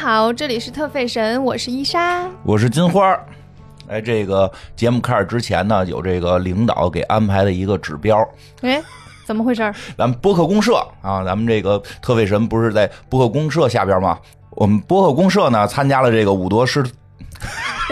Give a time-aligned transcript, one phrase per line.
[0.00, 2.26] 好，这里是特费神，我是伊莎。
[2.42, 3.14] 我是金花。
[3.86, 8.26] 哎，这个节目开始之前呢，有这个领导给安排的一个指标，
[8.62, 8.82] 哎，
[9.26, 9.60] 怎么回事？
[9.98, 14.18] 咱们播客公社啊，咱们这个特费神不是在播客公社下边吗？
[14.52, 16.82] 我们播客公社呢，参加了这个五德师，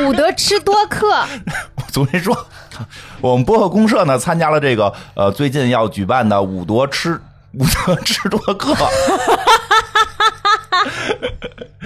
[0.03, 1.07] 伍德吃多克，
[1.77, 2.35] 我昨天说，
[3.21, 7.21] 我们播客公社呢，参加了这个呃最近要举办的伍德吃
[7.53, 8.75] 伍德吃多克。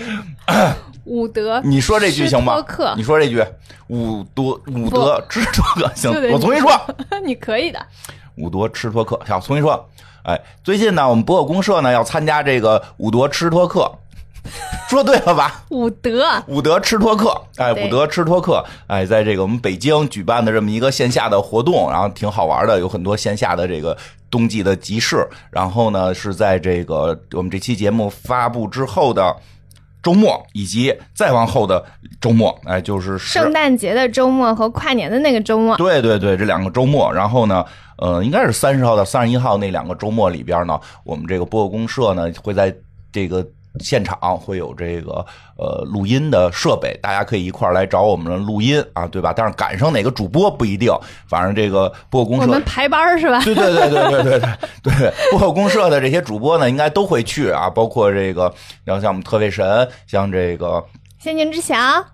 [1.04, 2.64] 伍德，你说这句行吗？
[2.96, 3.44] 你说这句，
[3.88, 6.70] 伍德伍德吃多克行，我重新说。
[7.24, 7.84] 你可以的。
[8.36, 9.88] 伍德吃托克，好，重新说。
[10.22, 13.90] 哎，最近呢，我们博客公社呢要参加这个伍德吃托克，
[14.88, 15.64] 说对了吧？
[15.70, 23.98] 伍德，伍德吃托克，哎，对伍德吃托克，哎，在这个我们北京举办的这么一个线下的活动，然后挺好玩的，有很多线下的这个
[24.30, 25.28] 冬季的集市。
[25.50, 29.34] 然后呢，是在这个我们这期节目发布之后的
[30.02, 31.84] 周末，以及再往后的
[32.20, 37.64] 周末，哎，就是圣诞节的周末和跨年的那个周末，对对对，这两个周末，然后呢，
[37.98, 42.74] 呃，应该是三十号到三十一号那两个周末里边呢，我们这个播客公社呢会在
[43.12, 43.46] 这个
[43.80, 45.24] 现场会有这个
[45.56, 49.32] 呃录音的设备，大家可以一块儿来找我们录音啊，对吧？
[49.34, 50.92] 但是赶上哪个主播不一定，
[51.26, 53.40] 反正这个播客公社我们排班是吧？
[53.44, 54.40] 对对对对对对
[54.82, 58.52] 对对，播客公社的这些主播呢，应该都会去啊，包括这个，
[58.84, 60.84] 然后像我们特卫神，像这个
[61.18, 62.04] 仙境之侠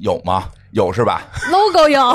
[0.00, 0.44] 有吗？
[0.72, 2.14] 有是吧？logo 有，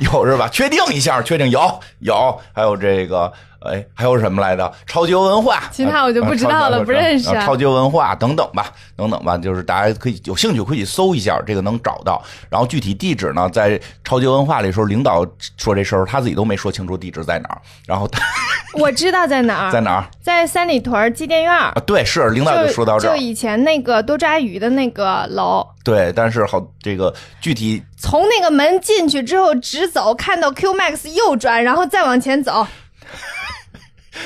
[0.00, 0.48] 有是吧？
[0.48, 1.60] 确定一下，确定有
[2.00, 3.32] 有，还有这个，
[3.64, 4.72] 哎，还有什么来着？
[4.86, 12.22] 超级文化，其他我就不知道了呃不认识呃超级文化等等吧，等等吧，就是大家可以有兴趣可以搜一下，这个能找到。
[12.50, 17.60] 然后具体地址呢，在超级文化里时候，领导说这事儿，他自己都没说清楚地址在哪儿。
[17.86, 18.20] 然后他
[18.78, 21.52] 我知道在哪儿，在哪儿在三里屯机电院？
[21.86, 32.66] 对，是领导就说到这儿，就以前那个多抓鱼的那个楼，对，但是好这个具体从那个门进去之后直走，看到 Q Max 右转，然后再往前走。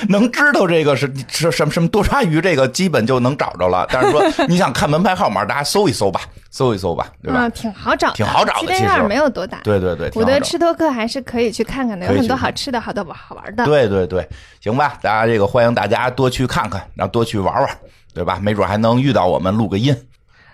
[0.09, 3.87] 能知道这个是是什么什么多抓鱼，这个基本就能找着了。
[3.91, 6.21] 但是说 你想看门牌号码，大家搜一搜吧，
[6.51, 7.39] 搜一搜吧，对吧？
[7.41, 9.59] 嗯，挺好找的，挺好找其实没有多大。
[9.63, 13.65] 对对对，挺我的好找吃托克还是可以去看看的，有很多好吃的、好多、好玩的。
[13.65, 14.27] 对对对，
[14.61, 17.69] 行吧，大家这个欢迎大家多去看看，然后多去玩玩，
[18.13, 18.39] 对吧？
[18.41, 19.95] 没准还能遇到我们录个音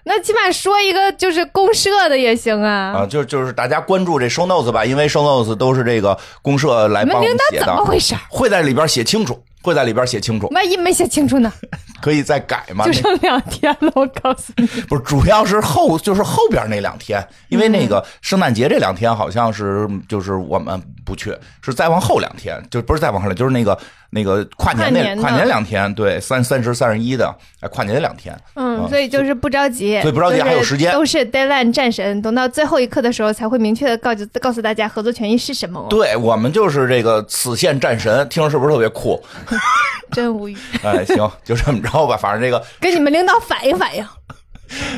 [0.05, 2.93] 那起码说一个就是公社的也行啊。
[2.97, 8.15] 啊，就就是大家关注这 show notes 吧，因为 show notes 都是这个公社来帮我领导怎们写的，么回事？
[8.29, 11.51] 会在里边写清楚，会在里边写清楚，万一没写清楚呢？
[12.01, 12.85] 可以再改嘛。
[12.85, 14.67] 就剩两天了，我告诉你。
[14.89, 23.77] 不是，主要是后就是后边那两天，因为那个圣诞节这两天好像是就是我们不去，是再往后两天，就不是再往后了，就是那个
[24.13, 30.93] 那个跨年那跨年两天，对，三三十、三十一的，哎，跨年两天，嗯，所以就是不着急，所以不着急还有时间。
[30.93, 35.79] 都是 deadline 战神，等到最后一刻的时候才会明确的告诉告诉大家合作权益是什么。
[35.79, 35.87] 哦。
[35.89, 39.19] 对我们就是这个此线战神，听着是不是特别酷？
[40.13, 44.05] 真无语，哎，行，就这么着吧，反正这个跟你们领导反映反映，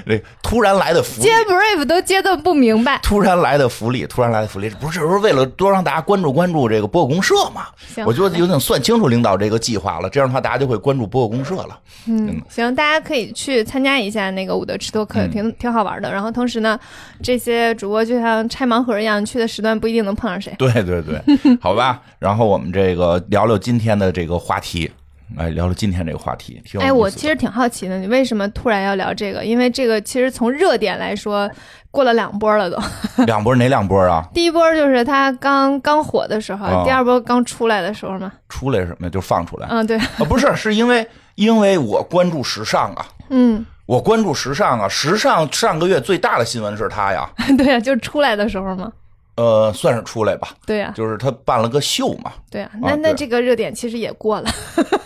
[0.06, 1.34] 这 突然来的福利接。
[1.46, 3.00] brief 都接的不明白。
[3.04, 7.66] 突然来的福利，突然来的福利，不是是为了多让大家关注关注这个播客公社嘛？
[7.94, 11.80] 行我觉得有点算清楚领导这个计划了，这样的话大家就会关注播客公社了。
[12.08, 16.12] 嗯，行，大家可以去参加一下那个伍德吃多克，嗯挺挺好玩的。
[16.12, 16.80] 然后同时呢，
[17.22, 20.54] 这些主播就像拆盲盒一样，去的时段不一定能碰上谁。
[20.58, 21.22] 对对对，
[21.62, 22.02] 好吧。
[22.20, 24.90] 然后我们这个聊聊今天的这个话题，
[25.38, 26.62] 哎，聊了今天这个话题。
[26.80, 29.44] 哎，我其实挺好奇的，你为什么突然要聊这个？
[29.44, 31.50] 因为这个其实从热点来说，
[31.92, 32.78] 过了两波了都。
[33.26, 34.24] 两波哪两波啊？
[34.34, 38.32] 第一波就是它刚刚火的时候，哦第二波刚出来的时候嘛。
[38.50, 39.10] 出来什么呀？
[39.10, 39.70] 就放出来啊？
[39.72, 39.98] 嗯，对，
[40.30, 41.06] 不是，是因为
[41.36, 44.88] 因为我关注时尚啊， 嗯，我关注时尚啊。
[44.88, 48.92] 时尚上个月最大的新闻是他呀，对呀、就出来的时候嘛。
[49.36, 52.32] 呃，算是出来吧，对呀、就是他办了个秀嘛。
[52.50, 54.50] 对呀、那那这个热点其实也过了。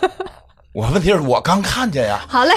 [0.72, 2.54] 我问题是我刚看见呀，好嘞，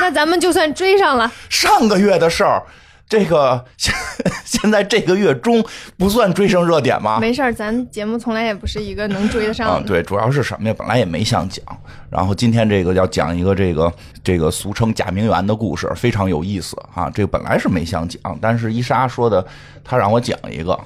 [0.00, 1.32] 那咱们就算追上了。
[1.48, 2.62] 上个月的事儿，
[3.08, 3.94] 这个现
[4.44, 5.64] 现在这个月中
[5.98, 7.18] 不算追上热点吗？
[7.20, 9.86] 没事儿，咱节目从来也不是一个能追得上啊，的。
[9.86, 10.74] 对，主要是什么呀？
[10.76, 11.64] 本来也没想讲，
[12.08, 13.92] 然后今天这个要讲一个这个
[14.22, 17.10] 这个俗称假名媛的故事，非常有意思啊。
[17.12, 19.44] 这个本来是没想讲，但是伊莎说的，
[19.84, 20.78] 她让我讲一个，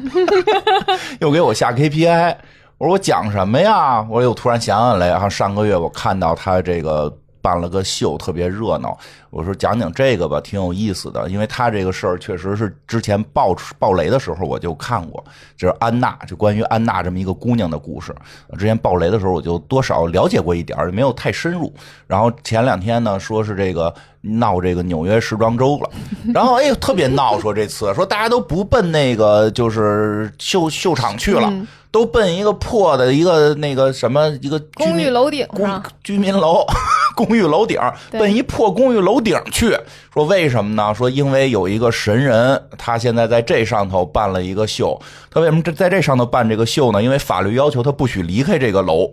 [1.20, 2.36] 又给我下 KPI。
[2.78, 4.00] 我说我讲什么呀？
[4.08, 8.98] 我又突然想起来，啊，上个月我看到他这个办了个秀，特别热闹。
[9.30, 15.24] 我说讲讲这个吧，挺有意思的，因为他这个事儿确实是之前爆爆雷的时候我就看过，
[15.56, 18.14] 就是安娜，就关于安娜这么一个姑娘的故事。
[18.58, 21.72] 之前爆雷的时候我就多少了解过一点儿，没有太深入。
[22.06, 25.90] 然后前两天呢，说是这个闹这个纽约时装周了，
[26.34, 31.52] 然后哎特别闹，说这次说大家都不奔那个就是秀秀场去了。
[31.92, 36.64] 都奔一个破的一个那个什么一个 公寓楼顶公居民楼
[37.16, 37.80] 公寓楼顶，
[38.12, 39.76] 奔一破公寓楼顶去。
[40.12, 40.94] 说为什么呢？
[40.94, 45.00] 说因为有一个神人，他现在在这上头办了一个秀。
[45.30, 47.02] 他为什么这在这上头办这个秀呢？
[47.02, 49.10] 因为法律要求他不许离开这个楼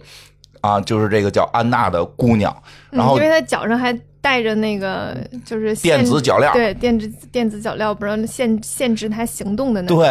[0.62, 2.56] 啊，就是这个叫安娜的姑娘。
[2.90, 3.98] 然后因为她脚上还。
[4.22, 5.16] 带着那个
[5.46, 10.08] 就是电子脚镣，对电子电子脚镣，不让限限制他行动的那种对，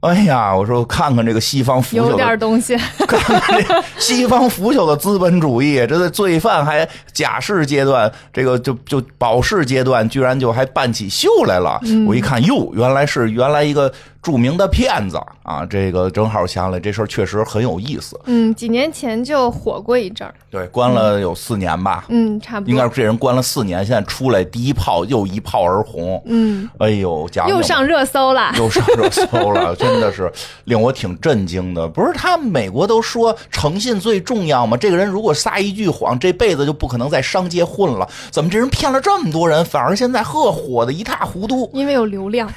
[0.00, 2.76] 哎呀，我说看看这个西方腐朽有点东西，
[3.06, 11.80] 看看这西方腐朽的资本主义，这罪犯还假释阶段，这个就就保释阶段，居然就还办起秀来了。
[12.06, 15.64] 我一看，哟，原来是原来一个著名的骗子啊！
[15.64, 18.20] 这个正好想起来，这事儿确实很有意思。
[18.26, 22.04] 嗯，几年前就火过一阵儿，对，关了有四年吧。
[22.08, 22.70] 嗯，差不多。
[22.70, 23.40] 应该是这人关了。
[23.40, 30.30] 四年，现在出来第一炮又一炮而红，嗯，哎呦，讲又上热搜了， 又上热搜了，真的是
[30.64, 31.88] 令我挺震惊的。
[31.88, 34.76] 不是他美国都说诚信最重要吗？
[34.76, 38.06] 这个人如果撒一句谎，这辈子就不可能在商界混了。
[38.30, 41.70] 怎么这人骗了这么多人，反而现在呵火的一塌糊涂？
[41.72, 42.48] 因为有流量，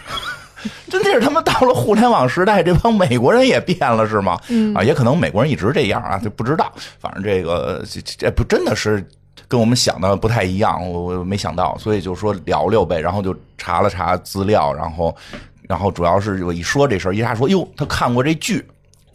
[0.90, 4.40] 真的是他妈到了互联网时代，这帮美国人也变了是吗？
[4.50, 6.72] 嗯啊，也可能美国人一直这样啊，就不知道。
[7.00, 9.06] 反正这个这这不真的是。
[9.46, 15.16] 跟我们想的不太一样，我我没想到，所以就说聊聊呗，然后就查了查资料，然后，
[15.68, 18.66] 然后主要是我一说这事儿，一下说哟，他看过这剧，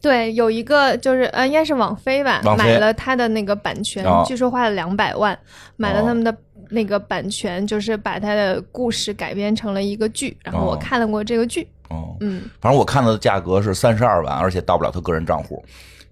[0.01, 5.37] 对，有一个就是呃，应该是网飞吧，买了他的那个版权，据说花了两百万，
[5.77, 6.33] 买了他们的
[6.69, 15.65] 那个版权，就是把他的故事改编成了一个剧，然后我看了过这个剧，哦，嗯，反正我看到的价格是三十二万，而且到不了他个人账户。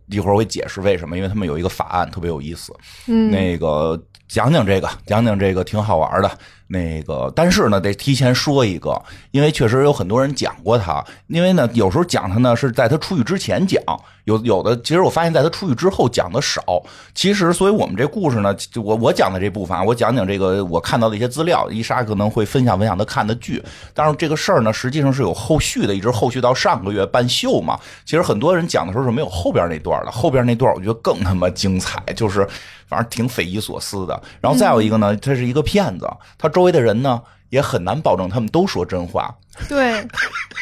[0.09, 2.73] 一会儿我会解释为什么，因为他们有一个法案特别有意思。
[3.09, 6.31] 嗯，那个讲讲这个，讲讲这个挺好玩的。
[6.69, 11.05] 那个，但是呢，得提前说一个，因为确实有很多人讲过他。
[11.29, 13.81] 因为呢，有时候讲他呢是在他出狱之前讲，
[14.25, 16.61] 有有的其实我发现在他出狱之后讲的少。
[17.15, 18.53] 其实，所以我们这故事呢，
[18.83, 23.63] 我我讲的这部分，我讲讲这个我看到的一些资料，伊莎可能会分享分享他看的剧。
[23.95, 27.79] 但是这个事儿呢，实际上是有后续的，一直后续到上个月办秀嘛。
[28.05, 32.45] 其实很多人讲的时候是没有后边那段的，后边那段我觉得更他妈精彩，就是
[32.89, 34.21] 反正挺匪夷所思的。
[34.41, 36.51] 然后再有一个呢，他是一个骗子，他。
[36.57, 37.21] 周围的人呢，
[37.51, 39.35] 也很难保证他们都说真话。
[39.69, 40.03] 对，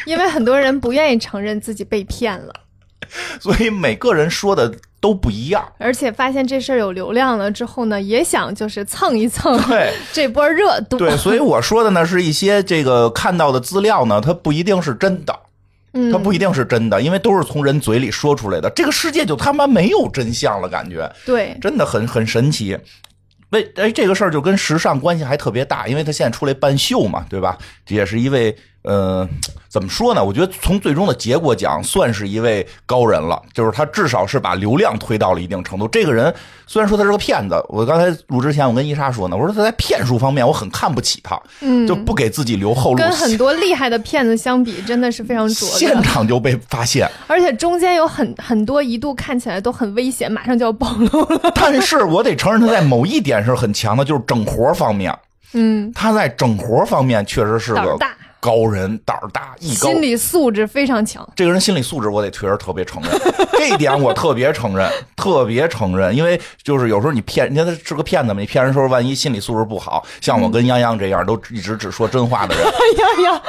[0.05, 2.53] 因为很多人不愿意承认自己被骗了，
[3.39, 4.69] 所以每个人说的
[4.99, 5.65] 都不一样。
[5.77, 10.97] 而且发现这事儿有流量了之后呢，也想就是蹭一蹭对 这波热度。
[10.97, 15.39] 对，所以我说的呢是一些这个看到的资料呢，它不一定是真的，
[16.11, 18.69] 它不一定是真的，因为都是从人嘴里说出来的。
[18.71, 22.77] 这个世界就他妈没有真相了，感觉对，真的很很神奇。
[23.55, 27.57] 为哎，这个事儿就跟时尚关系还特别大，因为他现在出来办秀嘛，对吧？
[27.87, 28.55] 也是一位。
[28.85, 29.27] 呃，
[29.67, 30.23] 怎么说呢？
[30.23, 33.41] 我觉得从最终的结果讲，算是一位高人了。
[33.51, 35.87] 就是他至少是把流量推到了一定程度。
[35.87, 36.33] 这个人
[36.67, 42.97] 虽然说他是个骗子，我刚才录之前我跟伊莎说呢，我说他在骗术方面我很看不起他，嗯，就不给自己留后路。
[42.97, 45.67] 跟很多厉害的骗子相比，真的是非常拙。
[45.69, 51.51] 现场就被发现，而且中间有很很多一度看起来都很危险，马上就要暴露了。
[51.55, 55.11] 但是我得承认他在某一点是很强的，就是整活方面。
[55.53, 57.97] 嗯，他在整活方面确实是个。
[58.45, 61.27] 高人胆儿大，艺高，心理素质非常强。
[61.35, 63.11] 这个人心理素质，我得确实特别承认，
[63.57, 64.87] 这一点我特别承认，
[65.17, 66.15] 特别承认。
[66.15, 72.63] 因为就是有时候你骗，你看他是个骗子嘛，你骗人时候万一心理素质不好，像我跟泱泱这样都一直只说真话的人，
[72.95, 73.41] 泱泱，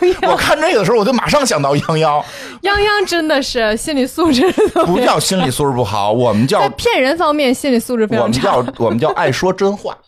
[0.00, 2.22] 泱泱，我看这个的时候我就马上想到泱泱，
[2.62, 4.48] 泱泱真的是心理素质
[4.86, 9.98] 不叫心理素质不好，我们叫骗人方面心理素质非常差，我们叫我们叫爱说真话。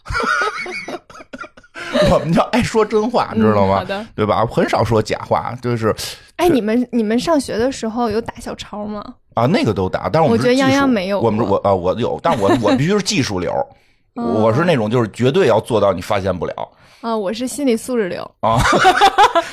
[2.12, 3.84] 我们叫爱说真话，知道吗？
[4.14, 4.44] 对吧？
[4.46, 5.94] 很少说假话，就是。
[6.36, 9.02] 哎，你们你们上学的时候有打小抄吗？
[9.34, 11.20] 啊，那个都打，但是我觉得泱泱没有。
[11.20, 13.54] 我们我啊，我有，但我我必须是技术流，
[14.14, 16.68] 我是那种就是绝对要做到你发现不了。
[17.02, 18.56] 啊，我是心理素质流啊，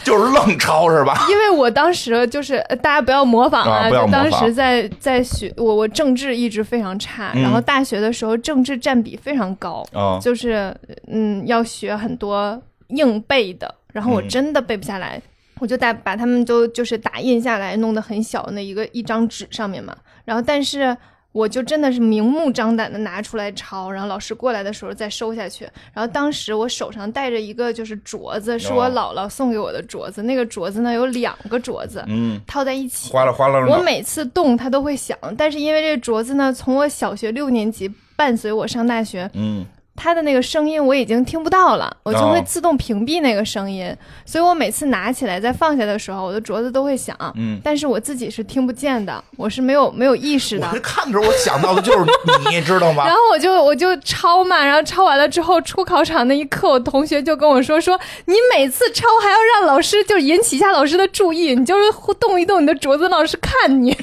[0.03, 1.25] 就是愣抄是吧？
[1.29, 9.83] 因为我当时就是大家不要模仿啊，当时在在学我我政治一直非常差，然后大学的时候政治占比非常高，
[10.21, 10.73] 就是
[11.07, 15.21] 嗯要学很多硬背的，然后我真的背不下来，
[15.59, 20.95] 我就打把他们都就是打印下来，弄得很小那一个一张纸上面嘛，然后但是
[21.31, 25.63] 我就真的是明目张胆的拿出来抄，然后老师过来的时候再收下去。
[25.93, 30.23] 然后当时我手上戴着一个就是镯子，是我姥姥送给我的镯子。
[30.23, 33.65] 那个镯子呢有两个镯子，嗯，套在一起，哗啦哗啦。
[33.67, 39.65] 我每次动它都会响，但是因为这个镯子呢，从我小学六年级伴随我上大学，嗯。
[40.01, 43.93] 它的那个声音我已经听不到了，我就会自动屏蔽那个声音，
[44.25, 50.69] 所以我每次拿起来再放下的时候，我的镯子都会响，嗯，但是我自己是听不见的，我是没有没有意识的。
[50.73, 52.05] 我看着我想到的就是
[52.49, 53.03] 你，知道吗？
[53.09, 61.83] 然后我就我就抄嘛，然后抄完了之后出考场那一刻，我同学就跟我说说，你每次抄还要让老师就引起一下老师的注意，你就是
[62.17, 63.97] 动一动你的镯子，老师看你。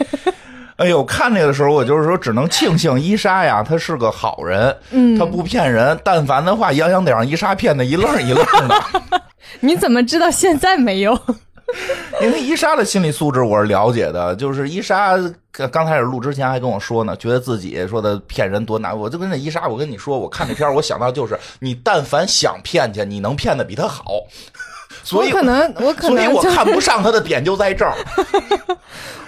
[0.77, 5.99] 哎呦，看那个的时候，我就是说，只能庆幸伊莎呀，他是个好人，嗯，他不骗人。
[6.05, 8.75] 但凡的话，杨洋得让伊莎骗的一愣一愣的。
[9.61, 11.19] 你怎么知道现在没有？
[12.23, 15.17] 因为伊莎的心理素质我是了解的，就是伊莎
[15.73, 18.97] 刚开始录之前还跟我说呢，觉得自己说的骗人多难。
[18.97, 24.05] 我就跟那伊莎，我跟你说，我看这片我想到就是你但凡想骗去，你能骗的比他好。
[25.03, 27.95] 所以可能我可能，所以我看不上他的点就在这儿。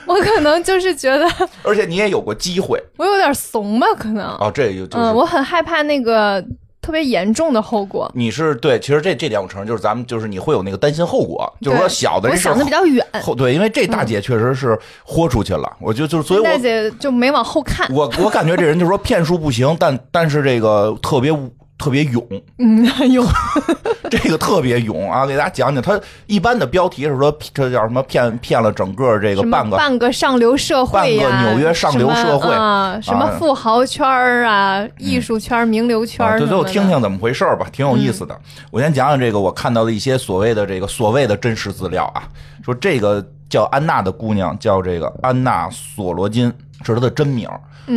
[0.14, 1.26] 我可能就是觉得，
[1.62, 3.86] 而且你也有过机会，我有点怂吧？
[3.98, 6.42] 可能哦，这有就嗯，我很害怕那个
[6.80, 8.10] 特别严重的后果。
[8.14, 13.06] 你是对，其实这这点我承认，就是咱们就是你会有那个担心后果，就是说小的，我想的比较远。
[13.22, 17.86] 后对，因为这大姐确实是豁出去了，我就就是所以，大姐就没往后看。
[17.94, 21.30] 我我感觉这人就是说骗术不行，但但是这个特别。
[21.78, 22.26] 特别勇，
[22.58, 23.24] 嗯， 勇，
[24.10, 25.24] 这个特别勇啊！
[25.24, 28.02] 给大家讲讲，他一般的标题是说这叫什么？
[28.02, 38.36] 骗骗了整个这个半个半个上流社会呀，半个纽约上流社会啊，什么富豪圈啊，艺术圈、名流圈，就，最后听听怎么回事吧，挺有意思的。
[38.72, 42.26] 我先讲讲这个我看到的一些所谓的这个所谓的真实资料啊，
[42.64, 46.52] 说这个叫安娜的姑娘叫这个安娜索罗金，
[46.84, 47.48] 是她的真名。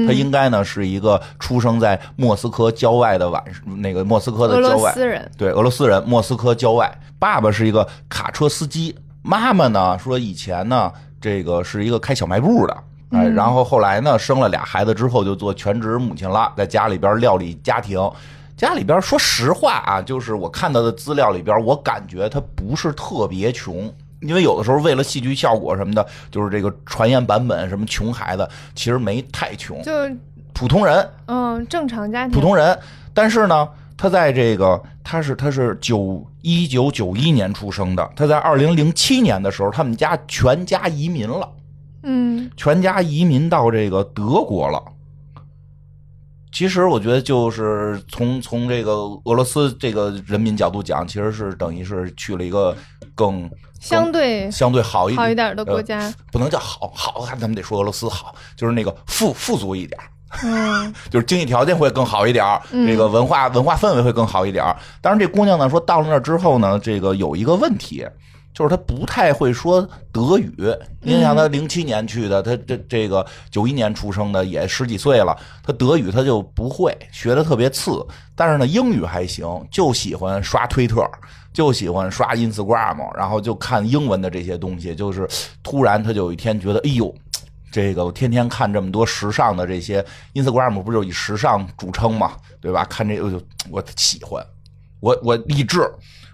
[0.08, 3.44] 她应该呢是一个出生在莫斯科郊外的晚
[3.78, 4.94] 那个莫斯科的郊外，
[5.38, 6.90] 对俄罗斯人，莫斯科郊外。
[7.20, 10.90] 爸爸是一个卡车司机，妈妈呢说以前呢
[11.20, 12.78] 这个是一个开小卖部的，
[13.12, 18.00] 哎，然后后来呢生了俩孩子之后就做全职母亲了，在家里边料理家庭。
[18.56, 23.92] 家里边说实话啊，就是我看到的资料里边，我感觉他不是特别穷。
[24.22, 29.92] 因为有的时候为了戏剧效果什么的，就是这个传言版本什么穷孩子，其实没太穷，就
[30.54, 32.78] 普通人，嗯，正常家庭，普通人。
[33.16, 41.50] 但是呢，他在这个他是他是九一九九一年出生的，他在二零零七年的时候，他们家全家移民了，
[42.04, 44.84] 嗯，全家移民到这个德国了。
[46.52, 48.92] 其实我觉得，就是从从这个
[49.24, 52.76] 俄罗斯这个人民角度讲，其实是等于是去了一个
[53.16, 53.50] 更。
[53.82, 60.00] 相对相对好一好一点的国家，不能叫好好，咱们得说俄罗斯好，就是那个富富足一点，
[60.44, 64.64] 嗯， 就是经济条件会更好一点，这个文化文化氛围会更好一点。
[65.02, 68.08] 当然，这姑娘呢说到了那之后呢，这个有一个问题，
[68.54, 70.54] 就是她不太会说德语。
[71.02, 78.06] 你想，她零七年去的，她这这个九一年出生的，也十几岁了，她德语她就不会，学的特别次。
[78.36, 81.04] 但是呢，英语还行，就喜欢刷推特。
[81.54, 84.96] 就喜欢刷 Instagram，然后就看英文的这些东西。
[84.96, 85.28] 就是
[85.62, 87.14] 突然，他就有一天觉得，哎呦，
[87.72, 92.86] 这个我天天看这么多时尚的这些 Instagram，不就以时尚著称嘛，对吧？
[92.86, 94.46] 看这个就我喜欢，
[95.00, 95.90] 我我励志，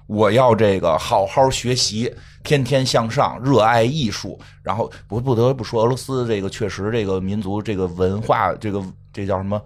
[0.07, 4.39] 我要这个好好学习，天天向上，热爱艺术。
[4.61, 9.61] 然后不不得不说，俄罗斯这个确实这个民族这个文化，这个这叫什么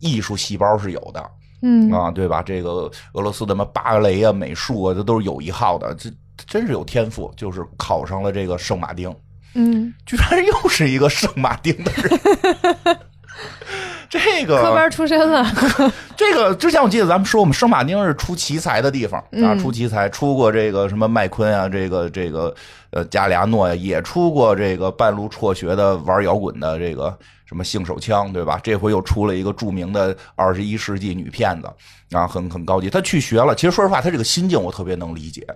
[0.00, 1.30] 艺术细胞是有的。
[1.60, 2.42] 嗯啊，对吧？
[2.42, 6.10] 这个俄罗斯的什么芭蕾啊、美术啊，这都是有一号的，这
[6.46, 7.32] 真是有天赋。
[7.36, 9.14] 就是考上了这个圣马丁，
[9.54, 12.98] 嗯，居然又是一个圣马丁的人。
[14.08, 15.46] 这个科班出身了。
[16.16, 22.54] 这个之前我记得咱们说，我们圣马丁是出奇才的地方啊，出奇才出过这个什么麦昆啊，这个这个
[22.90, 27.16] 呃加里亚诺呀，也出过这个半路辍学的玩摇滚的这个。
[27.48, 28.60] 什么性手枪，对吧？
[28.62, 32.90] 这回又出了一个著名的二十一世纪女骗子，啊，很很高级。
[32.90, 35.46] 她去学了，其实说实话，她这个心境我特别能理解。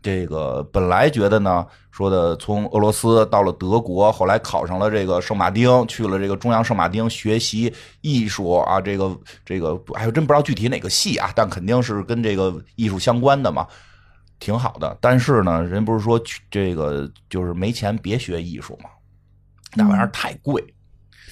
[0.00, 13.66] 这个本来觉得呢，说的从俄罗斯到了德国，后来考上了这个圣马丁，去了这个中央圣马丁学习艺术啊，这个这个还真不知道具体哪个系啊，但肯定是跟这个艺术相关的嘛，
[14.38, 14.96] 挺好的。
[15.00, 18.90] 但是呢，人不是说这个就是没钱别学艺术嘛，
[19.74, 20.64] 那玩意儿太贵。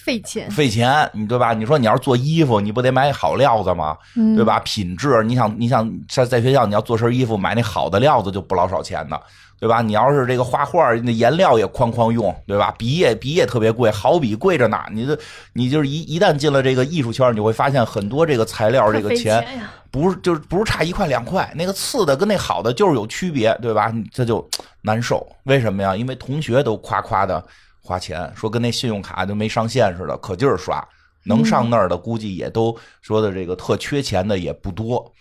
[0.07, 1.53] 费钱，费钱，你对吧？
[1.53, 3.99] 你说你要是做衣服，你不得买好料子吗？
[4.37, 4.61] 对吧？
[4.61, 9.19] 品质，你想，你想在在学校你要做身衣服，买那好的料子就不老少钱呢，
[9.59, 9.83] 对吧？
[9.83, 12.73] 你要是这个画画，那颜料也哐哐用，对吧？
[12.79, 14.79] 笔也笔也特别贵，好笔贵着呢。
[14.93, 15.19] 你这
[15.55, 19.45] 你就是一一旦进了这个艺术圈，你会发现很多这个材料这个钱
[19.91, 23.93] 不是就是不是差一块两块，那个次的跟那好的就是有区别，对吧？
[24.13, 24.49] 这就
[24.83, 25.27] 难受。
[25.47, 25.97] 为什么呀？
[25.97, 27.45] 因为同学都夸夸的。
[27.87, 30.85] 花钱说跟那信用卡就没上限似的，可劲儿刷，
[31.25, 35.13] 能上那儿的估计也都说的这个特缺钱的也不多，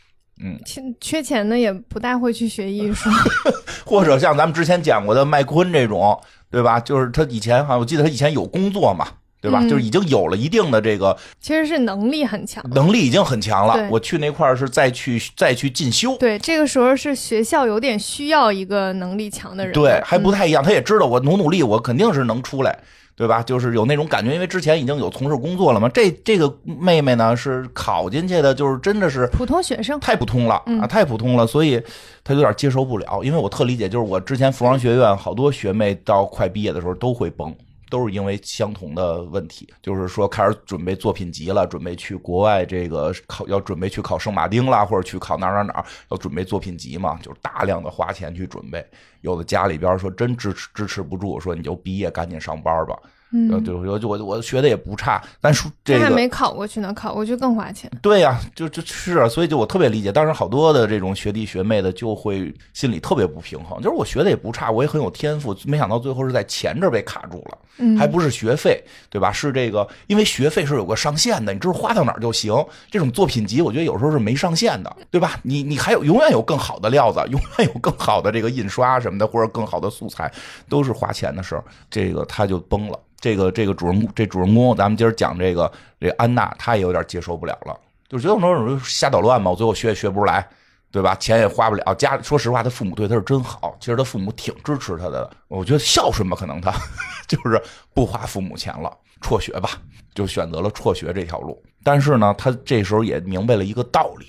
[0.41, 3.09] 嗯，缺缺钱的也不大会去学艺术，
[3.85, 6.19] 或者像咱们之前讲过的麦昆这种，
[6.49, 6.79] 对吧？
[6.79, 9.07] 就是他以前哈，我记得他以前有工作嘛。
[9.45, 9.61] 对吧？
[9.69, 13.87] 就是已经有了一定的这个，其实是能力很强，能力已经很强了。
[13.91, 16.17] 我去那块儿是再去再去进修。
[16.17, 19.71] 对，这个时候是学校有点需要一个能力强的人。
[19.71, 20.63] 对，还不太一样。
[20.63, 22.75] 他也知道我努努力，我肯定是能出来，
[23.15, 23.43] 对吧？
[23.43, 25.87] 就是有那种感觉，因为之前已经有从事工作了嘛。
[25.89, 31.79] 这这个妹妹呢是考进去的，就是真的是普通学生，太普通了啊，太普通了，所以
[32.23, 33.21] 她有点接受不了。
[33.23, 37.55] 因为我特理解，就是我之前服装学院好多学妹到快毕业的时候都会崩。
[37.89, 48.85] 都是因为相同的问题，就是说开始准备作品集了，准备去国外这个考，要准备去考圣马丁啦，或者去考哪哪哪，要准备作品集嘛，就是大量的花钱去准备。
[49.21, 52.97] 有的家里边说真支持支持不住，说你就毕业赶紧上班吧。
[53.35, 57.91] 嗯，对我就我我学的也不差，但是这个还没考过去呢，考过去更花钱。
[58.01, 67.57] 对呀，就就是啊，所以就我特别理解，当时好多的这种学弟学妹的就会心里特别不平衡，就是我学的也不差，我也很有天赋，没想到最后是在钱这被卡住了，
[67.97, 69.33] 还不是学费，对吧？
[69.33, 72.53] 是这个，因为学费是有个上限的，你知道花到哪儿就行。
[72.89, 75.37] 这种作品集，我觉得有时候是没上限的，对吧？
[75.43, 80.31] 你你还有永远有更好的料子，永远有更好的这个印刷什么的，或者更好的素材，
[80.69, 82.97] 都是花钱的事儿，这个他就崩了。
[83.25, 87.75] 这个这个主人公，这主人公，咱们今儿讲这个这安娜，她也有点接受不了了，
[88.07, 90.47] 就觉得我说瞎捣乱嘛，我最后学也学不出来，
[90.91, 91.15] 对吧？
[91.15, 96.71] 钱也花不了，家里说实话，他父母对他是真好，其实他父母挺支持他的，我觉得孝顺吧，可能他
[97.27, 97.59] 就是
[97.95, 99.71] 不花父母钱了，辍学吧，
[100.13, 101.59] 就选择了辍学这条路。
[101.83, 104.27] 但是呢，他这时候也明白了一个道理，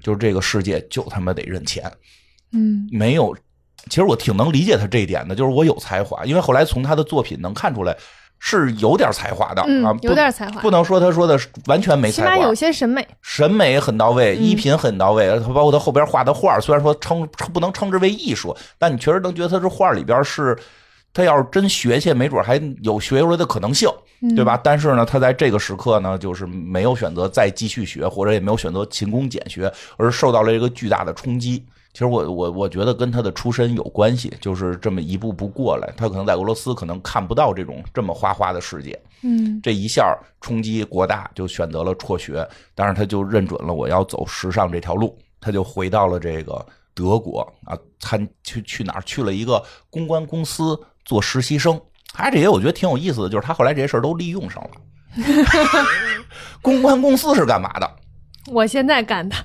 [0.00, 1.88] 就是这个世界就他妈得认钱，
[2.50, 3.36] 嗯，没有，
[3.88, 7.96] 其实我挺能理解他这一点的，就是我有才华，因为后来从他的作品能看出来。
[8.44, 20.58] 是有点才华的啊，有点才华，不能说他说的完全没才华，起码有些审美，审美很到位，衣品很到位，他包括他后边画的画，虽然说称不能称之为艺术，但你确实能觉得他这画里边是，
[21.14, 23.88] 他要是真学去，没准还有学出来的可能性，
[24.34, 24.60] 对吧？
[24.62, 31.64] 但是呢，他在这个时刻呢，就是没有选择再继续学，或者也没有选择勤工俭学，而受到了一个巨大的冲击。
[31.92, 51.78] 其实我我我觉得跟他的出身有关系，就是这么一步步过来，他可能在俄罗斯可能看不到这种这么花花的世界，嗯，这一下冲击国大，就选择了辍学，但是他就认准了我要走时尚这条路，他就回到了这个德国啊，参去去哪儿去了一个公关公司做实习生，
[52.14, 54.70] 哎这些我觉得挺有意思的，就是他后来这些事儿都利用上了。
[56.62, 57.90] 公关公司是干嘛的？
[58.50, 59.36] 我现在干的，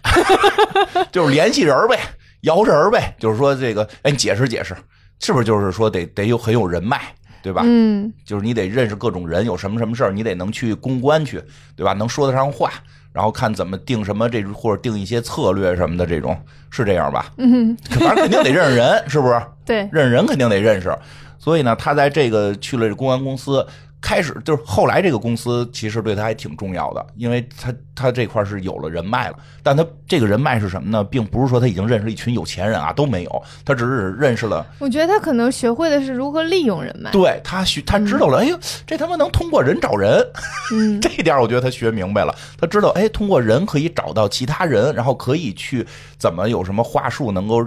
[1.12, 2.00] 就是联系人呗。
[2.42, 4.76] 摇人呗，就是说这个，哎，你解释解释，
[5.20, 7.02] 是不是就是说得得有很有人脉，
[7.42, 7.64] 对吧？
[7.66, 11.42] 嗯，就是你得认识各种人，有什么什么事儿，你得能去公关去，
[11.76, 11.94] 对吧？
[11.94, 12.72] 能说得上话，
[13.12, 17.34] 然后看怎么定什么这或者定一些策略什么的，这种是这样吧？
[17.38, 19.42] 嗯，反正肯定得认识人，是不是？
[19.66, 20.96] 对，认识人肯定得认识，
[21.40, 23.66] 所以呢，他在这个去了公关公司。
[24.00, 31.04] 开始就是后来这个公司其实对他还挺重要的，因为他他这块是有了人脉了，但他这个人脉是什么呢？
[31.04, 34.66] 并不是说他已经认识一群有钱人啊，都没有，他只是认识了。
[34.80, 37.12] 我觉得他可能学会的是如何利用人脉。
[37.12, 40.24] 对他学，他知道了，哎呦，这他妈能通过人找人，
[40.72, 42.34] 嗯， 这一点我觉得他学明白了。
[42.60, 45.86] 他知道，哎，通过人可以找到其他人，然后可以去
[46.20, 47.66] 怎么有什么话术能够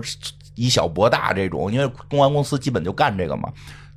[0.54, 3.48] 以小博大这种，因为公关公司基本就干这个嘛。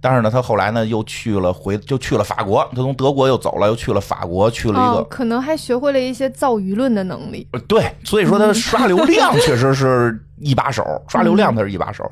[0.03, 7.47] 但是呢，他后来呢又去了回就去了法国，他从德国又走了，又去了法国，去了一个，可能还学会了一些造舆论的能力。
[7.69, 12.03] 对，所以说他刷流量 确实是一把手，刷流量他是一把手。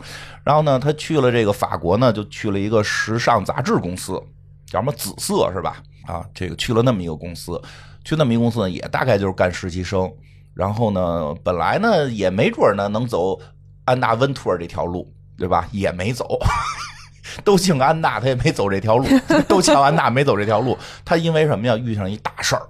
[0.46, 4.14] 然后呢，他去了这个法国呢，就去了一个时尚杂志公司，
[4.66, 5.84] 叫什么紫色是吧？
[6.08, 7.62] 啊，这个去了那么一个公司，
[8.06, 10.10] 去那么一个公司呢，也大概就是干实习生。
[10.54, 13.38] 然后呢，本来呢也没准呢能走
[13.84, 15.68] 安娜温图尔这条路，对吧？
[15.74, 16.40] 也没走。
[17.44, 19.06] 都姓安娜，他也没走这条路；
[19.48, 20.78] 都叫安娜，没走这条路。
[21.06, 21.78] 他因为什么呀？
[21.78, 22.62] 遇上一大事儿，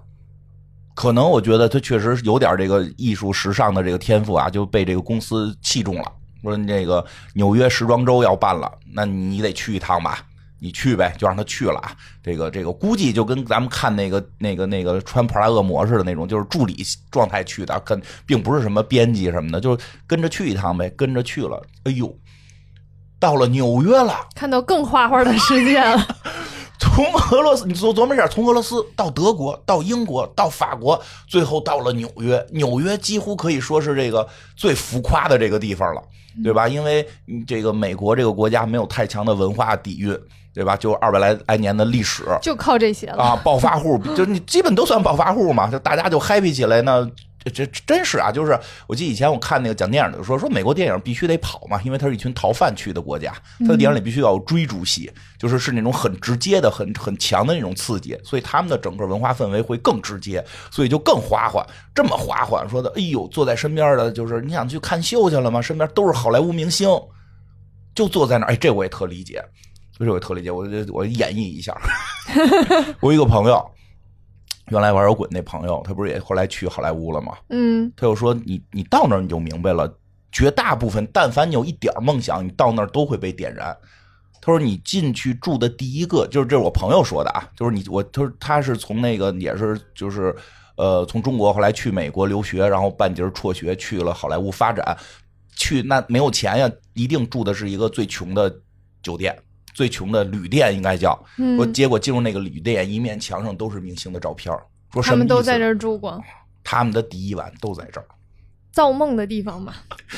[0.95, 6.11] 可能我觉得他确实有点这个艺术时尚的这个天赋啊，就被这个公司器重了。
[6.41, 10.19] 说那个纽约时装周要办了，那你得去一趟吧？
[10.59, 11.91] 你去呗，就让他去了啊。
[12.23, 21.61] 这个这个估计就跟咱们看那个那个那个穿普拉恶魔似的那种，就是助理状态去的，跟并不是什么编辑什么的，就跟着去一趟呗，跟着去了。
[21.83, 22.15] 哎呦，
[23.21, 26.07] 到了纽约了，看到更花花的世界了。
[26.79, 32.43] 从俄罗斯，你琢琢磨一下，从俄罗斯到德国，到英国，到法国，最后到了纽约。
[32.49, 36.01] 纽约几乎可以说是这个最浮夸的这个地方了，
[36.43, 36.67] 对吧？
[36.67, 37.07] 因为
[37.45, 40.19] 这个美国这个国家没有太强的文化底蕴，
[40.55, 40.75] 对吧？
[40.75, 43.35] 就二百来来年的历史，就靠这些了啊！
[43.43, 47.07] 暴发户，就你基本都算暴发户嘛，就大家就 happy 起来那。
[47.43, 48.31] 这这真是啊！
[48.31, 61.65] 就是我记得以前我看那个讲电影的说说美国电影必须得跑嘛，因为它是一群逃犯去的国家，他的电影里必须要有追逐戏，就是是那种很直接的、很很强的那种刺激，所以他们的整个文化氛围会更直接，所以就更花花。
[61.95, 65.61] 这么花花说的，哎呦，坐在身边的就是你想去看秀去了吗？
[65.61, 66.87] 身边都是好莱坞明星，
[67.95, 68.51] 就坐在那儿。
[68.51, 69.43] 哎，这我也特理解，
[69.97, 70.51] 这我也特理解。
[70.51, 71.75] 我我演绎一下，
[73.01, 73.71] 我一个朋友。
[74.71, 77.33] 原来玩摇滚那朋友，他不是也后来去好莱坞了吗？
[77.49, 79.93] 嗯，他又说你你到那儿你就明白了，
[80.31, 83.77] 绝大部分但凡你有一点梦想，你到那儿都会被点燃。
[84.39, 90.35] 他说你进去住的第一个，就是这是我朋友说的啊，就是你我他说他是从那个也是就是
[90.77, 94.97] 呃从中国后来去美国留学，然后半截辍学去了好莱坞发展，
[95.55, 98.51] 去那没有钱呀，一定住的是一个最穷的
[99.03, 99.37] 酒店。
[99.73, 101.17] 最穷的旅店应该叫，
[101.55, 104.53] 说结果进入那个旅店，一面墙上都是明星的照片
[104.93, 106.21] 说他们都在这儿住过，
[106.63, 108.05] 他们的第一晚都在这儿，
[108.71, 109.73] 造梦的地方嘛。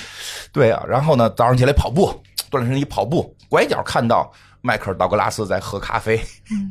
[0.51, 2.13] 对啊，然后呢，早上起来跑步，
[2.49, 6.19] 锻炼身体跑步，拐角看到迈克尔·道格拉斯在喝咖啡，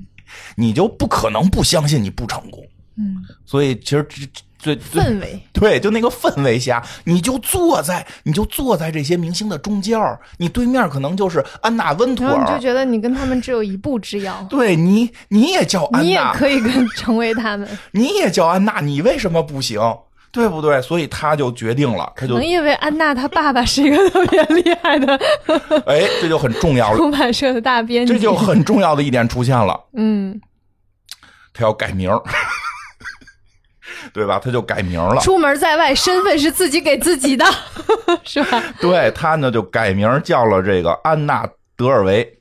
[0.57, 2.65] 你就不可能不相信你不成功。
[2.97, 4.27] 嗯，所以其实这。
[4.63, 9.99] 对氛围， 对，就那个氛围下，你就坐在，你就坐在这些明星的中间
[10.39, 14.47] 你对面可能就是安娜温图尔，你就觉得你跟他们只有一步之遥。
[14.49, 19.81] 对你，你也叫安娜，你也可以跟 成为他们，你也叫安娜，你为什么不行？
[20.31, 20.81] 对不对？
[20.81, 25.21] 所以他就决定了，他就能因为安娜她爸爸是一个特别厉害的，
[25.85, 26.97] 哎，这就很重要了。
[26.97, 29.79] 出版社的大编辑，这就很重要的一点出现了。
[29.95, 30.41] 嗯，
[31.53, 32.09] 他要改名。
[34.13, 34.39] 对吧？
[34.39, 35.21] 他就改名了。
[35.21, 37.45] 出门在外，身份是自己给自己的，
[38.25, 38.63] 是吧？
[38.81, 42.39] 对他呢，就改名叫了这个安娜德尔维。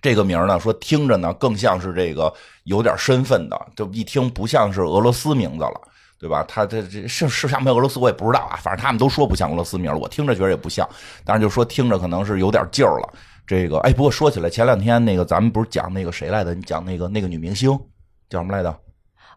[0.00, 2.32] 这个名呢，说听着呢，更像是这个
[2.64, 5.80] 有点身份的，就一听不像是俄罗斯名字了，
[6.20, 6.44] 对吧？
[6.46, 8.56] 他这这是是像不像俄罗斯，我也不知道啊。
[8.62, 10.88] 反正他们都说不像俄罗斯名我听着觉得也不像。
[11.24, 13.12] 但是就说听着可能是有点劲儿了。
[13.44, 16.54] 这个哎，不过说起来，前两天那个咱们不是讲那个谁来的？
[16.54, 17.70] 你讲那个那个女明星
[18.28, 18.72] 叫什么来着？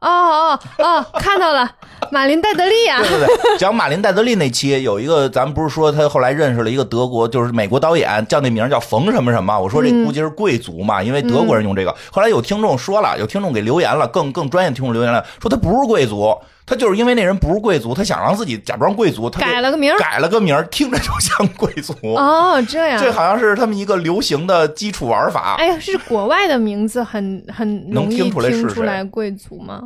[0.02, 1.70] 哦哦哦，看到了，
[2.12, 3.00] 马林戴德利啊！
[3.02, 9.60] 对对对，讲马林戴德利那期有一个，咱们不是说他后来认识了一个德国，就是美国导演，叫那名叫冯什么什么？
[9.60, 11.96] 我说这估计是贵族嘛，因为德国人用这个。
[12.12, 16.36] 后来有听众说了，有听众给留言了，更更专业听众留言了，说他不是贵族，
[16.72, 21.94] 他就是因为那人不是贵族，他想让自己假装贵族，他改了个名，改了个名，听着就像贵族。
[22.14, 25.58] 哦，这样，这好像是他们一个流行的基础玩法。
[25.58, 29.04] 哎呀，是国外的名字，很很能听出来是谁？
[29.12, 29.82] 贵族吗？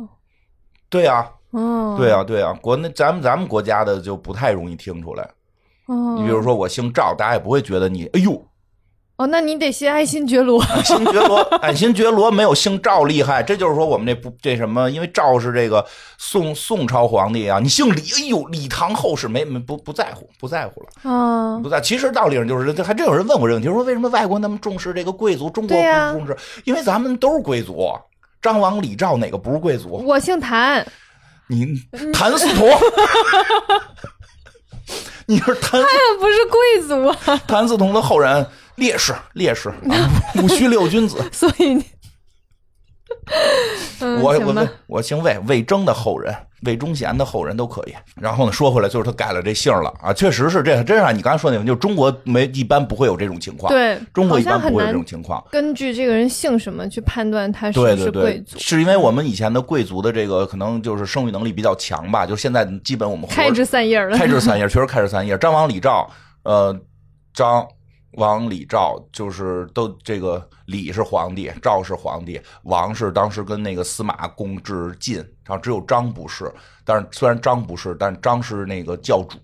[0.88, 5.28] 对呀，哦，对呀，对呀，国内咱们咱们国家的就不太容易听出来。
[5.86, 8.40] 哦，你比如说我姓赵，大家也不会觉得你，哎呦，
[9.16, 13.42] 哦，那你得姓爱新觉罗，爱 新觉罗，爱新觉罗没有姓赵厉害。
[13.42, 15.84] 这就是说我们这不这什么，因为赵是这个
[16.18, 21.80] 宋宋朝皇帝啊，你姓李，哎呦，李唐后世没没不不在乎，不在乎了啊，不在。
[21.80, 26.36] 其实道理上就是，还真有人问过这个问题，说为什么外国那么重视这个贵族，中国不重视？
[26.64, 27.90] 因为咱们都是贵族，
[28.42, 30.02] 张王李赵哪个不是贵族？
[30.04, 30.86] 我姓谭。
[31.48, 31.64] 你
[32.12, 32.68] 谭嗣同，
[35.26, 37.16] 你是谭，他也不是贵族啊。
[37.46, 38.44] 谭嗣同的后人，
[38.76, 41.18] 烈士，烈士，啊戊戌六君子。
[41.32, 41.82] 所以，
[44.22, 46.34] 我我我姓魏，魏征的后人。
[46.62, 47.94] 魏忠贤的后人都可以。
[48.18, 53.70] 然后呢，说回来，就是他改了这姓了啊，确实是这，真是你刚才说那个，就是中国没一般不会有这种情况。
[53.70, 55.44] 对，中国一般不会有这种情况。
[55.52, 62.26] 根据这个人姓什么去判断他是不是贵族，是因为我们以前的贵族的这个可能就是生育能力比较强吧？
[62.26, 65.36] 就现在基本我们开枝散叶了，开枝散叶，确实开枝散叶。
[65.36, 66.10] 张王李赵，
[66.42, 66.74] 呃，
[67.34, 67.68] 张。
[68.16, 76.52] 王李赵就是都这个李是皇帝，赵是皇帝，王是当时跟那个司马共治晋，然后只有张不是。
[76.84, 79.38] 但是虽然张不是，但张是那个教主，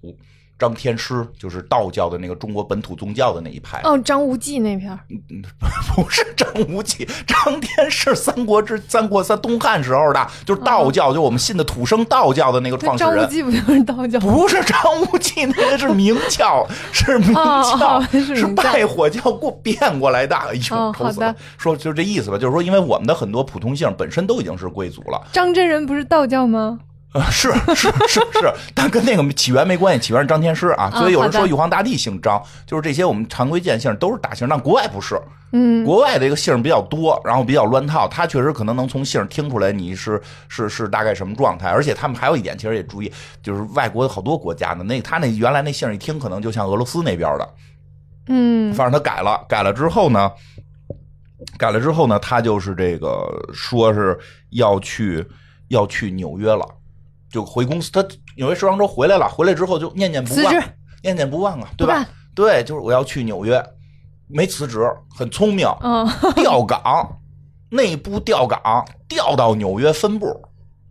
[0.62, 3.80] 张天师，就是道教的那个中国本土宗教的那一派。
[3.82, 5.00] 哦，张无忌那片儿
[5.92, 13.14] 不是 张无忌，张天师三国之三国三东汉时候的，就是道教，就我们信的土生道教的那个创始人。
[13.16, 14.20] 张无忌不就是道教？
[14.20, 20.36] 不是张无忌，那个是明教， 是明教，是拜火教过变过来的。
[20.36, 25.20] 哎呦，好的，说就这意思吧，就是说，因为我们的很多普通姓本身都已经是贵族了。
[25.32, 26.78] 张真人不是道教吗？
[27.12, 35.20] 啊，是是是是，但跟那个起源没关系，起源是张天师啊，所以有人说玉皇大帝姓张，就是这些我们常规见姓都是大姓，但国外不是，
[35.52, 47.54] 嗯，国外的一个姓比较多，然后比较乱套，他确实可能能从姓听出来你是是是大概什么状态，而且他们还有一点，其实也注意，就是外国好多国家呢，那他那原来那姓一听可能就像俄罗斯那边的，
[48.28, 50.32] 嗯，反正他改了，改了之后呢，
[51.58, 54.18] 改了之后呢，他就是这个说是
[54.52, 55.22] 要去
[55.68, 56.66] 要去纽约了。
[57.32, 60.54] 就回公司，他纽约时装周回来了，回来之后就念念不忘，
[61.02, 62.06] 念念不忘啊，对吧？
[62.34, 63.62] 对，就是我要去纽约，
[64.28, 64.80] 没辞职，
[65.16, 65.66] 很聪明，
[66.36, 67.20] 调岗，
[67.70, 70.40] 内部调岗，调到纽约分部，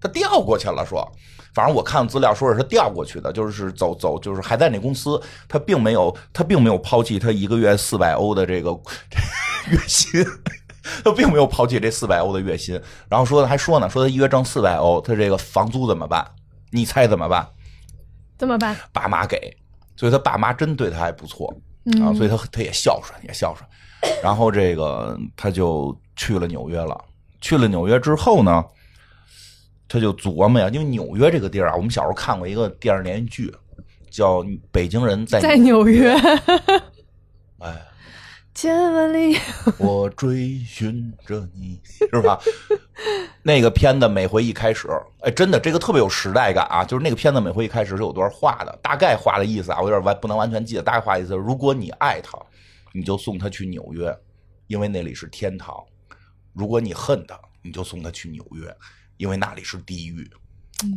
[0.02, 1.08] 他调过去了，说，
[1.54, 8.72] 反正我看资料说是他调过去的，就是走走，就是还在那公司，他并没有，他并没有抛弃他一个月四百欧的这个
[9.72, 10.26] 月薪。
[11.04, 16.26] 他并没有抛弃这四百欧的月薪，然后说还说呢，说他一月挣四百欧，他这个房租怎么办？
[16.72, 17.48] 你猜怎么办？
[18.38, 18.76] 怎么办？
[18.92, 19.56] 爸妈给，
[19.96, 21.54] 所以他爸妈真对他还不错
[22.02, 23.68] 啊，所以他他也孝顺，也孝顺。
[24.24, 27.00] 然后这个他就去了纽约了。
[27.40, 28.66] 去了纽约之后呢，
[29.88, 33.56] 他就琢磨呀，因为纽约这个地儿啊，我们小时候看过一个电视连续剧，
[34.10, 36.16] 叫《北京人在在纽约》。
[37.60, 37.88] 哎。
[38.54, 39.38] 千万里，
[39.80, 42.40] 我追寻着你，是吧？
[43.44, 44.88] 那个片子每回一开始，
[45.22, 46.84] 哎，真的这个特别有时代感啊！
[46.84, 50.84] 就是那个片子每回一开始是有段话的，大概话的意思啊，我有点完不能完全记得。
[50.84, 52.38] 大概话意思，如果你爱他，
[52.94, 54.16] 你就送他去纽约，
[54.68, 55.76] 因为那里是天堂；
[56.54, 58.76] 如果你恨他，你就送他去纽约，
[59.18, 60.30] 因为那里是地狱。
[60.84, 60.92] 嗯。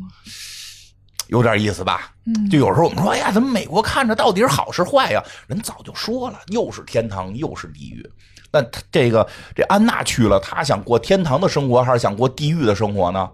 [1.28, 2.12] 有点意思吧？
[2.26, 5.22] 嗯，就有时候我们说，哎呀，怎么美国看着到底是好是坏呀？
[5.46, 8.08] 人早就说了，又是天堂又是地狱。
[8.52, 13.28] 那这个这安娜去了，她想过天堂的生活还是想过地狱的生活呢？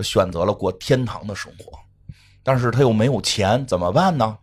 [0.00, 1.78] 选择了过天堂的生活，
[2.42, 4.36] 但是她又没有钱，怎么办呢？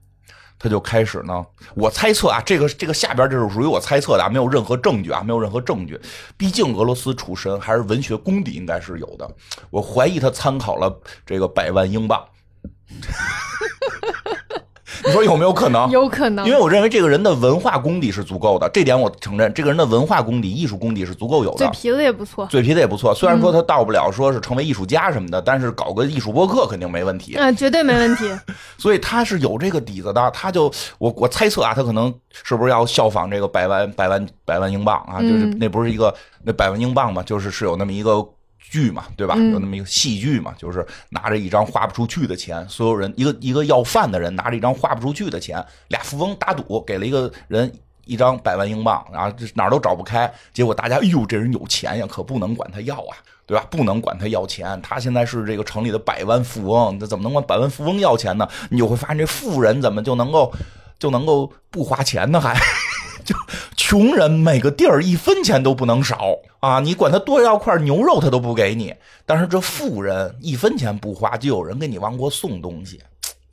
[0.58, 6.00] 她就开始呢，我猜测啊，这个这个下边这是属于我猜测的啊，没有任何证据啊，没有任何证据。
[6.38, 9.30] 毕竟俄罗斯出身，还是文学功底应该是有的。
[9.70, 12.24] 我怀疑他参考了这个百万英镑。
[15.06, 15.90] 你说有没有可能？
[15.90, 19.54] 有可能，因为我认为这个人的文化功底是足够的，这点我承认。
[19.54, 23.14] 这个人的文化功底、艺术功底是足够有的，嘴皮子也不错，嘴皮子也不错。
[23.14, 27.36] 虽然说他到不了说是成为艺术家什么的，但是搞个艺术博客肯定没问题。
[27.36, 28.32] 嗯，绝对没问题。
[28.78, 35.20] 所以他是有这个底子的，他就我我猜测啊，他可能是不是要效仿这个百万百万百万英镑啊？
[35.20, 37.22] 就是那不是一个那百万英镑嘛？
[37.24, 38.26] 就是是有那么一个。
[38.74, 39.36] 剧嘛，对吧？
[39.36, 47.72] 有那么一个戏剧嘛，就是拿着一张花不出去的钱，所有人一个一个要饭的人拿着一张花不出去的钱，俩富翁打赌，给了一个人
[48.06, 53.14] 一张百万英镑，然后这哪儿都找不开，结果大家，哎呦，这人有钱呀，可不能管他要啊，
[53.46, 53.64] 对吧？
[53.70, 58.50] 不能管他要钱，他现在是这个城里的百万富翁，那怎么能管百万富翁要钱呢？
[58.72, 60.52] 你就会发现这富人怎么就能够
[60.98, 62.42] 就能够不花钱呢？
[62.42, 62.58] 还？
[63.24, 63.36] 就
[63.76, 66.80] 穷人每个地儿一分钱都不能少啊！
[66.80, 68.94] 你管他多要块牛肉，他都不给你。
[69.26, 73.00] 但是这富人一分钱不花，就有人给你往国送东西。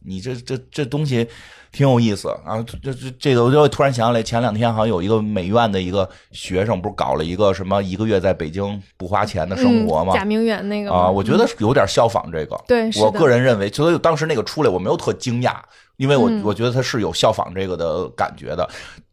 [0.03, 1.29] 你这这这东西
[1.71, 2.65] 挺有意思啊！
[2.83, 10.15] 这这这个，我就突然想起来，前两天好像有一个美院的一个学生，不是搞了一个什么一个月在北京不花钱的生活吗？
[10.15, 12.59] 贾明远那个啊，我觉得有点效仿这个。
[12.67, 15.57] 对，我个人认为，所以当时那个出来，我没有特惊讶，
[15.99, 18.67] 因为我我觉得他是有效仿这个的感觉的。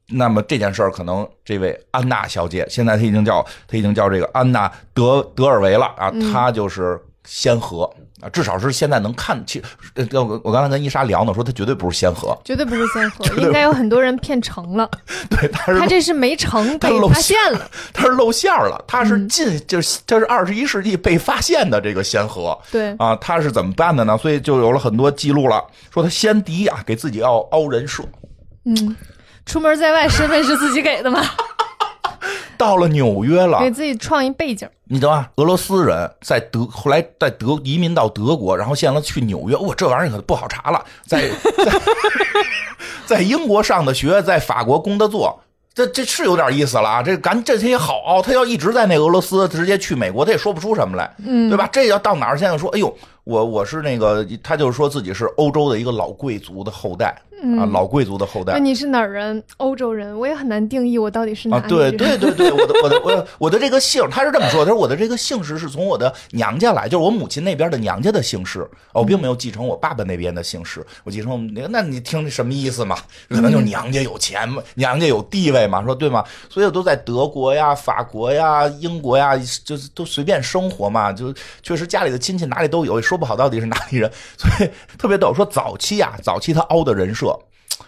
[0.09, 7.83] 那么这件事儿，可能这位安娜小姐，现在她已经叫她已经叫这个安娜德德尔维了啊，她就是先河
[8.21, 9.43] 啊，至少是现在能看。
[9.45, 9.61] 其
[10.13, 14.89] 我我刚才跟伊莎聊呢，说她绝对不是先河，绝对不是先河， 应该有很多人骗成了。
[15.29, 22.57] 对，他是他这是没成，被发现了，他是露馅了，他是进就是他是二十一世纪被发现的这个先河。
[22.71, 24.17] 对啊，他是怎么办的呢？
[24.17, 25.61] 所以就有了很多记录了，
[25.93, 28.05] 说他先敌啊，给自己要凹人设，
[28.63, 28.95] 嗯。
[29.47, 31.23] 出门在外，身份是自己给的吗？
[32.57, 34.67] 到了纽约了，给自己创一背景。
[34.89, 35.29] 你知道吧？
[35.37, 39.55] 俄罗斯人在德，后来在德移民到德国，然后现在去纽约。
[39.55, 40.83] 哇，这玩意儿可不好查了。
[41.05, 41.29] 在
[41.63, 41.81] 在
[43.07, 45.39] 在英国上的学，在法国工的作，
[45.73, 47.01] 这这是有点意思了啊！
[47.03, 51.69] 这赶这些也好，他要一直在那俄罗斯，直接去美国，他也说不出什么来，嗯，对吧？
[51.71, 52.93] 这要到哪儿，现在说，哎呦。
[53.27, 57.13] 我我是那个，他就是说自己是欧洲的一个老贵族的后代，
[57.57, 58.53] 啊，老贵族的后代。
[58.53, 59.43] 那你是哪儿人？
[59.57, 60.17] 欧洲人？
[60.17, 61.65] 我也很难定义我到底是哪啊？
[61.67, 72.97] 对对对对，我的我的我 我的这个姓，他是这么说，他说我的这个姓氏是从我的娘家来，就是我母亲那边的娘家的姓氏，我并没有继承我爸爸那边的姓氏，我继承那那你听什么意思嘛？
[73.29, 76.23] 可能就是娘家有钱嘛，娘家有地位嘛，说对吗？
[76.49, 85.33] 所以都在德国呀、法国呀、英国呀，就是都随便生活嘛，就确实家里的亲戚哪里都有，也说不好到底是哪里人，所以特别逗。
[85.35, 87.26] 说早期呀，早期他凹的人设。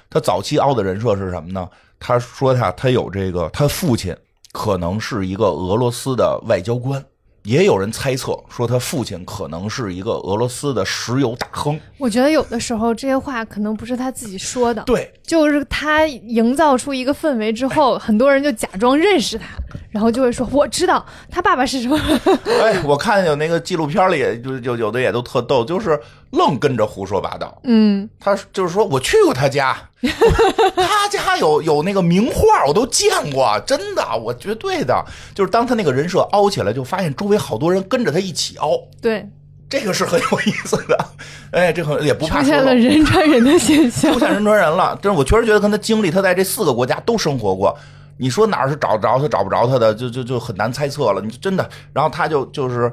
[0.10, 1.68] 他早期凹的人设是什么呢？
[2.00, 4.16] 他说他他有这个，他父亲
[4.52, 7.04] 可能是一个俄罗斯的外交官，
[7.44, 11.80] 也有人猜测说他父亲可能是一个俄罗斯的石油大亨。
[11.98, 19.46] 我觉得有的时候这些话可能不是他自己说的，对，就是他营造出一个氛围之后，很多人就假装认识他，
[19.92, 22.00] 然后就会说我知道他爸爸是什么。
[22.64, 26.00] 哎，我看有那个纪录片里，就就有的也都特逗，就是。
[26.32, 29.76] 愣跟着胡说八道，嗯，他就是说我去过他家，
[30.76, 39.28] 他家有有那个名画，我都见过，真的，我绝对的，就是当他那个人设凹起来，就发现周围好多人跟着他一起凹，对，
[39.68, 41.06] 这个是很有意思的，
[41.52, 47.76] 哎，这很也不怕出现了人传人的现象，出现人传人了，但是我确实觉得跟他经历，他在这四个国家都生活过，
[48.18, 52.92] 你说哪儿是找着他找不着他的，就就就很难猜测了，你真的，然后他就就是。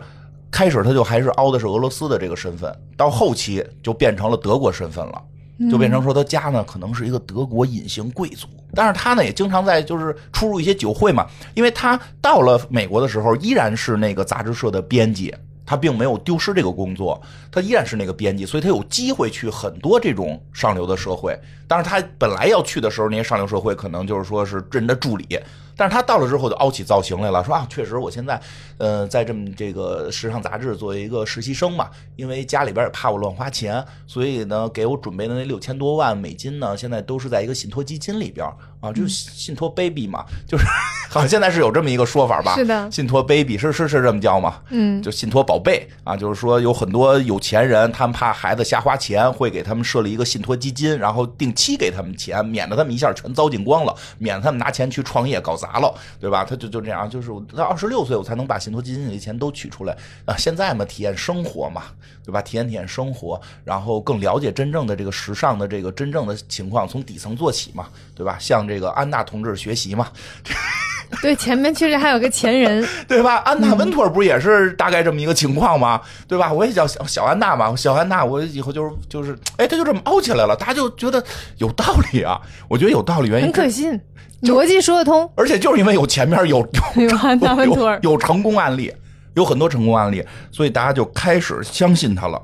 [0.56, 5.22] 开始他就还是凹的是俄罗斯的这个身份，到后期就变成了德国身份了，
[5.70, 15.34] 就变成说他家呢可能是一个德国隐形贵族，但是他呢也经常在就是出入一些酒会嘛，因为他到了美国的时候依然是那个杂志社的编辑，
[15.66, 17.20] 他并没有丢失这个工作，
[17.52, 21.38] 他依然是那个编辑，所以他有机会去很多这种上流的社会，
[21.68, 25.38] 但是他本来要去的时候那些上流社会可能就是说是人的助理。
[25.76, 28.40] 但是他到了之后就凹起造型来了，说啊，确实我现在，
[28.78, 38.46] 呃，在这么这个时尚杂志作为一个实习生嘛，因为家里边也怕我乱花钱，所以呢，给我准备的那六千多万美金呢，现在都是在一个信托基金里边
[38.80, 40.64] 啊，就是信托 baby 嘛，就是
[41.10, 42.54] 好像现在是有这么一个说法吧？
[42.54, 44.60] 是的，信托 baby 是是是这么叫吗？
[44.70, 55.65] 嗯，就信托宝贝啊，就是说有很多有钱人，他们怕孩子瞎花钱，会给他们设立一个信托基金，然后定期给他们钱，免得他们一下全糟践光了，免得他们拿钱去创业搞砸。
[55.66, 56.44] 砸了，对吧？
[56.44, 60.36] 他就就这样，就是我到二十六岁我才能把信托基金里的钱都取出来啊！
[60.36, 61.84] 现在嘛，体验生活嘛，
[62.24, 62.40] 对吧？
[62.40, 68.36] 体验体验生活，然后更了解真正的这个时尚的这个真正的情况，从底层做起嘛，对吧？
[68.38, 70.08] 向这个安娜同志学习嘛。
[71.22, 73.36] 对，前面确实还有个前人， 对吧？
[73.38, 76.00] 安娜温托尔不也是大概这么一个情况吗？
[76.26, 76.52] 对吧？
[76.52, 81.24] 我也叫小小安娜嘛，小安娜，我以后就是就是，哎，他就这么凹起来了，大家就觉得
[81.58, 82.40] 有道理啊。
[82.68, 84.00] 我觉得有道理，原因很可信。
[84.42, 86.58] 逻辑说得通，而且就是因为有前面有
[86.96, 87.06] 有
[88.02, 88.92] 有有成功案例，
[89.34, 92.40] 有很多成功案例，所以大家就开始相信他了，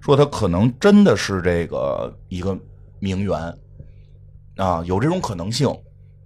[0.00, 2.56] 说他可能真的是这个一个
[2.98, 3.38] 名媛
[4.56, 5.68] 啊，有这种可能性，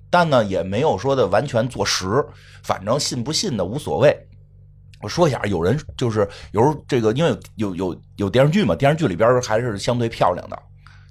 [0.08, 2.06] 但呢也没有说的完全坐实，
[2.62, 4.16] 反正信不信的无所谓。
[5.02, 10.58] 我说一下，有人就是有时候这个，因为有有有电视剧嘛，电视剧里边还是相对漂亮的，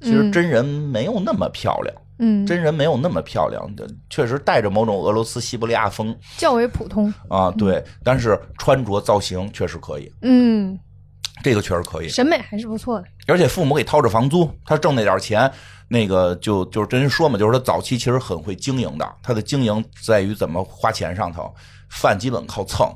[0.02, 1.94] 其实真人没有那么漂亮。
[1.96, 2.02] 嗯，
[2.46, 7.50] 真人没有那么漂亮的，确实带着某种俄罗斯西伯利亚风，较为普通啊。
[7.52, 10.12] 对，但是穿着造型确实可以。
[10.22, 10.78] 嗯，
[11.42, 13.08] 这个确实可以，审美还是不错的。
[13.28, 15.50] 而且父母给掏着房租，他挣那点钱，
[15.88, 19.16] 那个就就是真人说嘛，就是他早期其实很会经营的。
[19.24, 21.50] 他的经营在于怎么花钱上头，
[21.90, 22.92] 饭基本靠蹭，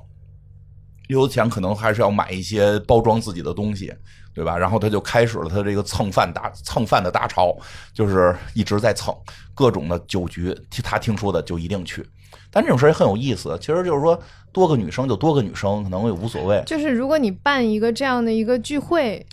[1.08, 3.94] 有钱可能还是要买一些包装自己的东西。
[4.34, 4.58] 对吧？
[4.58, 7.56] 然后他就开始了他这个蹭饭大蹭饭的大潮，
[7.94, 9.16] 就是一直在蹭
[9.54, 12.06] 各种的酒局，他听说的就一定去。
[12.50, 14.20] 但这种事儿也很有意思，其实就是说
[14.52, 16.62] 多个女生就多个女生，可能也无所谓。
[16.66, 19.26] 就是如果你办一个这样的一个聚会，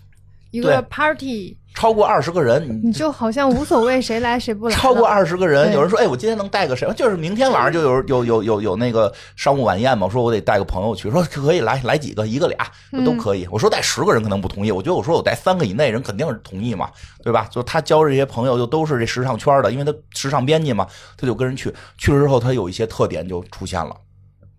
[0.51, 1.57] 一个 party。
[1.73, 4.75] 超过二十个人，你就好像无所谓谁来谁不来。
[4.75, 10.09] 超过二十个人，有人说：“哎，我今天能带个谁？”就是明天晚上就有有有有有那个商务晚宴嘛。
[10.09, 12.67] 说我得带个朋友去，说可以来来几个，一个俩
[13.05, 13.47] 都可以。
[13.53, 16.91] 我说带十个人可能不同意，我觉得我说我带三个以内人肯定是同意嘛，
[17.23, 17.47] 对吧？
[17.53, 20.85] 就他交这些朋友就都是这时尚圈的，因为他时尚编辑嘛，
[21.17, 23.95] 他就跟人去去了之后，他有一些特点就出现了。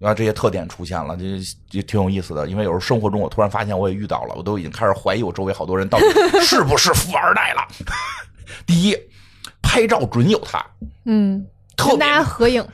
[0.01, 1.23] 啊，这些特点出现了，就
[1.69, 2.47] 就挺有意思的。
[2.47, 6.05] 因为有时候生活中，我突然发现我也遇到了，我都已经开始怀疑我周围好多人到底
[6.41, 7.61] 是不是富二代了。
[8.65, 8.97] 第一，
[9.61, 10.65] 拍照准有他，
[11.05, 12.67] 嗯，跟大家合影，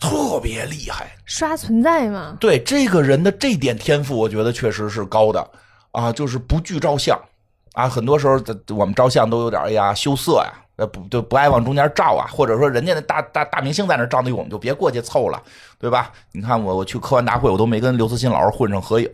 [0.00, 2.36] 特别厉害，刷存在嘛。
[2.38, 5.50] 对这个人的这点天赋，我觉得确实是高的
[5.92, 7.18] 啊，就是不惧照相
[7.72, 7.88] 啊。
[7.88, 8.38] 很多时候
[8.76, 10.52] 我们照相都有点哎呀羞涩呀。
[10.76, 15.40] 呃不就不爱往中间照啊，或者说人家那大大大明星在那照，那我们就别过去凑了，
[15.78, 16.10] 对吧？
[16.32, 19.08] 你看我我去科幻大会，我都没跟刘慈欣老师混上合影。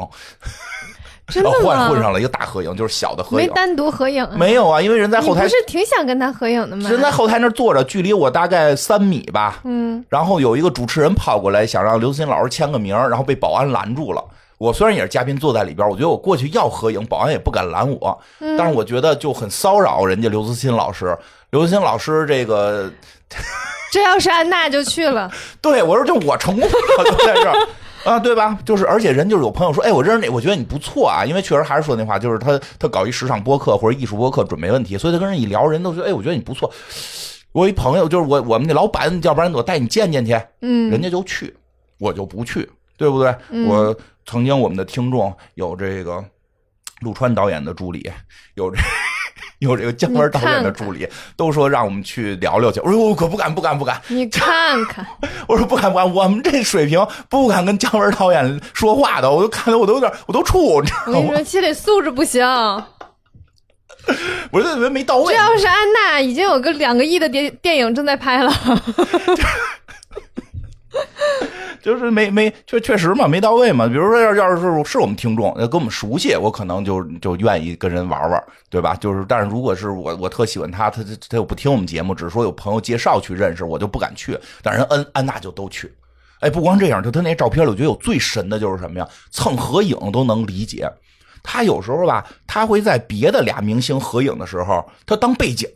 [1.27, 1.89] 真的 吗？
[1.89, 4.29] 混上了一个大合影，就是小的合影，没单独合影。
[4.37, 6.91] 没有啊，因为人在后台，不是挺想跟他合影的吗？
[6.91, 9.61] 人在后台那坐着，距离我大概三米吧。
[9.63, 10.05] 嗯。
[10.09, 14.25] 然后有一个主持人跑过来，想让刘慈欣老师签个名，然后被保安拦住了。
[14.59, 18.21] 我虽然也是嘉宾，坐在里边，我觉得我过去要合影，保安也不敢拦我。
[18.59, 21.17] 但是我觉得就很骚扰人家刘慈欣老师。
[21.51, 22.91] 刘慈欣老师这个，
[23.93, 25.31] 这要是安娜就去了。
[25.61, 27.69] 对，我说就我成功了，就在这儿
[28.05, 28.59] 啊，对吧？
[28.65, 36.73] 就是而且人就是有朋友说，哎，我认识你，我觉得你不错啊，因为确实还是说那话，就是他他搞一时尚播客或者艺术播客准没问题，所以他跟人一聊，人都觉得，哎，我觉得你不错。
[37.53, 40.41] 我一朋友就是我我们那老板，要不然我带你见见去。
[40.63, 41.55] 嗯，人家就去，
[41.99, 43.35] 我就不去，对不对？
[43.67, 43.97] 我。
[44.27, 46.23] 曾经我们的听众有这个
[47.01, 48.09] 陆川导演的助理，
[48.55, 48.77] 有这
[49.61, 51.07] 有这个姜文导演的助理，
[51.37, 52.81] 都说让我们去聊聊去。
[52.81, 54.01] 我说我可不敢，不敢，不敢。
[54.09, 55.07] 你看看，
[55.47, 56.15] 我说不敢，不敢。
[56.15, 60.83] 我们这水平不敢跟姜文导演说话的，我都看得我都有点，我都怵。
[61.07, 62.45] 我跟你说， 心理素质不行。
[64.51, 65.35] 我就以为没到位。
[65.35, 68.51] 这要是安娜，已经有个两个亿的电电影正在拍了。
[71.81, 73.87] 就是没没确确实嘛，没到位嘛。
[73.87, 78.95] 比如说，要要是是我们听众，要跟我们熟悉，我可能就就愿意跟人玩玩，对吧？
[78.97, 84.39] 就是，但是如果是我我特喜欢他，他他又不听我们节目，只是说有朋友介绍去认识，我就不敢去。
[84.63, 85.91] 但人安安娜就都去。
[86.41, 89.09] 哎，不光这样，就他那照片里，我觉得有最神的就是什么呀？
[89.31, 90.91] 蹭合影都能理解。
[91.43, 95.67] 他有时候吧，他会在别的俩明星合影的时候，他当背景，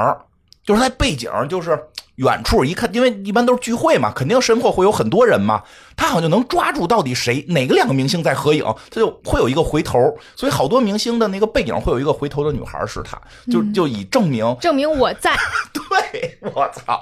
[0.64, 1.78] 就是在背景，就是。
[2.16, 5.62] 远处一看，因为一般都是聚会嘛，肯定身后会有很多人嘛。
[5.96, 9.98] 他好像就能抓住到底谁哪个两个明星在合影，他就会有一个回头。
[10.36, 15.36] 所以好多明星的那个背影会有一个回头的女孩是他，就就以证明证明我在。
[15.72, 17.00] 对，我操，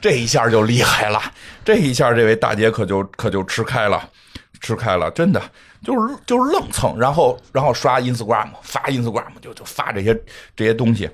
[0.00, 1.20] 这一下就厉害了，
[1.64, 4.08] 这一下这位大姐可就可就吃开了，
[4.60, 5.42] 吃开了，真的
[5.82, 10.14] 就是就是愣蹭，然后然后刷 Instagram 发 Instagram 就就发这些
[10.54, 11.08] 这些东西。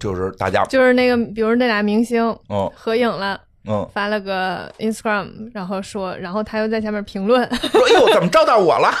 [0.00, 8.92] 就是大家，就是那个，比如那俩明星，嗯，合影了，嗯，发了个 Instagram，然后说，然后他又在下面评论， 说，哎呦，怎么照到我了？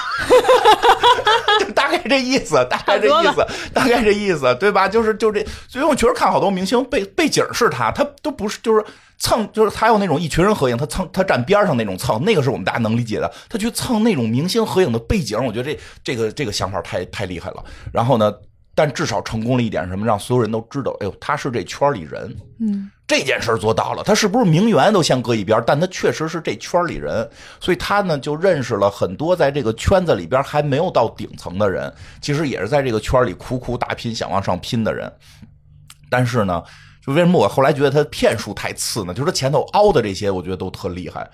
[1.60, 4.88] 就大概这意思，大概这意思，大概这意思，对吧？
[4.88, 8.84] 就是就这，所以我确实看好多明星背背景是他，他都不是，就是
[9.18, 13.30] 蹭，就是他有那种一群人合影，他蹭，他站边上那种蹭，那个是我们大家能理解的。
[13.48, 17.64] 他去蹭那种明星合影的背景，我觉得这这个这个想法太太厉害了。
[17.92, 18.32] 然后呢？
[18.74, 22.36] 但至少成功了一点什么，让所有人都知道，哎呦，他是这圈里人。
[22.58, 24.02] 嗯，这件事做到了。
[24.02, 27.28] 他是不是名媛都先搁一边，但他确实是这圈里人，
[27.60, 35.12] 所以他呢就认识了很多在这个圈子里边还没有到顶层的人，其实也是在这个圈里苦苦打拼想往上拼的人。
[36.10, 36.60] 但是呢，
[37.06, 39.14] 就为什么我后来觉得他骗术太次呢？
[39.14, 41.30] 就是他前头凹的这些，我觉得都特厉害，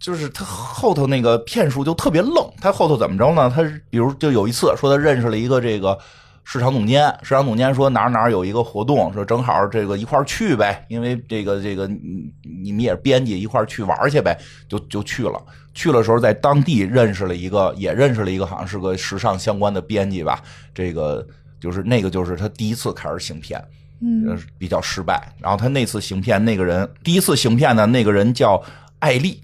[0.00, 2.34] 就是他后头那个骗术就特别愣。
[2.60, 3.52] 他后头怎么着呢？
[3.54, 5.96] 他比如就有一次说他认识了一个这个。
[6.44, 14.36] 市场总监，市场总监说哪儿哪儿有一个活动，说正好这个一块去呗，因为这个这个你你们也是编辑，一块去玩去呗，
[14.68, 15.42] 就就去了。
[15.72, 20.42] 去了时候在当地认识了一个，也认识了一个，好像是个时尚相关的编辑吧。
[20.74, 21.26] 这个
[21.60, 23.62] 就是那个就是他第一次开始行骗，
[24.00, 25.32] 嗯，比较失败。
[25.40, 28.62] 然后他那次行骗那个人，第一次行骗的那个人叫
[28.98, 29.40] 艾丽，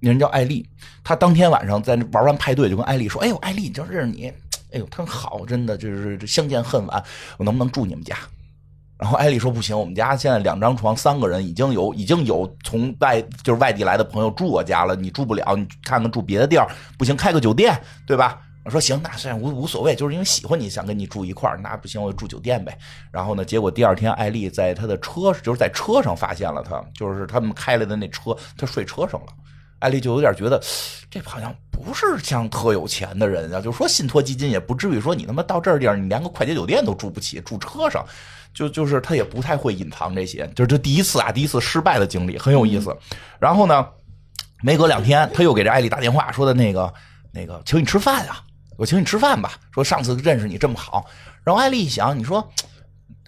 [0.00, 0.66] 那人叫艾丽。
[1.04, 4.32] 他当天晚上在玩完派对，就跟艾丽说：“哎呦，艾丽，你知道认识你。”
[4.72, 7.02] 哎呦，他好，真的就是相见恨晚。
[7.36, 8.16] 我能不能住你们家？
[8.98, 18.42] 然后艾丽说不行，我们家现在两张床，三个人，已经有已经有从外就是外地来的朋友住我家了，你住不了，你看看住别的地儿，不行开个酒店，对吧？
[18.64, 22.76] 我说行，那虽然无无所谓，就是因为喜欢你想跟你住一块儿，那不行我就住酒店呗。
[23.10, 29.26] 然后呢，结果第二天艾丽在他的车就是在车上发现了他，就是他们开来的那车，他睡车上了。
[29.80, 30.60] 艾丽就有点觉得，
[31.10, 38.04] 这好像不是像特有钱的人啊，就说信托基金也不至于说你他妈到这儿地儿，你连个快捷酒店都住不起，住车上，
[38.52, 42.96] 就就是他也不太会隐藏这些，就是这第一次啊，第一次失败的经历很有意思。
[43.38, 43.86] 然后呢，
[44.62, 46.92] 没隔两天，他又给这艾丽打电话，说的那个
[47.32, 48.42] 那个，请你吃饭啊，
[48.76, 49.52] 我请你吃饭吧。
[49.72, 51.06] 说上次认识你这么好，
[51.44, 52.46] 然后艾丽一想，你说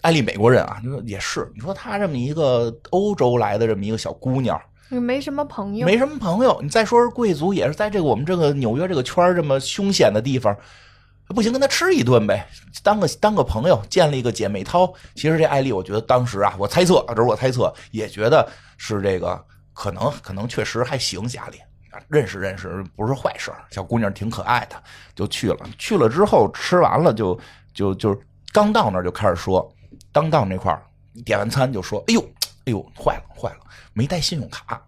[0.01, 4.61] 艾丽美国人啊，你说也是，你说她这么一个欧洲来的这么一个小姑娘。
[4.99, 6.59] 没什么朋友，没什么朋友。
[6.61, 10.55] 你再说是贵族，也是在这个我们这个纽约这个圈这么凶险的地方，
[11.27, 12.45] 不行，跟他吃一顿呗，
[12.83, 14.93] 当个当个朋友，建立一个姐妹淘。
[15.15, 19.41] 其实这艾丽，我觉得当时啊，我猜测，这是我猜测，也觉得是这个
[19.73, 21.59] 可能，可能确实还行，家里
[22.09, 23.51] 认识认识不是坏事。
[23.69, 24.75] 小姑娘挺可爱的，
[25.15, 25.69] 就去了。
[25.77, 27.39] 去了之后吃完了，就
[27.73, 28.19] 就就
[28.51, 29.73] 刚到那儿就开始说，
[30.11, 30.83] 刚到那块儿
[31.23, 32.23] 点完餐就说，哎呦。
[32.63, 33.57] 哎呦，坏了坏了，
[33.93, 34.81] 没带信用卡。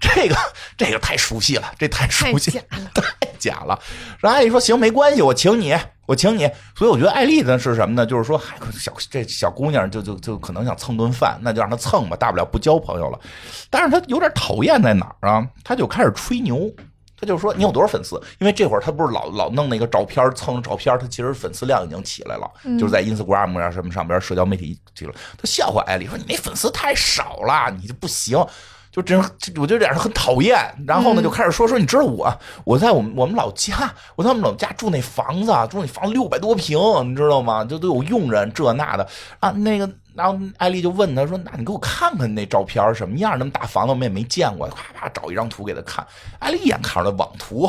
[0.00, 0.36] 这个
[0.76, 3.78] 这个太熟悉了，这太熟悉了， 太假了。
[4.20, 5.76] 然后艾丽说：“行，没关系，我请你，
[6.06, 8.06] 我请你。”所以我觉得艾丽呢是什么呢？
[8.06, 13.18] 就是说，嗨，小这小姑娘就就就可能想蹭顿饭，那就让她蹭吧，大不了不交朋友了。
[13.68, 15.44] 但是她有点讨厌在哪儿啊？
[15.64, 16.72] 她就开始吹牛。
[17.18, 18.20] 他就说你有多少粉丝？
[18.38, 25.14] 因为这会儿他不是老老弄那个照片蹭照片，他其实粉丝量已经起来了，就是在 Instagram 啊什么上边社交媒体去了。
[25.38, 28.38] 他笑话艾丽说：“你那粉丝太少了，你就不行。”
[28.92, 29.18] 就真，
[29.56, 30.58] 我觉得这样很讨厌。
[30.86, 36.78] 然后呢，就开始说说，你知道我我在我们我们老家，我在我们老家住那房子，住那房六百多平，
[37.10, 37.62] 你知道吗？
[37.64, 39.06] 就都有佣人这那的
[39.40, 39.90] 啊，那个。
[40.16, 43.38] 然后艾丽就问他说：“那你给我看看那照片什么样？
[43.38, 46.06] 那么大房子我们也没见过。”啪啪找一张图给他看。
[46.38, 47.68] 艾丽一眼看出来网图，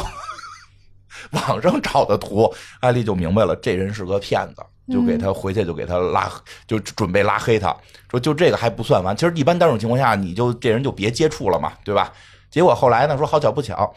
[1.31, 6.31] 网上找的图，艾丽就明白了，这人是个骗子，就给他回去就给他拉，
[6.65, 7.75] 就准备拉黑他。
[8.09, 12.13] 说就这个还不算完，其实一般单种情况下，你就这人就别接触了嘛，对吧？
[12.49, 13.93] 结果后来呢，说好巧不巧，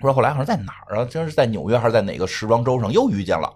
[0.00, 1.04] 说后来好像在哪儿啊？
[1.04, 3.48] 就是在纽约还是在哪个时装周上又遇见了。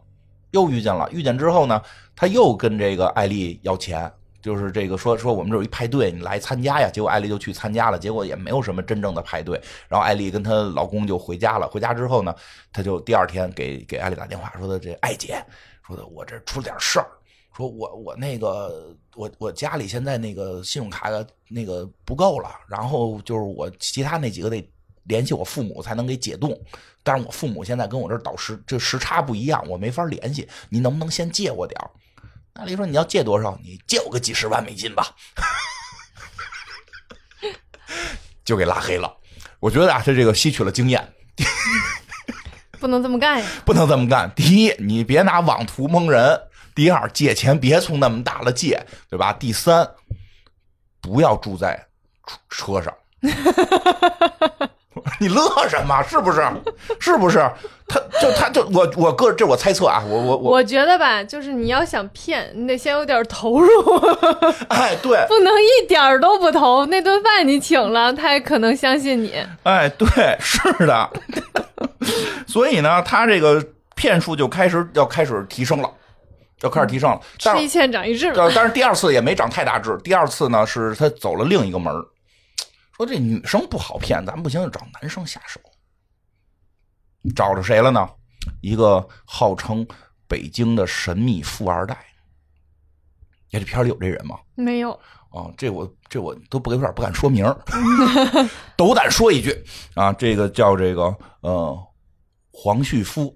[0.52, 1.82] 又遇见了，遇见之后呢，
[2.16, 6.88] 他又跟这个艾丽要钱，就是这个说说我们这有一派对，你来参加呀。
[6.88, 9.60] 结果艾丽就去参加了，结果也没有什么真正的派对。
[9.88, 11.68] 然后艾丽跟她老公就回家了。
[11.68, 12.34] 回家之后呢，
[12.72, 15.44] 他就第二天给给艾丽打电话，说的这艾姐，
[15.86, 17.06] 说的我这出了点事儿，
[17.56, 24.70] 说我我那个我我家里现在那个信用卡的那个不够了，然后就是我其他那几个得
[25.04, 26.58] 联系我父母才能给解冻。
[27.02, 30.48] 但是我父母现在跟我这倒时这时差不一样，我没法联系。
[30.68, 31.90] 你能不能先借我点儿？
[32.54, 33.58] 那丽说你要借多少？
[33.64, 35.16] 你借我个几十万美金吧，
[38.44, 39.16] 就给拉黑了。
[39.58, 41.12] 我觉得啊，他这个吸取了经验，
[42.78, 43.48] 不能这么干呀！
[43.64, 44.30] 不能这么干。
[44.36, 46.36] 第一，你别拿网图蒙人；
[46.74, 49.32] 第二，借钱别从那么大了借，对吧？
[49.32, 49.88] 第三，
[51.00, 51.88] 不要住在
[52.48, 52.94] 车上。
[55.20, 56.02] 你乐什么？
[56.02, 56.42] 是不是？
[57.00, 57.38] 是不是？
[57.88, 63.68] 他就他就我我个这我猜测啊，我我我我觉得吧，就是你要想骗，你得先有点投入。
[64.68, 66.86] 哎，对，不能一点儿都不投。
[66.86, 69.34] 那顿饭你请了，他也可能相信你。
[69.64, 71.10] 哎，对，是的。
[72.46, 73.62] 所以呢，他这个
[73.94, 75.90] 骗术就开始要开始提升了，
[76.62, 77.20] 要开始提升了。
[77.38, 78.32] 吃一堑长一智。
[78.54, 79.98] 但是第二次也没长太大智。
[80.02, 81.92] 第二次呢，是他走了另一个门
[82.96, 85.60] 说这女生不好骗，咱不行就找男生下手。
[87.34, 88.08] 找着谁了呢？
[88.60, 89.86] 一个号称
[90.26, 91.94] 北京的神秘富二代。
[93.52, 94.38] 哎，这片里有这人吗？
[94.54, 94.92] 没有。
[95.30, 97.44] 啊，这我这我都不有点不敢说名
[98.76, 99.64] 斗胆 说一句
[99.94, 101.78] 啊，这个叫这个呃
[102.52, 103.34] 黄旭夫，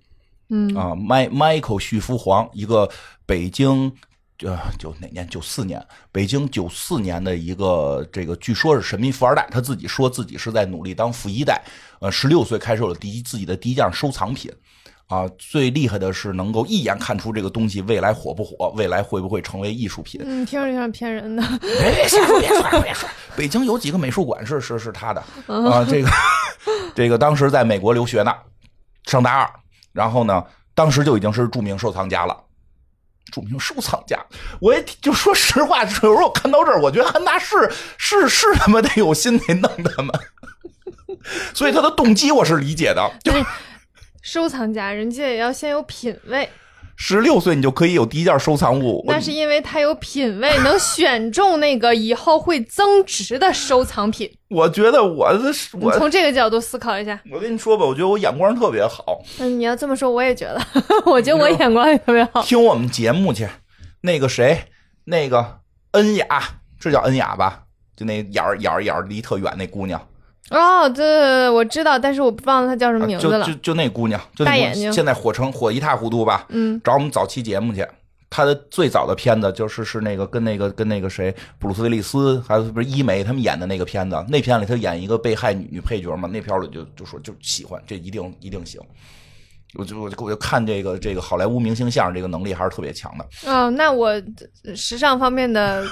[0.51, 2.91] 嗯啊迈 Michael 旭夫黄，一个
[3.25, 3.97] 北京。
[4.43, 5.27] 呃，九哪年？
[5.29, 5.83] 九四年，
[6.13, 11.63] 北京九四年的一个这个，据说是神秘富二代，他自己说自己是在努力当富一代。
[12.01, 14.53] 呃，十六岁开始有了第一自己的第一件收藏品，
[15.07, 20.21] 啊，最厉害的是能够一眼看出这个东西未来火不火，未来会不会成为艺术品。
[20.23, 21.43] 嗯，听着像骗人的。
[21.61, 23.09] 别瞎说，别说，别说。
[23.35, 26.11] 北京有几个美术馆是是是他的啊，这个
[26.95, 28.35] 这个当时在美国留学呢，
[29.05, 29.51] 上大二，
[29.93, 32.37] 然后呢，当时就已经是著名收藏家了。
[33.33, 34.25] 著名收藏家，
[34.61, 40.13] 我也就说实话，有时候我看到这儿，我觉得安大是是是他妈得有心得弄他们，
[41.53, 43.11] 所以他的动机我是理解的。
[43.25, 43.33] 就
[44.23, 46.49] 收藏家，人家也要先有品位。
[46.97, 54.31] 十六岁你就可以有第一件收藏物，那是因为他有品位， 能选中那个以后会增值的收藏品。
[54.49, 55.29] 我觉得我
[55.81, 57.21] 我从这个角度思考一下。
[57.31, 59.23] 我跟你说吧，我觉得我眼光特别好。
[59.39, 60.61] 嗯，你要这么说，我也觉得，
[61.05, 62.43] 我觉得我眼光也特别好。
[62.43, 63.47] 听我们节目去，
[64.01, 64.65] 那个谁，
[65.05, 65.59] 那个
[65.93, 66.27] 恩雅，
[66.81, 67.65] 这叫恩雅吧？
[67.97, 70.01] 就那眼儿眼儿眼儿离特远那姑娘。
[70.51, 73.45] 哦，对对对，我知道，但是我不忘了她叫什么名字了。
[73.45, 76.47] 就就就那姑娘，就大眼睛，现在火成火一塌糊涂吧？
[76.51, 77.85] 嗯，找我们早期节目去。
[78.31, 84.17] 她的最早的片子就是是那个跟那个跟那个谁，布鲁斯威利斯还有不是伊梅他们演的那个片子。
[84.29, 86.29] 那片里她演一个被害女女配角嘛？
[86.33, 88.81] 那片里就就说就喜欢，这一定一定行。
[89.75, 93.51] 我就我就我就看这个这个好莱坞明星相声这个能力还是特别强的。
[93.51, 94.13] 哦，那我
[94.75, 95.85] 时尚方面的。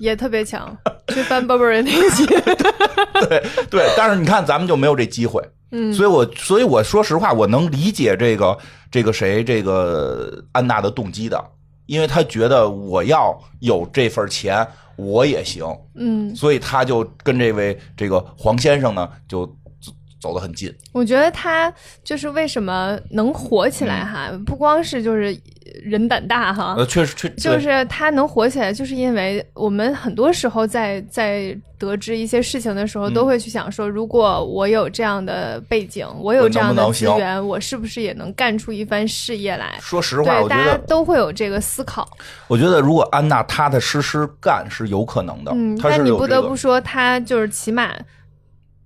[0.00, 0.76] 也特别强，
[1.08, 1.92] 去翻 Burberry 那
[3.28, 5.40] 对对，但是你看咱们就没有这机会，
[5.70, 8.58] 嗯，所以我所以我说实话，我能理解这个
[8.90, 11.38] 这个谁这个安娜的动机的，
[11.86, 19.46] 因为她觉得我要有这份钱我也行，嗯，所以她就跟这位这个黄先生呢就
[19.80, 20.74] 走走得很近。
[20.92, 21.72] 我觉得他
[22.02, 25.34] 就是为什么能火起来哈，不光是就是
[25.82, 26.74] 人胆大哈。
[26.78, 39.76] 呃，确实确就是他能火起来，就是因为我们很多时候在在得知一些事情的时候，都会去想说，如果我有这样的背景，我有这样的资源，我是不是也能干出一番事业来？
[39.80, 42.08] 说实话，我觉得大家都会有这个思考。
[42.48, 47.90] 我觉得如果安娜踏踏实实干是有可能的，嗯，但你不得不说，他就是起码。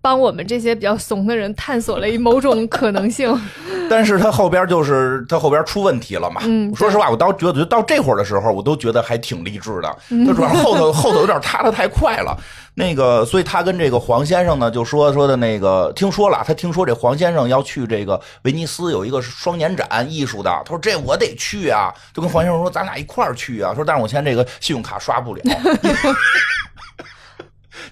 [0.05, 3.35] 帮我们这些比较怂的人探索了一某种可能性，
[3.89, 6.43] 但是他后边就是他后边出问题了嘛。
[6.45, 9.97] 嗯，说实话，我倒觉得到这会儿的时候，我都觉得还挺励志的。
[10.27, 12.37] 他主要后头 后头有点塌的太快了。
[12.75, 23.73] 那个，所以他跟这个黄先生呢，就说说的那个，听说了，他听说这黄先生要去这个威尼斯有一个双年展艺术的，他说这我得去啊，就跟黄先生说咱俩一块儿去啊。
[23.75, 25.43] 说但是我现在这个信用卡刷不了。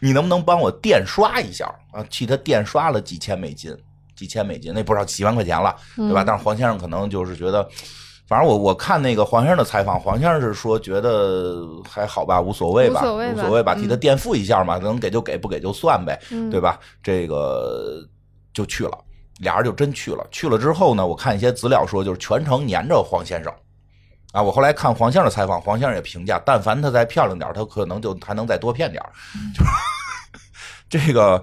[0.02, 2.04] 你能不能帮我电刷一下啊？
[2.10, 3.72] 替他电刷了几千美金，
[4.16, 6.24] 几千美金，那不知道几万块钱了，对吧？
[6.26, 7.62] 但是黄先生可能就是觉得，
[8.26, 13.00] 反正我我看那个黄先生的采访，黄先生是说觉得还好吧，无所谓吧，
[13.32, 16.80] 无所谓吧，替他垫付一下嘛，能给就给，不给就算呗，对吧？
[17.00, 18.04] 这个
[18.52, 18.98] 就去了，
[19.38, 20.26] 俩人就真去了。
[20.32, 23.54] 去了之后呢，我看一些资料说，就是全程黏着黄先生。
[24.32, 29.02] 啊，我后来看黄先生的采访，黄先生也评价，但凡她再漂亮点他可能就还能再多骗点
[29.54, 29.70] 就是
[30.88, 31.42] 这个，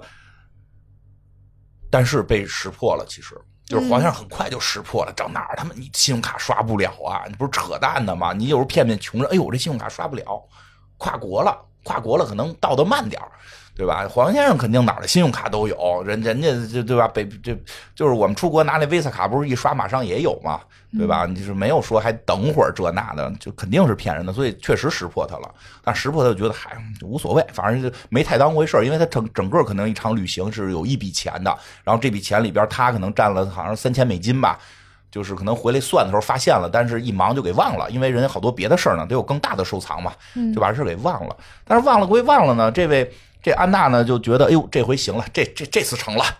[1.90, 3.06] 但是被识破了。
[3.08, 7.24] 其实就是黄先生很快就识破了，找哪儿他妈你信用卡刷不了啊？
[7.28, 8.32] 你不是扯淡的吗？
[8.32, 10.42] 你有时候骗骗穷人，哎呦，我这信用卡刷不了，
[10.98, 13.22] 跨国了，跨国了，可能到的慢点
[13.80, 14.06] 对吧？
[14.10, 17.08] 黄先生肯定哪儿的信用卡都有，人人家就对吧？
[17.08, 17.58] 北这
[17.94, 20.60] 就是我们出国拿那 Visa 卡，不是一刷马上也有嘛？
[20.98, 21.24] 对吧？
[21.24, 25.50] 你是没有说还等会儿这那的，就肯定是骗人的，所以确实识破他了。
[25.82, 34.58] 但识破他就觉得嗨，无所谓，反正就没太当回事儿因为他整整个可能一场旅行是有一笔钱的，然后这笔钱里边他可能占了好像三千美金吧，
[35.10, 40.12] 就是可能回来算的时候发现了，但是一忙就给忘了，因为人家好多别的事儿呢，得有更大的收藏嘛，
[40.54, 41.36] 就把这事给忘了。
[41.64, 43.08] 但是忘了归忘了呢，这位
[43.42, 46.24] 这安娜呢就觉得，哎呦，这回行了，这这这次成了。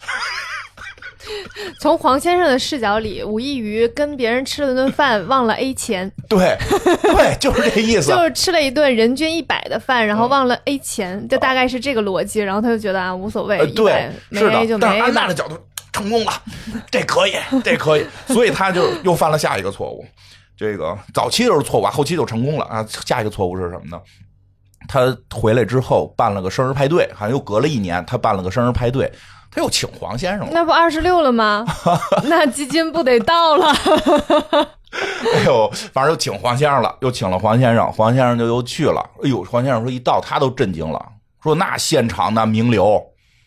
[1.78, 6.10] 从黄先生的视角里，无异于跟别人吃了顿饭忘了 A 钱。
[6.28, 6.56] 对，
[7.02, 8.10] 对，就是这意 思。
[8.10, 12.40] 就是吃了一顿人均一百的饭，然后忘了 A 钱，就大概是这个逻辑。
[12.40, 15.56] 然后他就觉得啊，无所谓，对，没 A 就没 A 但安娜的角度
[15.92, 16.32] 成功了，
[16.90, 18.04] 这可以，这可以。
[18.26, 20.04] 所以他就又犯了下一个错误。
[20.56, 22.84] 这个早期就是错误，后期就成功了啊。
[23.06, 24.00] 下一个错误是什么呢？
[24.92, 29.10] 他回来之后办了个生日派对，好像又隔了一年，他办了个生日派对。
[29.52, 31.64] 他又请黄先生了，那不二十六了吗？
[32.24, 33.66] 那基金不得到了？
[35.34, 39.00] 哎呦，反正又请黄先生了，又请了黄先生，黄先生就又去了。
[39.24, 41.04] 哎呦，黄先生说一到他都震惊了，
[41.42, 43.00] 说那现场那名流，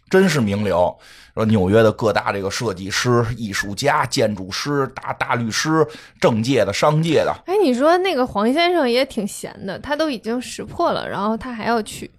[0.10, 0.94] 真是名流。
[1.34, 5.86] 说纽约的各大这个设计师、艺术家、建筑师、大大律师、
[6.22, 7.36] 政界的、商界的。
[7.48, 12.12] 哎，你说那个黄先生也挺闲的，他都已经识破了，然后他还要去。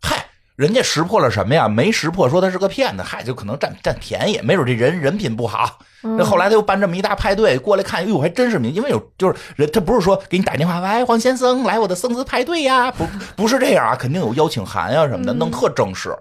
[0.00, 0.24] 嗨
[0.54, 1.68] 人家识破了什么呀？
[1.68, 5.78] 没识破，说他是个骗子，嗨，就可能占占便宜，没准这人人品不好。
[6.02, 16.16] 那后来他又办这么一大派对，过来看，哎呦，还真是名，因为有就是人，他不是说给你打电话，喂，黄先生来我的生日派对呀，不不是这样啊，肯定有邀请函呀什么的，弄特正式，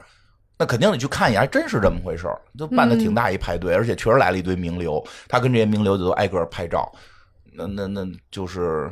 [0.57, 6.91] 那肯定得去看一眼，还真是这么回事儿就办的挺大一派对，而且确实来了一堆名流，他跟这些名流就都挨个拍照，
[7.53, 8.91] 那那那就是。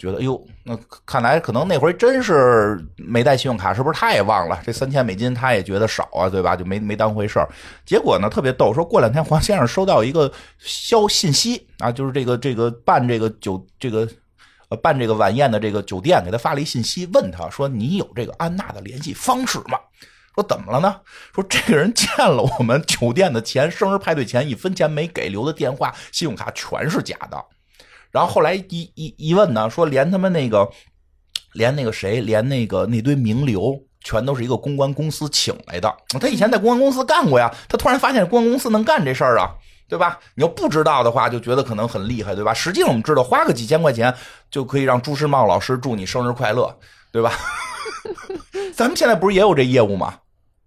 [0.00, 6.54] 觉得，哎呦，那看来可能那回真是没带信用卡，是不是他也忘了这三千美金，他也觉得少啊，对吧？
[6.54, 7.48] 就没没当回事儿。
[7.84, 14.08] 结果呢，特别逗，说过两天黄先生收到一个消信息啊，就是这个这个办这个酒这个
[14.68, 19.80] 呃办这个晚宴的这个酒店给他发了一信息，问他说：“你有这个安娜的联系方式吗？”
[20.38, 21.00] 说怎么了呢？
[21.34, 27.44] 说这个人欠了我们酒店的钱，生日派对钱一分钱没给，留的电话、信用卡全是假的。
[28.12, 30.68] 然后后来一一一问呢，说连他们那个，
[31.54, 35.92] 连那个谁，连那个那堆名流，全都是一个公关公司请来的。
[36.20, 39.50] 他以前在公关公司干过呀，他突然发现公关公司能干这事儿啊，
[39.88, 40.20] 对吧？
[40.36, 42.54] 你要不知道的话，就觉得可能很厉害，对吧？
[42.54, 44.14] 实际上我们知道，花个几千块钱
[44.52, 46.78] 就可以让朱时茂老师祝你生日快乐，
[47.10, 47.32] 对吧？
[48.74, 50.14] 咱们现在不是也有这业务吗？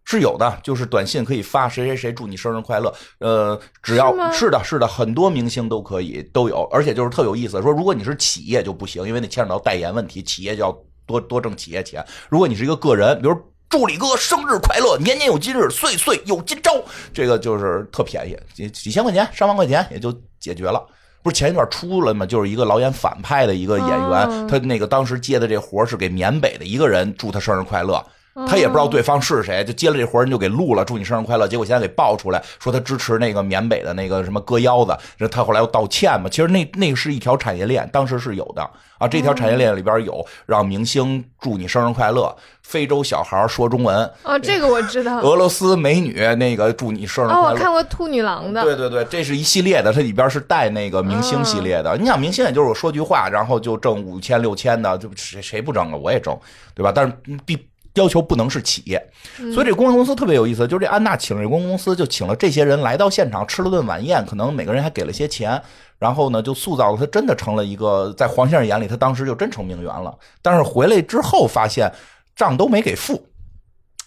[0.03, 2.93] 是有的，就是短信可以发谁谁谁祝你生日快乐。
[3.19, 7.61] 呃，只要是的，是的，很多明星都可以都有，而且就是特有意思。
[7.61, 12.05] 说如果你是企业就不行，因为那牵扯到代言问题，企业就要多多挣企业钱。
[12.29, 13.35] 如果你是一个个人，比如
[13.69, 16.83] 助理哥生日快乐，年年有今日，岁岁有今朝，
[17.13, 20.85] 这个就是特便宜，几几千块钱、上万块钱也就解决了。
[21.23, 22.25] 不是前一段出了吗？
[22.25, 28.03] 就是一个老演反派的一个演员，他那个当时接的这活是给缅北的一个人祝他生日快乐。
[28.47, 31.47] 他也不知道对方是谁，就接了这活人就给录了，祝你生日快乐。
[31.47, 34.97] 结果现在给爆出来，说他支持那个缅北的那个什么割腰子，
[35.29, 36.29] 他后来又道歉嘛。
[36.29, 38.61] 其实那那是一条产业链，当时是有的
[38.97, 39.07] 啊。
[39.07, 45.19] 这条产业链里边有让明星祝你生日快乐，非洲小孩说中文哦，这个我知道。
[45.21, 47.47] 俄罗斯美女那个祝你生日快乐。
[47.47, 48.63] 哦，我看过兔女郎的。
[48.63, 51.97] 对对对，这是一系列的，它里边是带那个明星系列的。
[51.97, 55.97] 你想明星也就是我说句话，然后就挣五千六千的，就谁谁不挣啊？
[55.97, 56.39] 我也挣，
[56.73, 56.93] 对吧？
[56.95, 57.13] 但是
[57.45, 57.67] 必。
[57.95, 59.05] 要求不能是企业，
[59.53, 60.65] 所以这公关公司特别有意思。
[60.67, 65.61] 就是这安娜请这公关公司，就请了这些人来到现场吃了顿晚宴，可能每个人还给了些钱，
[65.99, 70.17] 然后呢就塑造了他真的成了一个在黄先生眼里，他当时就真成名媛了。
[70.41, 71.91] 但是回来之后发现
[72.33, 73.21] 账都没给付，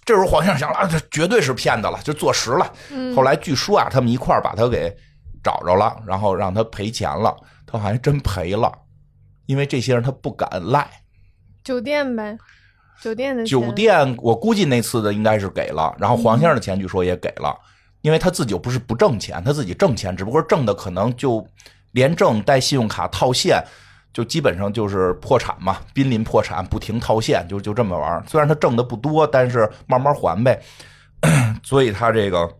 [0.06, 2.72] 这时候黄先生想了，这绝对是骗子了，就坐实了。
[3.14, 4.90] 后来据说啊，他们一块儿把他给
[5.42, 8.72] 找着了，然后让他赔钱了，他还真赔了，
[9.44, 10.88] 因为这些人他不敢赖，
[11.62, 12.38] 酒店呗。
[13.04, 17.54] 酒店的酒店，我估计那次的应该是给了，然后黄先生的钱据说也给了，
[18.00, 21.46] 因为他自己又不是不挣钱，他自己挣钱，只不过挣的可能就
[21.92, 23.62] 连挣带信用卡套现，
[24.10, 30.58] 就基本上就是破产嘛，濒临破产，不停套现，就就这么玩虽然他挣的不多，但是慢慢还呗。
[31.62, 32.50] 所以他这个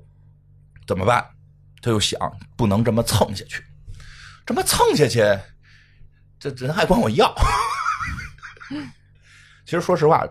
[0.87, 1.25] 怎么办？
[1.81, 2.21] 他就想
[2.55, 3.63] 不能这么蹭下去，
[4.45, 5.23] 这么蹭下去，
[6.39, 7.35] 这人还管我要。
[9.65, 10.27] 其实说实话，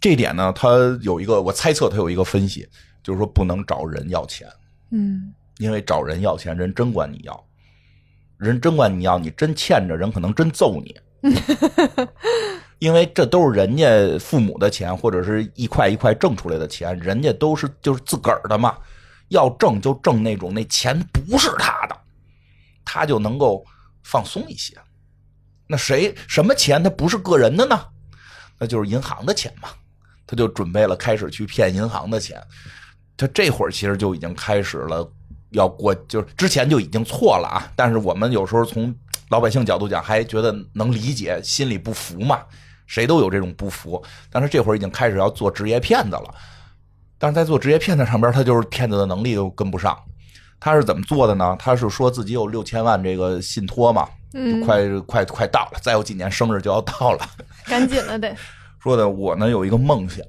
[0.00, 0.68] 这点呢，他
[1.02, 2.68] 有一个，我猜测他有一个分析，
[3.02, 4.48] 就是说不能找人要钱，
[4.90, 7.44] 嗯，因为找人要钱，人真管你要，
[8.36, 10.94] 人真管你要，你真欠着，人可能真揍你，
[12.78, 18.76] 因为这都是人家父母的钱，或者是一块一块挣出来的钱，人家都是就是自个儿的嘛，
[19.28, 21.96] 要挣就挣那种那钱不是他的，
[22.84, 23.64] 他就能够
[24.02, 24.76] 放松一些。
[25.66, 27.86] 那谁什么钱他不是个人的呢？
[28.60, 29.70] 那就是银行的钱嘛，
[30.26, 32.40] 他就准备了开始去骗银行的钱。
[33.16, 35.10] 他这会儿其实就已经开始了
[35.50, 37.72] 要过，就是之前就已经错了啊。
[37.74, 38.94] 但是我们有时候从
[39.30, 42.40] 老百姓角度讲，还觉得能理解，心里不服嘛。
[42.86, 44.02] 谁都有这种不服。
[44.30, 46.34] 但是这会儿已经开始要做职业骗子了。
[47.18, 49.98] 但是在做职业骗子上边，他就是骗子的能力都跟不上。
[50.60, 51.56] 他是怎么做的呢？
[51.58, 54.06] 他是说自己有六千万这个信托嘛。
[54.32, 57.26] 嗯，快快快到了，再有几年生日就要到了，
[57.66, 58.32] 赶紧了得。
[58.78, 60.24] 说的我呢有一个梦想，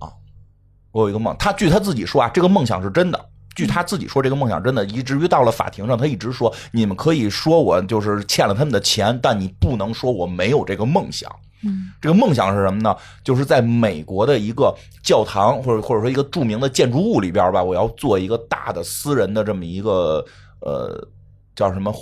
[0.92, 1.36] 我有一个梦。
[1.38, 3.26] 他据他自己说啊，这个梦想是真的。
[3.54, 11.30] 据他自己说，这个梦想真的，以至于到了法庭上，他一直说：你们可以说我就是欠了他们的钱，但你不能说我没有这个梦想。
[11.64, 12.96] 嗯，这个梦想是什么呢？
[13.24, 20.26] 就是在美国的一个教堂，或者或者说一个著名的建筑物里边吧，我要做一个大的私人的这么一个
[20.62, 21.08] 呃
[21.56, 21.94] 叫什么？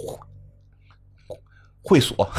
[1.82, 2.30] 会所，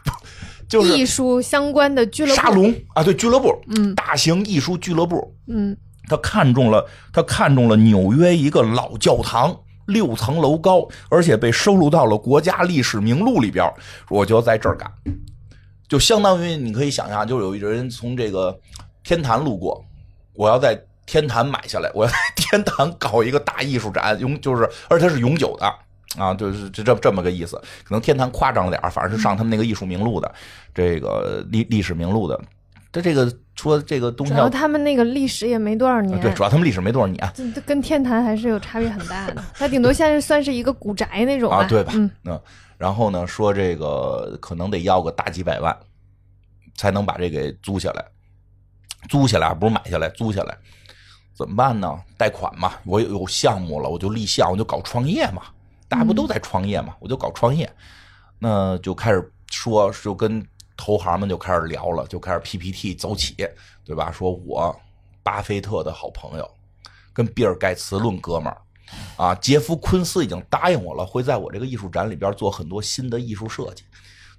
[0.68, 5.74] 就是艺术相关的俱乐部沙龙啊，对俱乐部，嗯，大型艺术俱乐部，嗯，
[6.08, 9.56] 他看中了，他看中了纽约一个老教堂，
[9.86, 13.72] 六层楼高，而且被收录到了国家历史名录里边。
[14.10, 14.90] 我就在这儿干，
[15.90, 18.56] 就相当于你可以想象，就有一人从这个
[19.02, 19.84] 天坛路过，
[20.34, 25.74] 我要在天坛买下来，我要在天坛搞一个大艺术展，永就是，而且它是永久的。
[26.16, 30.32] 啊，就是这这这么个意思，可能天坛夸张了点反正是上他们那个艺术名录的，
[30.72, 32.40] 这个历历史名录的。
[32.92, 39.44] 这这个说这个东西，主要他们那个历史也没多少年，对，主要他们历史没多少年，这跟天坛还是有差别很大的。
[39.54, 41.92] 它顶多现在算是一个古宅那种啊，对吧？
[42.24, 42.40] 嗯，
[42.76, 45.76] 然后呢，说这个可能得要个大几百万，
[46.76, 48.04] 才能把这给租下来，
[49.08, 50.56] 租下来不是买下来，租下来
[51.34, 51.98] 怎么办呢？
[52.16, 55.42] 贷款嘛，我有有项目了，我就立项，我就搞创业嘛。
[55.88, 56.94] 大家不都在创业嘛？
[57.00, 57.68] 我就搞创业，
[58.38, 60.40] 那就开始说，就跟
[60.80, 63.36] 投行们就开始聊了，就开始 PPT 走起，
[63.84, 64.10] 对吧？
[64.10, 64.74] 说我
[65.22, 66.50] 巴菲特的好朋友，
[67.12, 68.56] 跟比尔盖茨论哥们儿
[69.18, 73.84] 啊，杰夫昆斯已经答应我了，会在我这个艺术展里边做很多新的艺术设计，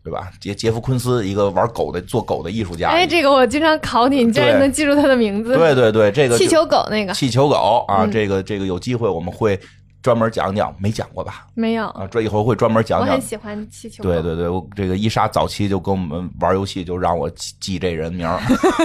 [0.03, 0.31] 对吧？
[0.41, 2.89] 杰杰夫昆斯一个玩狗的，做狗的艺术家。
[2.89, 5.55] 哎，这个我经常考你，你竟然能记住他的名字？
[5.55, 9.59] 对对对，这个气球狗那个气球狗啊，这个这个有机会我们会。
[10.01, 11.47] 专门讲讲，没讲过吧？
[11.53, 13.07] 没有啊，这以后会专门讲讲。
[13.07, 14.03] 我很喜欢气球。
[14.03, 18.27] 对对对，这个伊莎早期就跟我们玩游戏，就让我记这人名。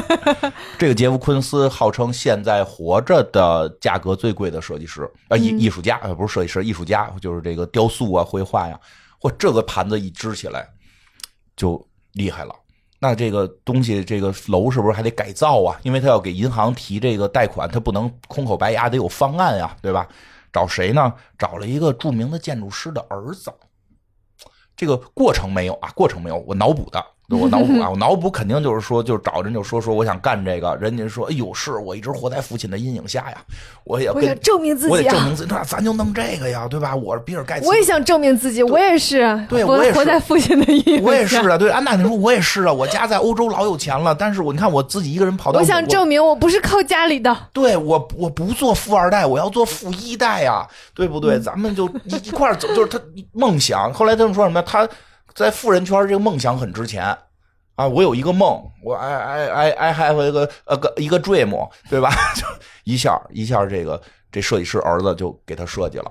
[0.79, 8.79] 这个杰夫昆斯号称现在活着的价格最贵的设计师啊，艺艺术家呃，不是设计师，艺术家就是这个雕塑啊、绘画呀。
[9.21, 10.69] 嚯，这个盘子一支起来
[11.57, 12.55] 就厉害了。
[12.99, 15.79] 那这个东西，这个楼是不是还得改造啊？
[15.83, 20.07] 因为他要给银行提这个贷款，他不能空口白牙，得有方案呀，对吧？
[20.57, 21.13] 找谁呢？
[21.37, 23.53] 找了一个著名的建筑师的儿子。
[24.75, 26.99] 这个过程没有啊，过程没有，我脑补的
[27.29, 33.39] 我脑补啊，我脑补肯定就是说，就找人就说说我想干这个，人家说哎呦，是我一直活在父亲的阴影下呀，
[33.85, 36.95] 我也想证明自己，我得证明自己，那咱就弄这个呀，对吧？
[36.95, 50.64] 我是比尔盖茨，我也想证明自己，我也是，对，我也活在父亲的阴影下，我也是啊，对，安娜你说我也是啊，我家在欧洲老有钱了，但是我你看我自己一个人跑到，我想证明我不是靠家里的，对我我不做富二代，我要做富一代呀，
[50.95, 51.41] 对不对？
[51.41, 53.01] 咱们就一一块走，就是他
[53.33, 53.93] 梦想。
[53.93, 54.62] 后来他们说什么？
[54.62, 54.89] 他
[55.37, 57.16] 在富人圈这个梦想很值钱。
[57.76, 62.11] 啊，我有一个梦，我 I I I I have 一个呃个一个 dream，对吧？
[62.34, 62.47] 就
[62.84, 64.01] 一下一下，这个
[64.32, 66.11] 这设计师儿子就给他设计了，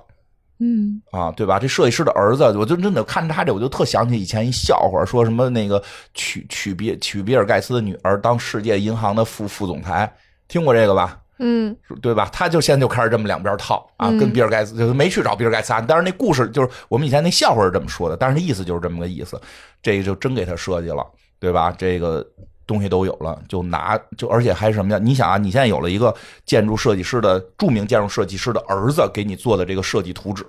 [0.60, 1.58] 嗯，啊，对吧？
[1.58, 5.82] 这设计师的儿子，我就真的看他这，我就特想起以前一笑话，说什么那个
[6.14, 10.16] 娶娶比娶比尔盖茨的女儿当世界银行的副副总裁，
[10.48, 11.20] 听过这个吧？
[11.40, 12.30] 嗯，对吧？
[12.32, 15.84] 他就现在就开始这么两边套啊，跟比尔盖茨就没去找比尔盖茨啊。
[15.88, 19.40] 但是那故事就是我们以前那笑话是这么说的，但是那意思就是这么个意思，
[19.82, 21.06] 这个就真给他设计了。
[21.38, 21.72] 对吧？
[21.78, 22.26] 这个
[22.66, 24.98] 东西都有了，就拿就，而且还是什么呀？
[24.98, 30.44] 你想啊，你现在有了一个建筑设计师的著名建筑设计师的儿子给你做的这个设计图纸，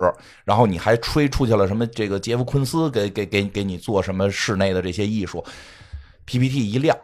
[0.44, 1.86] 然后你还吹出去了什么？
[1.88, 5.44] 这个杰夫昆斯给给给给你做什么室内的这些艺术
[6.24, 6.96] ？PPT 一亮，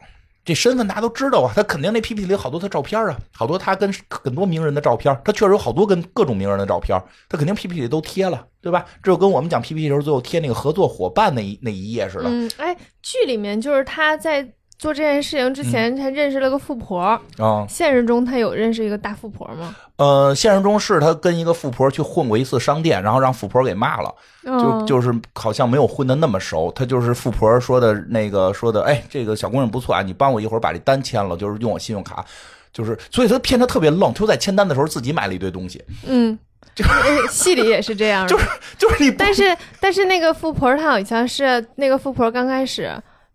[0.44, 8.46] 这身份大家都知道啊，他肯定那 PPT 里好多他照片啊，好多他跟很多名人的照片，他确实有好多跟各种名人的照片，他肯定 PPT 里都贴了。
[8.62, 8.84] 对吧？
[9.02, 12.26] 这就跟我们讲 PPT 时候最后贴那个合作伙伴那一那一页似的。
[12.26, 14.48] 嗯，哎，剧里面就是他在
[14.82, 17.20] 做这件事情之前，他认识了个富婆啊。
[17.68, 19.76] 现实中他有认识一个大富婆吗？
[19.94, 24.12] 呃，现实中是他跟一个富婆去混过一次商店，然后让富婆给骂了，
[24.44, 26.72] 就就是好像没有混的那么熟。
[26.74, 32.24] 他就是富婆说的那个说的，哎，这个小姑娘不错啊，你帮我一会儿把这单签了，就是用我信用卡，
[32.72, 35.80] 就是所以他骗他特别愣，就在签单的时候自己买了一堆东西。
[36.04, 36.36] 嗯。
[36.74, 36.84] 就
[37.28, 38.46] 戏里也是这样，就是
[38.78, 42.90] 就是你，但是但是那个富婆她好像是那个富婆刚开始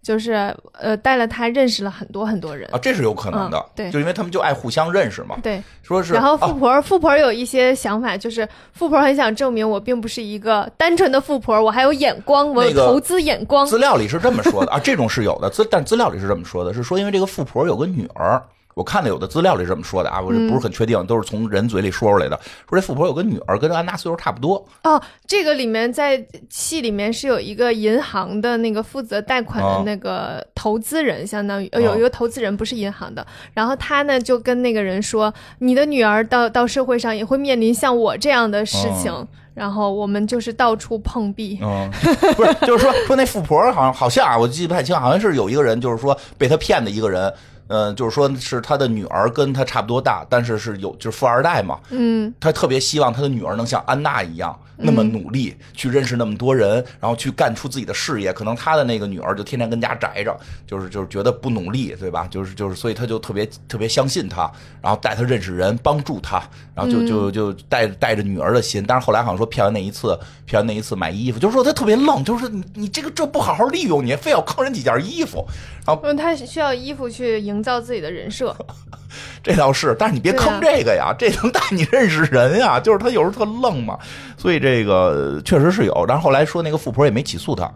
[0.08, 6.14] 就是呃带了他认识了很多很多人啊，这是有可能的，对，就因为他们就爱互相认识嘛，对，说是。
[6.14, 13.68] 然后富婆富婆有一些想法，就是富婆很想证明我并不是一个单纯的富婆，我还有眼光，我有投资眼光。
[13.68, 18.42] 资料里是这么说的啊，这种是有的，资但资料里是这么说的，是说因为这个富婆有个女儿。
[18.78, 22.40] 我看的有的资料里这么说的啊，我不是很确定，都是从人嘴里说出来的。
[22.70, 24.64] 说这富婆有个女儿，跟安娜岁数差不多。
[24.84, 33.26] 哦，这个里面在戏里面是有一个银行的那个负责贷款的那个投资人，相当于有一个投资人不是银行的。
[33.56, 39.12] 然后他呢就跟那个人说：“你的女儿到到社会上也会面临像我这样的事情。”
[39.56, 41.58] 然后我们就是到处碰壁。
[41.64, 41.90] 嗯，
[42.36, 47.34] 不是，就是说说那富婆好像好像啊，我记不太清，好像是有一个人就是说被他骗的一个人。
[47.68, 51.80] 嗯，就是说，是他的女儿跟他差不多大，但是是有就是富二代嘛。
[51.90, 58.32] 嗯，他特别希望他的女儿能像安娜一样那么努力，去认识那么多人，然后去干出自己的事业。
[58.32, 62.28] 可能他的那个女儿就天天跟家宅着，就是就是觉得不努力，对吧？
[62.30, 64.50] 就是就是，所以他就特别特别相信他，
[64.82, 66.42] 然后带他认识人，帮助他，
[66.76, 68.84] 然后就就就带带着女儿的心。
[68.88, 75.44] 但是后来好像说骗完那一次，骗完那一次买衣服，就是说他特别愣，就是你你这个这不好好利用，你非要坑人几件衣服，
[75.86, 77.57] 然后他需要衣服去赢。
[77.58, 78.56] 营造自己的人设，
[79.42, 82.80] 这倒是，但是你别坑这个呀，这能带你认识人呀。
[82.80, 83.98] 就是他有时候特愣嘛，
[84.38, 86.06] 所以这个确实是有。
[86.08, 87.70] 但是后来说那个富婆也没起诉他，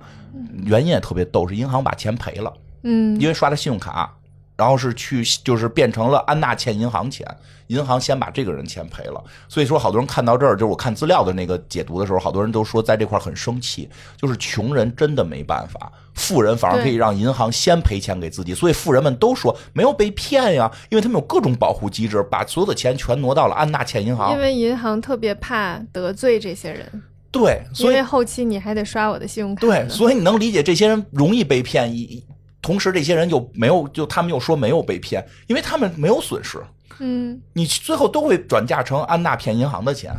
[0.63, 2.53] 原因也特别逗，是银行把钱赔了，
[2.83, 4.13] 嗯，因为刷的信用卡。
[4.61, 7.25] 然后是去，就是变成了安娜欠银行钱，
[7.65, 9.19] 银行先把这个人钱赔了。
[9.49, 18.53] 所以说，好多人看到这儿，就是我看资料的那个解读的时候，好多人都说在这块很生气，就是穷人真的没办法，富人反而可以让银行先赔钱给自己。
[18.53, 24.31] 所以富人们都说没有被骗呀，因为他们有各种保护机制，把所有的钱全挪到了安娜欠银行。
[24.31, 27.01] 因为银行特别怕得罪这些人，
[27.31, 29.61] 对，所以后期你还得刷我的信用卡。
[29.61, 32.23] 对，所以你能理解这些人容易被骗一。
[32.61, 36.61] 同时，这些人又没有，就他们又说没有被骗，因为他们没有损失。
[36.99, 40.13] 嗯，你最后都会转嫁成安娜骗银行的钱。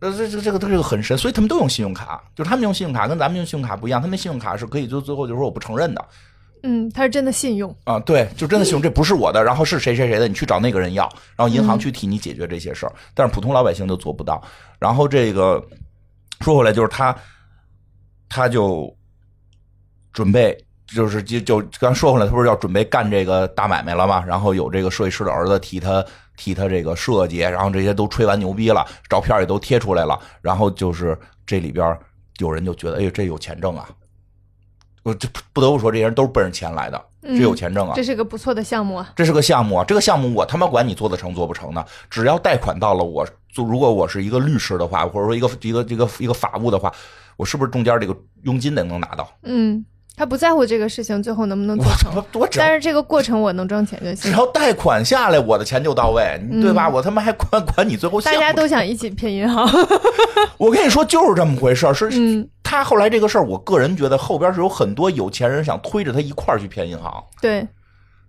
[0.00, 6.04] 呃，这这这个这个很深，所以他们都用信用卡，就是他们用信用卡跟咱们用信用卡不一样，他们信用卡是可以就最后就说我不承认的。
[6.62, 11.04] 嗯，他是真的信用啊，对，就真的信用，这不是我的，然后是谁谁谁的，你去找那个人要，
[11.36, 14.42] 然后银行去替你解决这些事儿，但是普通老百姓就做不到。
[14.78, 15.64] 然后这个
[16.40, 17.16] 说回来，就是他，
[18.28, 18.92] 他就
[20.12, 20.58] 准备。
[20.94, 24.24] 就是就就刚说回来，他不是要准备干这个大买卖了吗？
[24.26, 26.04] 然后有这个设计师的儿子替他
[26.36, 30.18] 替他这个设计，然后这些都吹完牛逼了，照片也都贴出来了。
[30.40, 31.96] 然后就是这里边
[32.38, 33.88] 有人就觉得，哎，这有钱挣啊！
[35.02, 37.92] 我这不得不说，这些人都是奔着钱来的，这有钱挣啊！
[37.94, 39.12] 这是个不错的项目啊！
[39.16, 39.84] 这是个项目啊！
[39.86, 41.84] 这个项目我他妈管你做得成做不成呢？
[42.10, 46.92] 只要贷款到了，我就如果我是一个律师的话，或者说一个一个一个一个法务的话，
[47.36, 49.30] 我是不是中间这个佣金得能拿到？
[49.44, 49.84] 嗯。
[50.20, 52.22] 他不在乎这个事情最后能不能做成，
[52.58, 54.16] 但是这个过程我能挣钱就行。
[54.16, 56.86] 只要贷款下来，我的钱就到位，对吧？
[56.86, 58.20] 我他妈还管管你最后。
[58.20, 59.66] 大家都想一起骗银行。
[60.58, 61.94] 我跟你说，就是这么回事儿。
[61.94, 67.10] 是他后来这个事儿，我个人觉得后边是有很多有钱人想推着他一块儿去骗银行。
[67.40, 67.66] 对，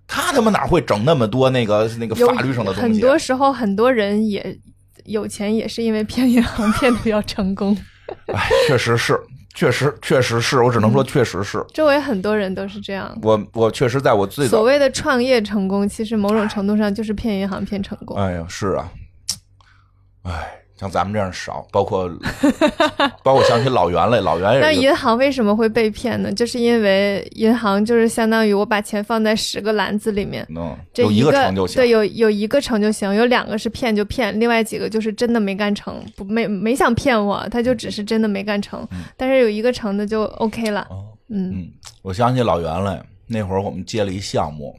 [0.08, 2.82] 他他妈哪会整那么多那个那个法律上的东西？
[2.84, 4.58] 很多时候，很多人也
[5.04, 7.78] 有钱，也是因为骗银行 骗的比较成功。
[8.28, 9.20] 哎，确实是。
[9.54, 11.64] 确实，确实是我只能说，确实是。
[11.74, 13.16] 周围很多人都是这样。
[13.22, 18.18] 我我确实在我最所谓的创业成功，其实某种程度上就是骗银行骗成功。
[18.18, 18.92] 哎呀，是啊，
[20.24, 20.61] 哎。
[20.82, 22.10] 像咱们这样少，包括
[23.22, 24.60] 包括想起老袁来，老袁也。
[24.60, 26.34] 那银行为什么会被骗呢？
[26.34, 30.44] 就是因为银行就是相当于我把钱放在十个篮子里面，
[30.92, 31.76] 这一个成就行。
[31.76, 38.84] 对，有有一个成就行，有两个是骗就骗，另外几个就是真的没干成，不没没想骗我，他就只是真的没干成。
[39.16, 40.88] 但是有一个成的就 OK 了。
[41.30, 41.70] 嗯，
[42.02, 44.76] 我想起老袁来，那会儿我们接了一项目。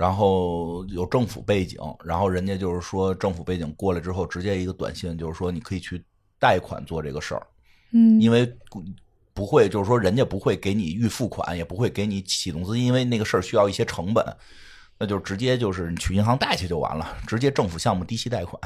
[0.00, 6.02] 然后有政府背景，然后人家就是说政府背景过来之后，直接一个短信就是说你可以去
[6.38, 7.46] 贷款做这个事儿，
[7.92, 8.50] 嗯，因为
[9.34, 14.24] 不会就是说人家不会给你预付款，也不会给你启动资金，因为那个事儿需要一些成本，
[14.98, 18.58] 那就直接就是你去银行贷去就完了，直接政府项目低息贷款。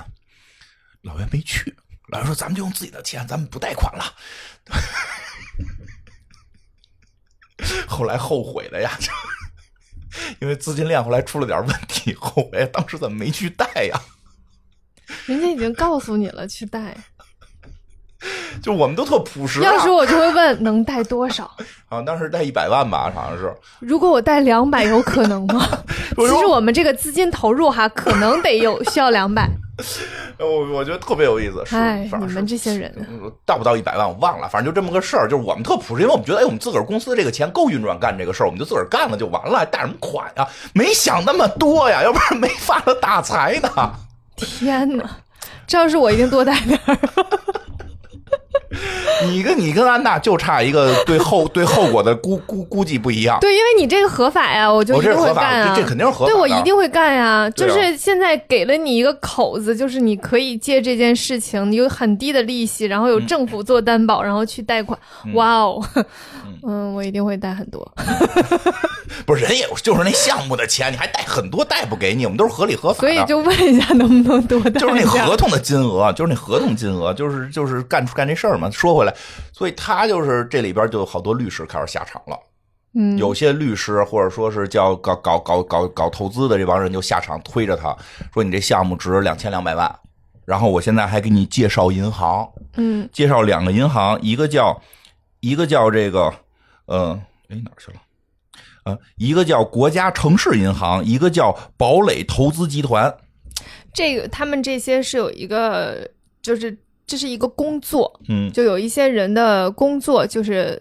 [1.02, 1.74] 老袁没去，
[2.10, 4.04] 老袁说咱们就用自己的钱，咱们不贷款了。
[7.88, 8.96] 后来后悔了呀。
[10.40, 14.00] 因为资金链后来出了点问题，后悔当时怎么没去贷呀？
[15.26, 16.96] 人家已经告诉你了，去贷。
[18.62, 19.60] 就我们都特朴实。
[19.60, 21.44] 要是我就会问，能贷多少？
[21.86, 23.54] 好 像当时贷一百万吧，好像是。
[23.80, 25.68] 如果我贷两百，有可能吗？
[26.16, 29.50] 其实我们这个资金投入哈，可能得有需要两百。
[30.38, 32.94] 我我觉得特别有意思，是哎，你们这些人
[33.44, 35.28] 到不到一百万我忘了，反正就这么个事儿。
[35.28, 40.46] 就是我们特朴实，因为我们觉得，哎，我们自个儿公司这个钱够运转干这个事儿，我们就自个儿干了就完了，还贷什么款呀？
[40.74, 43.68] 没想那么多呀，要不然没发了大财呢。
[44.36, 45.08] 天哪，
[45.66, 46.98] 这要是我一定多贷点儿。
[49.28, 53.38] 你跟你跟安娜就差一个对后对后果的估估估计不一样。
[53.40, 55.74] 对，因为你这个合法呀，我就一定会干啊。
[55.76, 56.32] 这肯定是合法。
[56.32, 57.48] 对，我一定会干呀。
[57.50, 64.98] 就是现在给了你一个口子，就是你可以借这件事情，你有很低的利息，然后有政府做担保，然后去贷款。
[65.34, 65.82] 哇哦，
[66.66, 67.90] 嗯，我一定会贷很多。
[69.26, 73.00] 不是人也就是那项目的钱，你还贷很多，贷不给你，我们都是合理合法。
[73.00, 74.80] 所以就问一下，能不能多贷？
[74.80, 78.70] 就是那合同的金额，就是那合同金额，就是就是干出干这事儿嘛。
[78.70, 79.14] 说回来，
[79.52, 82.38] 所以他就是这里边就有好多律师开始下场了。
[82.96, 87.96] 嗯，有些律师或者说是叫搞搞搞搞搞投资的这帮人就下场推着他
[88.32, 89.92] 说：“你这项目值两千两百万，
[90.44, 94.80] 然后我现在还给你介绍银行。”嗯，介绍两个银行，一个叫
[95.40, 96.32] 一个叫这个，
[96.86, 97.98] 呃，哎哪去了？
[98.84, 103.12] 啊，一个叫国家城市银行，一个叫堡垒投资集团。
[103.92, 106.08] 这个他们这些是有一个
[106.40, 106.78] 就是。
[107.06, 110.80] 这是一个工作，嗯，就有一些人的工作就是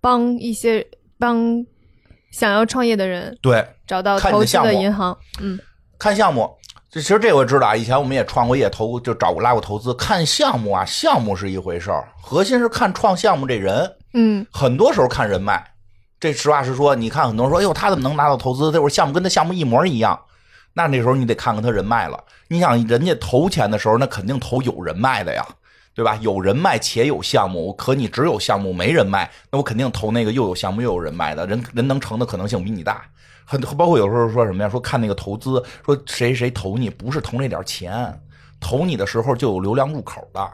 [0.00, 0.86] 帮一些
[1.18, 1.64] 帮
[2.30, 5.58] 想要创业的人对找到投资的银行，嗯，
[5.98, 6.50] 看项目，
[6.90, 15.64] 这其实这我知道啊，以前我们也创过业，投就找过拉过投资，看项目啊，项目是一回事儿，核心是看创项目这人，嗯，很多时候看人脉，
[16.20, 18.70] 这实话实说，你看很多人说，哎呦，他怎么能拿到投资？
[18.70, 20.20] 这会儿项目跟他项目一模一样。
[20.74, 22.18] 那那时候你得看看他人脉了。
[22.48, 25.46] 你想，人家投钱的时候，那肯定投有人脉的呀，
[25.94, 26.16] 对吧？
[26.22, 33.04] 有人脉且有项目，可你只有项目没人脉，那我肯定投那个又有项目又有人脉的人，人能成的可能性比你大。
[33.44, 34.68] 很包括有时候说什么呀？
[34.70, 38.18] 说看那个投资，说谁谁投你，不是投那点钱，
[38.58, 40.50] 投你的时候就有流量入口的。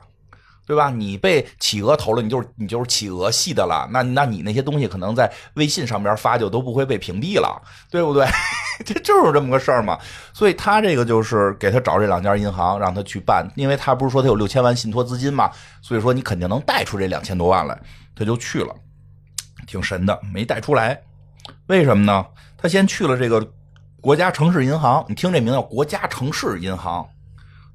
[0.68, 0.90] 对吧？
[0.90, 3.88] 你被企鹅投了，你就是你就是企鹅系的了。
[3.90, 7.58] 那那你那些东西可能在微信上边发就都不会被屏蔽了，
[7.90, 8.26] 对不对？
[8.84, 9.98] 这就是这么个事儿嘛。
[10.34, 15.50] 所以他这个就是给他找这两家银行，让他去办，因为他不是说他有六千万信托资金嘛，
[15.80, 17.80] 所以说你肯定能贷出这两千多万来，
[18.14, 18.74] 他就去了，
[19.66, 21.00] 挺神的，没贷出来。
[21.68, 22.26] 为什么呢？
[22.58, 23.42] 他先去了这个
[24.02, 27.08] 国家城市银行，你听这名叫国家城市银行，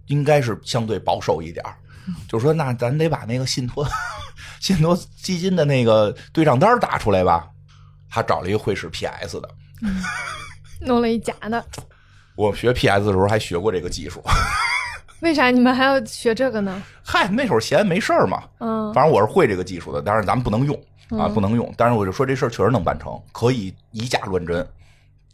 [0.06, 1.66] 应该是相对保守一点
[2.28, 3.88] 就说那咱得把那个信托
[4.60, 7.48] 信托基金的那个对账单打出来吧。
[8.10, 9.50] 他找了一个会使 PS 的，
[10.82, 11.66] 弄了一假的。
[12.36, 14.24] 我学 PS 的时候还学过这个技术。
[15.22, 16.84] 为啥你们还要学这个呢？
[17.04, 18.44] 嗨，那会儿闲没事儿嘛。
[18.60, 20.76] 嗯，反正我是会这个技术的，但是咱们不能用
[21.20, 21.74] 啊，不能用。
[21.78, 24.68] 但是我就说这事儿确实能办成，可以以假乱真。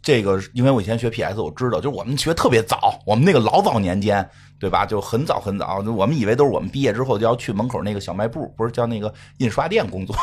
[0.02, 4.28] 这个因为我以前学 PS，我知道，就是我们学特别早，我们那个老早年间。
[4.60, 4.84] 对吧？
[4.84, 10.14] 就很早很早，我们以为都是我们毕业之后就要去门口那个小卖部，不是叫那个印刷店工作。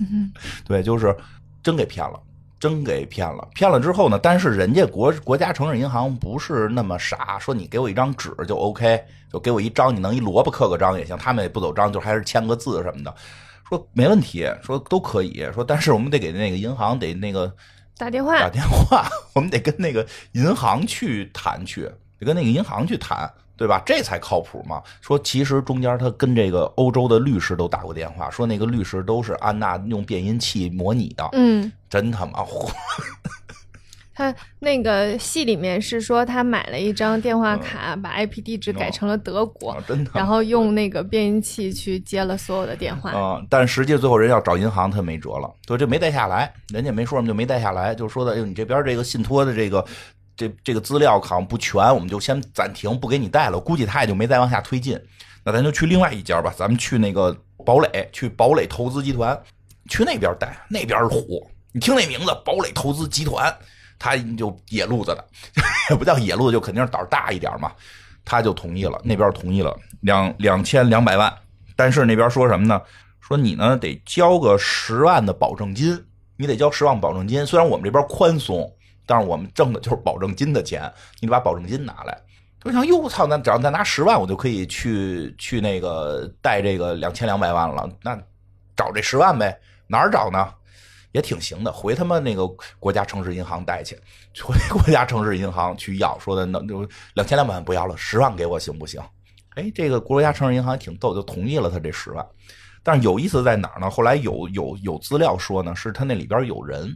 [0.66, 1.14] 对，就是
[1.62, 2.18] 真给骗了。
[2.58, 4.18] 真给骗了，骗了之后呢？
[4.18, 13.14] 但是人家国国家城市银行不是那么傻，说你给我一张纸就 OK，就给我一张，你能一萝卜刻个章也行，他们也不走章，就还是签个字什么的，
[13.68, 17.54] 说没问题，说都可以说，但是我们得给那个银行得那个
[17.96, 21.82] 打电话，打电话， 我们得跟那个银行去谈去，
[22.18, 23.30] 得跟那个银行去谈。
[23.56, 23.80] 对吧？
[23.86, 24.82] 这才靠谱嘛。
[25.00, 31.28] 说其实中间他跟这个欧洲的律师都打过电话，说那个律师都是安娜用变音器模拟的。
[31.34, 32.68] 嗯，真他妈火。
[34.14, 43.12] 他那个戏里面是说他买了一张电话卡，把 IP 地址改成了德国，真的，然后用那个变音器去接了所有的电话。
[43.14, 49.84] 嗯，但实际最后人要找银行，他没辙了，就这没带下来，人家没说什么就没带下来，就说的，哎呦，你这边这个信托的这个。
[50.36, 53.60] 这这个资料好像不全，我们就先暂停，不给你带了。
[53.60, 55.00] 估计他也就没再往下推进。
[55.44, 57.32] 那咱就去另外一家吧，咱们去那个
[57.64, 59.40] 堡垒，去堡垒投资集团，
[59.88, 61.48] 去那边带，那边是虎。
[61.70, 63.56] 你听那名字，堡垒投资集团，
[64.04, 65.24] 他就野路子的，
[65.88, 67.72] 也不叫野路子，就肯定是胆儿大一点嘛。
[68.22, 71.32] 他就同意了，那边同意了，两两千两百万。
[71.74, 72.78] 但是那边说什么呢？
[73.20, 75.98] 说你呢得交个十万的保证金，
[76.36, 77.46] 你得交十万保证金。
[77.46, 78.70] 虽然我们这边宽松。
[79.06, 80.90] 但是我们挣的就是保证金的钱，
[81.20, 82.18] 你得把保证金拿来。
[82.62, 87.86] 我想，哟，我操，那只要再拿十万，我就可以去去那个贷这个两千两百万了。
[88.02, 88.18] 那
[88.74, 89.54] 找这十万呗，
[89.86, 90.48] 哪儿找呢？
[91.14, 92.46] 也挺行的，回他妈那个
[92.78, 93.96] 国家城市银行贷去，
[94.42, 99.00] 回国家城市银行去要，说的那就两千两百万不要了，十万给我行不行？
[99.54, 102.26] 哎，这个国家城市银行挺逗，就同意了他这十万。
[102.82, 103.88] 但是有意思在哪儿呢？
[103.88, 106.94] 后来有有有资料说呢，是他那里边有人。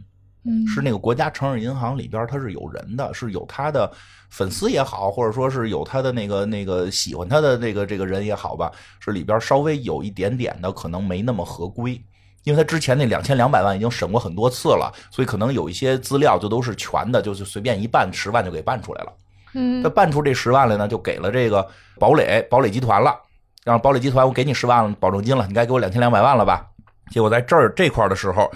[0.73, 3.91] 是那个国家城市银行里边，他是有人的，是有他的
[4.31, 12.01] 粉丝也好，或者说是有他的那个那个喜欢他的这个这个人也好吧，是里边稍微有一点点的可能没那么合规，
[12.49, 19.13] 因为他之前那两千两百万已经审过很多次了，所以可能有一些资料就都是全的，就是随便一办十万就给办出来了。
[19.53, 21.63] 嗯，他办出这十万来呢，就给了这个
[21.99, 23.15] 堡垒堡垒集团了，
[23.63, 26.65] 让堡垒集团我给你十万保证金了，你该给我两千两百万了吧？
[27.11, 28.51] 结果在这儿这块的时候。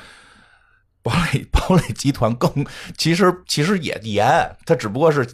[1.04, 2.50] 堡垒堡垒集团更
[2.98, 5.28] 其实其实也严，他只不过是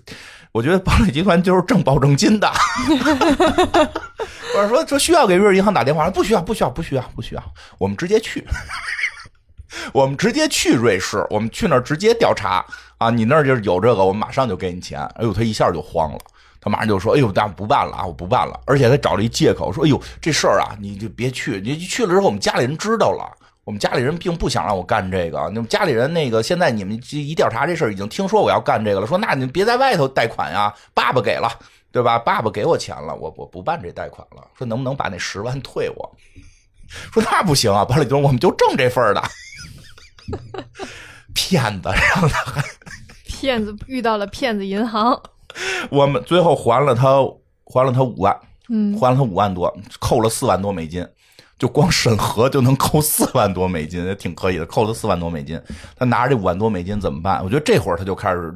[0.51, 2.51] 我觉得堡垒集团就是挣保证金的。
[4.55, 7.43] 我是说说需要给瑞士银行打电话，不需要不需要不需要不需要，
[7.77, 8.45] 我们直接去，
[9.93, 12.65] 我们直接去瑞士，我们去那儿直接调查
[12.97, 13.09] 啊！
[13.11, 14.99] 你那儿就是有这个，我们马上就给你钱。
[15.15, 16.19] 哎呦，他一下就慌了，
[16.59, 23.31] 他马上就说：“哎呦，咱不办了啊，我不办了。”而且他找了一借口说：“哎呦，这事儿啊，你就别去，你去了之后我们家里人知道了。”
[23.69, 31.47] 我们家里人并不想让我干这个，你们家里人那个现在你们一调查这事儿，已经听说我要干这个了，说那你别在外头贷款呀，爸爸给了，
[31.91, 32.17] 对吧？
[32.17, 36.17] 爸爸给我钱了，我我不办这贷款了，说能不能把那十万退我？
[37.13, 39.21] 说那不行啊，班里东，我们就挣这份的，
[41.35, 42.63] 骗子，让他还
[43.23, 45.21] 骗子遇到了骗子银行，
[45.91, 47.23] 我们最后还了他
[47.65, 48.35] 还了他五万，
[48.67, 51.07] 嗯，还了他五万多，扣了四万多美金。
[51.59, 54.65] 就光审核就能扣四万多美金，也挺可以的。
[54.65, 55.61] 扣了四万多美金，
[55.95, 57.43] 他拿着这五万多美金怎么办？
[57.43, 58.51] 我觉得这会儿他就开始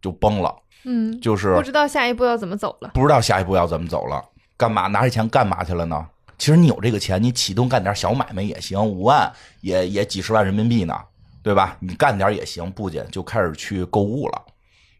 [0.00, 4.24] 就崩了，嗯，就是不知道下一步要怎么走了，不知道下一步要怎么走了。
[4.56, 6.06] 干嘛拿着钱干嘛去了呢？
[6.38, 9.30] 其实你有这个钱，你启动干点小买卖也行，五万
[9.60, 10.98] 也也几十万人民币呢，
[11.42, 11.76] 对吧？
[11.78, 14.42] 你干点也行，不仅就开始去购物了，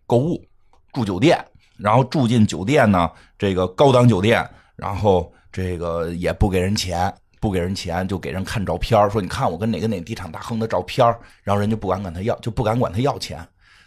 [0.06, 0.44] 购物
[0.92, 1.42] 住酒店，
[1.78, 4.46] 然后住进酒店呢，这个高档酒店，
[4.76, 7.10] 然后这个也不给人钱。
[7.46, 11.06] 不给人钱，就给人看照片说你看我跟哪个哪地产大亨的照片
[11.44, 13.38] 然后人就不敢管他要，就不敢管他要钱。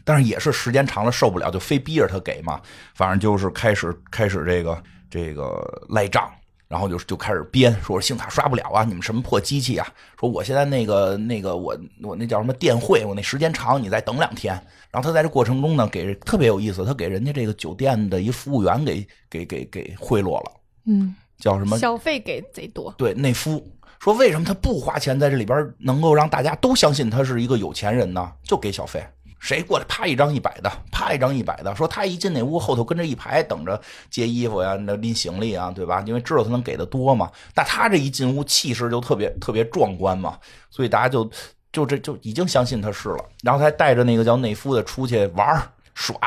[0.05, 2.61] 但是也是时间长了受不了，就非逼着他给嘛。
[2.95, 6.31] 反正就是开始开始这个这个赖账，
[6.69, 9.85] 然后就就开始编，说信用卡刷不了啊，你们什么破机器啊？
[10.17, 14.53] 说我现在那个那个我我那叫什么电汇，我那时间长，你再等两天。
[14.89, 20.51] 然后他在这过程中呢，给特别有意思，他给人家这个酒店的一服务员给给给给贿赂了。
[20.85, 21.13] 嗯。
[21.39, 21.77] 叫什么？
[21.77, 22.93] 小费给贼多。
[22.97, 23.65] 对，内夫
[23.99, 28.31] 说为什么他不花钱在这里边，能够让大家都相信他是一个有钱人呢？
[28.43, 29.03] 就给小费，
[29.39, 31.75] 谁过来啪一张一百的，啪一张一百的。
[31.75, 36.03] 说他一进那屋，后头跟着一排等着接衣服呀，那拎行李啊，对吧？
[36.05, 37.29] 因为知道他能给的多嘛。
[37.55, 40.37] 那他这一进屋，气势就特别特别壮观嘛，
[40.69, 41.29] 所以大家就
[41.71, 43.25] 就这就已经相信他是了。
[43.43, 45.61] 然后他带着那个叫内夫的出去玩
[45.93, 46.17] 耍。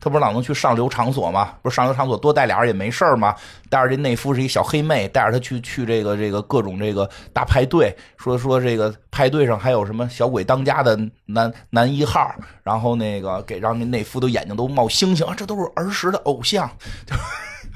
[0.00, 1.54] 他不是老能去上流场所吗？
[1.60, 3.36] 不是上流场所多带俩人也没事儿吗？
[3.68, 16.70] 带着这内夫是一小黑妹，带着他去去这个这个各种这个大派对，说说这个派对上还有什么小鬼当家的男男一号，然后那个给让那内夫的眼睛都冒星星啊，这都是儿时的偶像，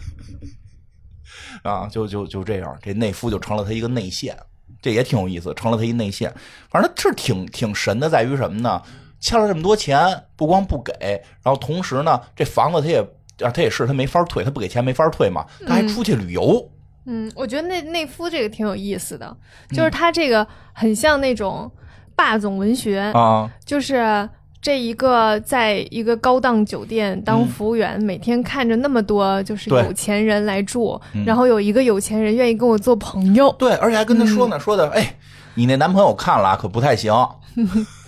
[1.62, 4.34] 啊，就就就这样，这内夫就成了他一个内线，
[4.80, 6.32] 这也挺有意思，成了他一内线。
[6.70, 8.80] 反正他是挺挺神的，在于什么呢？
[9.24, 10.92] 欠了这么多钱，不光不给，
[11.42, 13.01] 然后同时呢，这房子他也
[13.40, 16.70] 啊，他也是他没法退，他不给钱没法退嘛，他还出去旅游。
[17.06, 19.34] 嗯，我觉得那内夫这个挺有意思的，
[19.70, 21.70] 就是他这个很像那种
[22.14, 24.28] 霸总文学啊，就是
[24.60, 35.16] 这一个在一个高档酒店当服务员，每天看着那么多就是有钱人来住，然后有一个有钱人愿意跟我做朋友，对，而且还跟他说呢，说的哎，
[35.55, 37.10] 你那男朋友看了可不太行。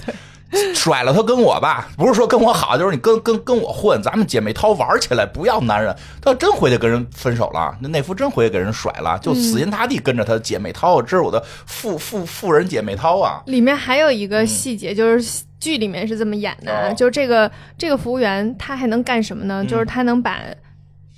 [0.74, 5.94] 甩了他跟我吧，不是说跟我好，就是你跟跟跟我混，咱们姐妹淘玩起来，不要男人。
[6.22, 11.02] 他真回去跟人分手了，那内夫真回去给人甩了，就死心塌地跟着他姐妹淘。
[11.02, 13.42] 这是我的富富富人姐妹淘啊。
[13.46, 19.64] 里面还有一个细节，就是剧里面是这么演的，就是这个这个服务员他还能干什么呢？
[19.64, 20.38] 就是他能把。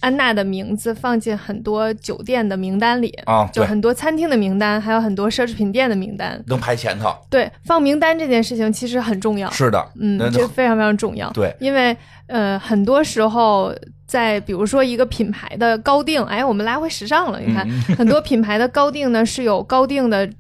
[0.01, 7.13] 安娜的名字放进很多酒店的名单里啊，就很多餐厅的名单，还有很多奢侈品店的名单，能排前头。
[7.29, 9.51] 对，放名单这件事情其实很重要。
[9.51, 11.31] 是的，嗯，这非常非常重要。
[11.33, 11.97] 对，因为
[12.29, 13.75] 呃，很多时候
[14.07, 17.41] 在比如说一个品牌的高定，哎，我们拉回时尚了。
[17.41, 17.69] 你看，
[17.99, 20.31] 很多品牌的高定呢是有高定的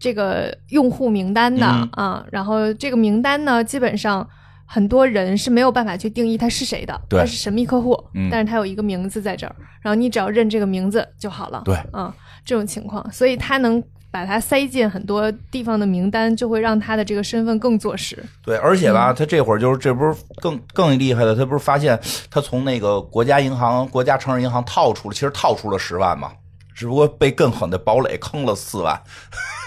[0.00, 4.28] 这个用户名单的啊，然后这个名单呢基本上。
[4.66, 7.96] 很多人是没有办法去定义他是谁的，他是神秘客户，
[8.30, 11.62] 但是他有一个名字在这儿，然后你只要认这个名字就好了。
[11.64, 12.12] 对，嗯，
[12.44, 18.22] 这种情况，所以他能把他塞进很多地方的名单，就会让他的这个身份更坐实。
[18.44, 21.98] 对，而且吧，他这会儿就是这不是更更厉害的，他不是发现
[22.30, 26.32] 他从那个国家银行、国家城市银行套出了，其实套出了十万嘛，
[26.74, 29.00] 只不过被更狠的堡垒坑了四万。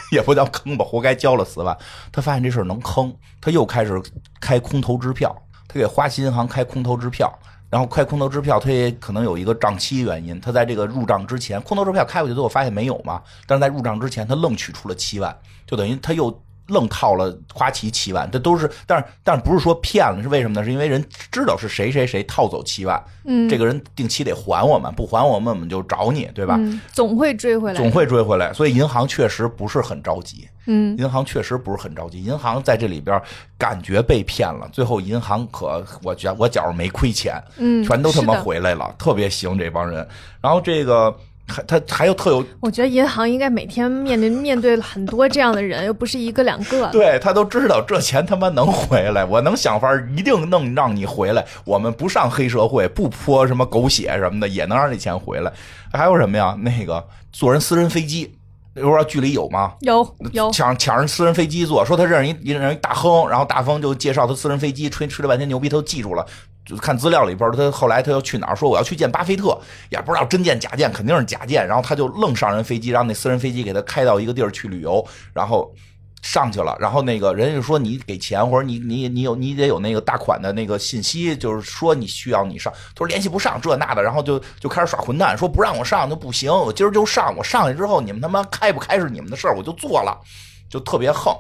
[0.12, 1.78] 也不叫坑吧，活该交了四万。
[2.12, 4.02] 他发现这事儿能坑，他又开始
[4.40, 5.36] 开空头支票。
[5.68, 7.32] 他给花旗银行开空头支票，
[7.70, 10.42] 然后开空头支票，他也可能有一个账期原因。
[10.42, 15.38] 他在这个入账之前，空头支票开过去之后发现没有嘛，但是在入账之前，他愣取出了七万，
[15.68, 16.42] 就等于他又。
[16.70, 20.24] 愣套了花旗七万，这都是，但是但是不是说骗了？
[20.24, 20.64] 是为什么呢？
[20.64, 26.60] 是因为人知道是谁谁谁套走七万，嗯，这个人定期得还我们，不还我们我们就找你，对吧？
[26.94, 28.54] 总会追回来，总会追回来。
[28.54, 32.24] 所以银行确实不是很着急，嗯，银行确实不是很着急。
[32.24, 33.22] 银行在这里边
[33.58, 40.08] 感觉被骗了，最后银行可我觉我觉着没亏钱，嗯，全都他妈回来了，特别行这帮人。
[40.42, 41.16] 然后这个。
[41.50, 46.88] 还他还有特有，我觉得银行应该每天面临面对很多这样的人，又不是一个两个。
[46.92, 51.46] 对他都知道这钱他妈能回来，我能想法一定能让你回来。
[51.66, 55.52] 我们不上黑社会，不泼什么狗血什么的，也能让这钱回来。
[55.92, 56.56] 还有什么呀？
[56.62, 58.32] 那个坐人私人飞机，
[58.76, 59.74] 不知道剧里有吗？
[59.82, 66.26] 有有抢抢人私人飞机坐，说他认识一认识一大亨，然后大亨就介绍他私人飞机，吹吹了半天牛逼，他都记住了。
[66.70, 68.56] 就看资料里边，他后来他要去哪儿？
[68.56, 69.60] 说我要去见巴菲特，
[69.90, 71.68] 也不知道真见假见，肯定是假见。
[71.68, 75.74] 然后他就愣上人飞机，让那私人飞机给他开到一个地儿去旅游，然后
[76.22, 76.78] 上去了。
[76.80, 87.36] 然后那个人就说：“你给钱，或者你 你你有你得有那个大款的那个信息，就是说你需要你上。”他说联系不上这那的，然后就就开始耍混蛋，说不让我上就不行，我今儿就上。
[87.36, 90.16] 我上去之后，你们他妈开不开是你们的事儿，我就做了，
[90.70, 91.34] 就特别横。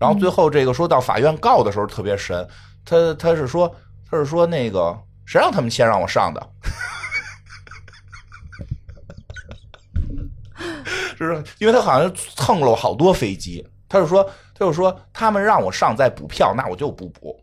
[0.00, 2.44] 然后最后这个说到法院告的时候特别神，
[2.84, 3.72] 他他是说。
[4.12, 4.94] 他是说那个
[5.24, 6.50] 谁让他们先让我上的？
[11.18, 13.66] 就是因为他好像蹭了我好多飞机。
[13.88, 14.22] 他就说，
[14.54, 17.42] 他就说他们让我上再补票，那我就不补，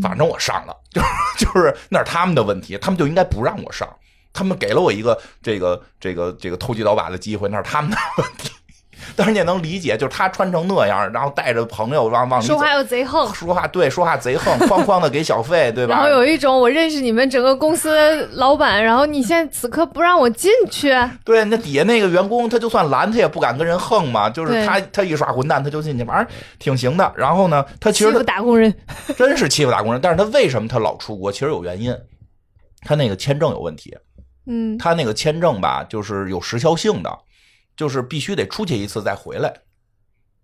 [0.00, 1.06] 反正我上了， 就是
[1.44, 3.86] 就是那是他们的问题，他们就应该不让我上。
[4.32, 8.50] 他们给了我一个这个这个这个投机倒把的机会，那是他们的问题。
[9.16, 15.94] 但是你也能理解，就是他穿成那样，然后带着朋友往往里说话又贼横，说话对，说话贼横，哐哐的给小费，对吧？
[15.94, 20.94] 然后有一种我认识你们整个公司老板，然后你现在此刻不让我进去，
[21.24, 26.26] 对，那底下那个员工他就算拦他也不敢跟人横嘛，就是他他一耍混蛋他就进去，反正
[26.58, 27.12] 挺行的。
[27.16, 28.72] 然后呢，他其实欺负打工人，
[29.16, 30.00] 真是欺负打工人。
[30.00, 31.30] 但是他为什么他老出国？
[31.32, 31.94] 其实有原因，
[32.82, 33.96] 他那个签证有问题，
[34.46, 37.18] 嗯，他那个签证吧，就是有时效性的。
[37.78, 39.54] 就是必须得出去一次再回来，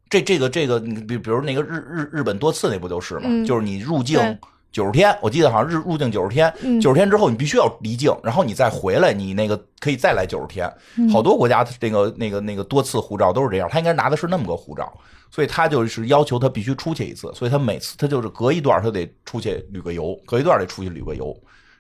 [0.09, 3.29] 这这个这个，你比比如那个日日日本多次那不就是吗？
[3.45, 4.39] 就是你入境
[4.71, 10.73] 九十天，我记得好像日入境九十天，九十天之后你必须要离境，然后你再回来，你那个可以再来九十天。
[11.13, 14.97] 好多国家那个那个那个多次护照都是这样，他应该拿的是那么个护照，
[15.29, 21.37] 所以他就是要求他必须出去一次，所以他每次他就是隔一段他得出去旅个游，隔一段得出去旅个游，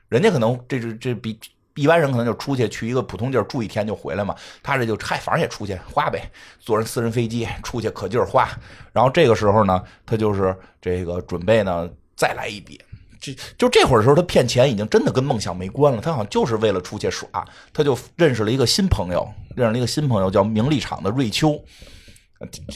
[0.09, 1.39] 人家可能这是这比。
[1.76, 6.30] 一般人可能就出去去一个普通地儿住一天就回来嘛，他这就嗨，反正也出去花呗，
[6.60, 8.48] 坐人私人飞机出去可劲儿花。
[8.92, 12.80] 然后这个时候呢，他就是这个准备呢再来一笔。
[13.20, 17.26] 这就这会儿的时候，他骗钱已经真的跟梦想没关了，他好像就是为了出去耍。
[17.72, 19.26] 他就认识了一个新朋友，
[19.56, 21.59] 认识了一个新朋友叫名利场的瑞秋。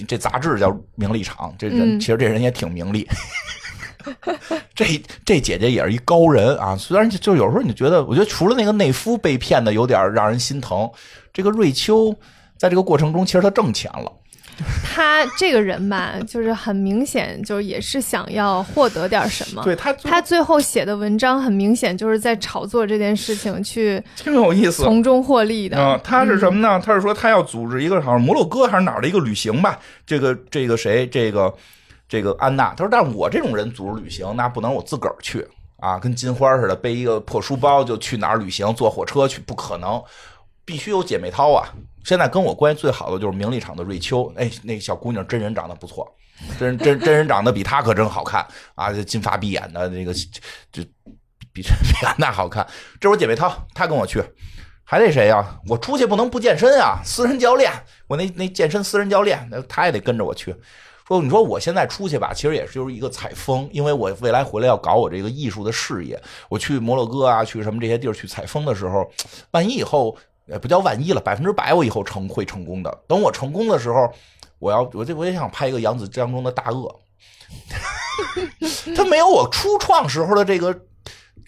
[0.06, 3.06] 这杂志叫《名利场》，这人其实这人也挺名利。
[4.74, 4.84] 这
[5.24, 10.90] 这姐姐也是一高人啊，虽然就有时候你觉得，我觉得除了那个内夫被骗的有点让人心疼，
[11.32, 12.14] 这个瑞秋
[12.56, 14.12] 在这个过程中其实他挣钱了。
[14.92, 19.62] 他这个人吧，就是很明显，就是也是想要获得点什么。
[19.64, 25.80] 对他，他最后写的文章很明显就是在炒作这件事情，去挺有意思，从中获利的。
[25.80, 26.82] 啊，他是什么呢？
[26.84, 29.78] 他是说他要组织一个好像摩洛哥还是哪儿的一个旅行吧？
[30.04, 31.06] 这个这个谁？
[31.06, 31.54] 这个
[32.09, 32.70] 这个安娜。
[32.70, 40.02] 她说，但我这种人组织旅行，那不能我自个儿去啊，跟金花似的背一个破书包就去哪儿旅行，坐火车去，不可能，
[40.64, 41.68] 必须有姐妹淘啊。
[42.05, 46.10] 现在跟我关系最好的就是名利场的瑞秋，哎，那小姑娘真人长得不错，
[46.59, 48.90] 真真真人长得比她可真好看啊！
[48.93, 50.14] 金发碧眼的那个，
[50.72, 50.82] 就
[51.52, 52.66] 比 比安娜好看。
[52.98, 54.24] 这是我姐妹淘，她跟我去，
[54.85, 55.60] 还得谁呀？
[55.68, 57.01] 我出去不能不健身啊！
[57.05, 57.70] 私人教练，
[58.06, 60.56] 我那那健身私人教练，那他也得跟着我去。
[61.09, 66.22] 说你说我现在出去吧，其实也是就是一个采风，因为我未来回来要搞我这个艺术的事业。
[66.48, 69.10] 我去摩洛哥啊，去什么这些地儿去采风的时候，
[69.51, 70.16] 万一以后。
[70.51, 73.02] 也不叫万一了，百分之百我以后成会成功的。
[73.06, 74.10] 等我成功的时候，
[74.59, 77.01] 我要我这我也想拍一个杨子江中的大鳄，
[78.97, 80.74] 他没有我初创时候的这个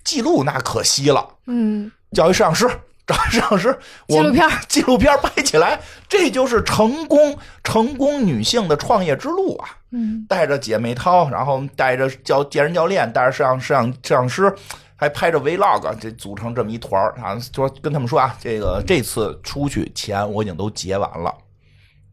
[0.04, 1.26] 记录，那可惜了。
[1.46, 2.68] 嗯，叫一摄像师，
[3.14, 3.78] 摄像师，
[4.08, 9.68] 纪录片纪录片拍起来，这就是成功成功女性的创业之路啊。
[9.92, 14.54] 嗯，带着姐妹淘，然后带着教健身教练，带着摄像摄像摄像师。
[14.96, 17.34] 还拍着 vlog，这组成这么一团啊！
[17.54, 21.34] 说跟他们说啊，这个这次出去钱我已经都结完了，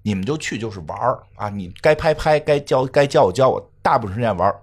[0.03, 0.97] 你们就去就是玩
[1.35, 1.49] 啊！
[1.49, 4.55] 你该拍拍，该教该教我教我，大部分时间玩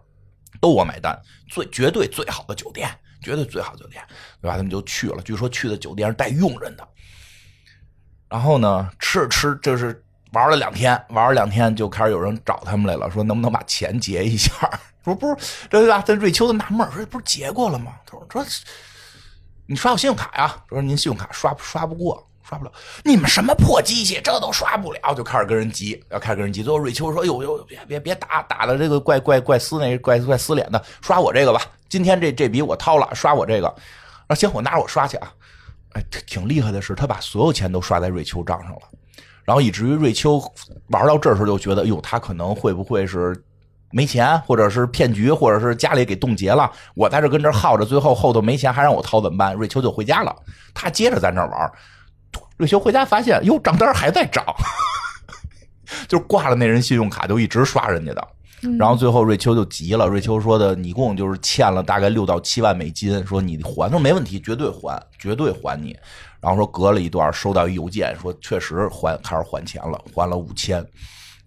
[0.59, 1.20] 都我买单，
[1.51, 2.89] 最绝对最好的酒店，
[3.24, 4.01] 绝对最好酒店，
[4.40, 4.56] 对吧？
[4.56, 6.86] 他们就去了，据说去的酒店是带佣人的。
[8.28, 14.52] 然后呢，吃着吃就是玩了两天，玩了两天就开始有人找他们来了，说能不能把钱结一下。
[15.05, 16.02] 说不是，对吧？
[16.05, 17.92] 这瑞秋都纳闷说不是结过了吗？
[18.06, 18.46] 他说说，
[19.66, 20.48] 你刷我信用卡呀？
[20.68, 22.70] 他说您信用卡刷刷不过，刷不了。
[23.02, 26.62] 你们什么破机器，这都刷不了，就开始跟人急，要开始跟人急。
[26.62, 31.62] 最后瑞秋说：“呦呦，别别别打，打的这个怪怪怪撕那怪怪撕脸的，刷我这个吧。
[31.88, 33.74] 今天这这笔我掏了，刷我这个。
[34.26, 35.32] 啊，行，我拿着我刷去啊。
[35.94, 38.82] 哎，挺厉害的是，他把所有钱都刷在瑞秋账上了，
[39.44, 40.42] 然后以至于瑞秋
[40.88, 43.34] 玩到这时候就觉得，哟，他可能会不会是？”
[43.90, 49.54] 没钱，或者是骗局，或者是家里给冻结了，我在这跟这耗着，最后后头没钱还让我掏怎么办？
[49.54, 50.34] 瑞秋就回家了，
[50.74, 51.72] 他接着在那玩。
[52.56, 54.44] 瑞秋回家发现，哟，账单还在涨，
[56.09, 58.28] 就挂了那人信用卡，就一直刷人家的。
[58.78, 65.97] 然后最后瑞秋就急了，瑞秋说的，你一共就是欠了大概六到七万美金，说你还，说没问题，绝对还，绝对还你。
[66.40, 70.85] 然后说隔了一段收到一邮件，说确实还，开始还钱了，还了五千。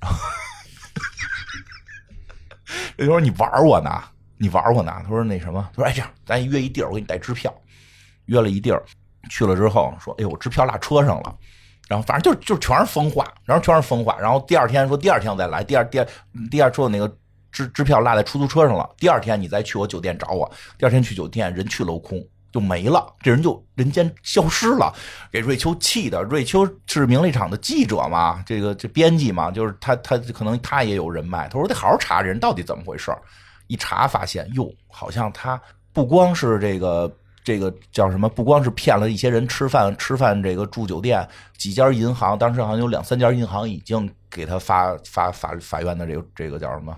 [2.97, 3.89] 瑞秋说：“你玩我呢？
[4.37, 7.53] 你玩我呢？”他说：“那什么？”他说：“哎，这样，咱约一地儿，我给你带支票。
[8.25, 8.83] 约了一地儿，
[9.29, 11.35] 去了之后说：‘哎呦，支票落车上了。’
[11.87, 14.17] 然后反正就就全是疯话，然后全是疯话。
[14.19, 15.63] 然后第二天说第二天我再来。
[15.63, 16.07] 第二第二
[16.51, 17.07] 第二说那个
[17.49, 18.89] 支支票落在出租车上了。
[18.97, 20.51] 第二天你再去我酒店找我。
[20.77, 22.21] 第二天去酒店，人去楼空，
[22.51, 23.15] 就没了。
[23.21, 24.93] 这人就人间消失了，
[25.31, 26.21] 给瑞秋气的。
[26.23, 31.47] 瑞秋是名利场的记者嘛，这个这编辑嘛，就是他他可能他也有人脉。
[31.47, 33.15] 他说得好好查人到底怎么回事
[33.67, 35.57] 一查发现，哟，好像他
[35.93, 37.09] 不光是这个。
[37.47, 38.27] 这个叫什么？
[38.27, 41.25] 不光是骗了一些人吃饭，吃饭这个住酒店，
[41.57, 46.93] 几家银行，当时好像有两三家银行已经给他发发法法院的这个这个叫什么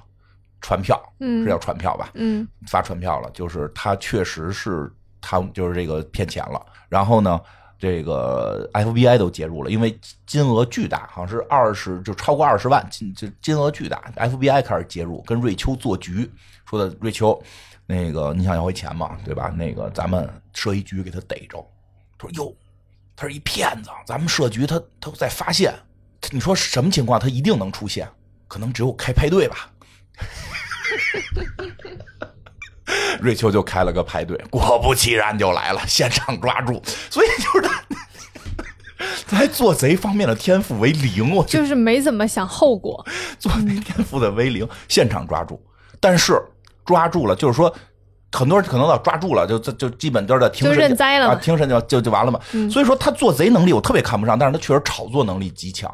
[0.60, 1.00] 传票？
[1.20, 2.10] 嗯，是叫传票吧？
[2.16, 6.60] 嗯，发传票了，就是他确实是他就是这个骗钱了。
[6.90, 7.40] 然后呢，
[7.78, 9.96] 这个 FBI 都介入了，因为
[10.26, 16.28] 金额巨大，好像是二十就超过二十万，金就金额巨大，FBI 开始介入，跟瑞秋做局，
[16.68, 17.40] 说的瑞秋。
[17.92, 19.52] 那个你想要回钱嘛，对吧？
[19.58, 21.58] 那个咱们设一局给他逮着。
[22.20, 22.54] 他说：“哟，
[23.16, 25.74] 他是一骗子，咱们设局他他在发现，
[26.30, 27.20] 你说什么情况？
[27.20, 28.08] 他一定能出现，
[28.48, 29.72] 可能只有开派对吧。
[33.20, 36.80] ”瑞秋就开了个派对，果不其然就来了，现场抓住。
[37.10, 37.62] 所以就是
[39.26, 43.04] 他 在做贼方面的天赋为零，我就是没怎么想后果，
[43.40, 45.60] 做贼天赋的为零，现场抓住，
[46.00, 46.40] 但是。
[46.90, 47.72] 抓住了，就是说，
[48.32, 50.76] 很多人可能要抓住了，就就就基本都是在庭审
[51.30, 52.40] 啊，庭审就就就完了嘛。
[52.68, 55.88] 所以说他做贼能力我特别看不上，但是他确实炒作能力极强。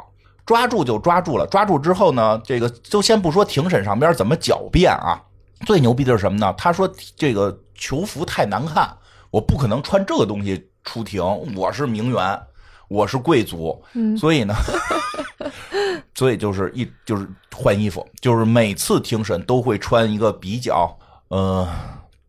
[0.45, 5.21] 抓住就抓住了，抓住之后呢，这个就先不说庭审上边怎么狡辩啊，
[5.65, 6.53] 最牛逼的是什么呢？
[6.57, 8.89] 他说这个囚服太难看，
[9.31, 11.21] 我不可能穿这个东西出庭，
[11.57, 12.39] 我是名媛，
[12.87, 13.83] 我是贵族，
[14.17, 14.53] 所以呢，
[16.15, 20.97] 所以就是一就是换衣服，就是每次庭审都会穿一个比较
[21.29, 21.67] 呃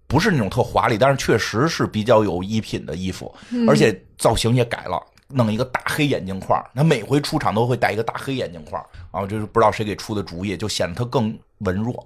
[0.06, 3.34] 不是那种特华丽，但是确实是比较有衣品的衣服，
[3.68, 6.62] 而且造型也改了，弄一个大黑眼镜框。
[6.74, 12.04] 他每回出场都会戴一个大黑眼镜框，然后就是不知道谁给出的主意，就显得他更文弱。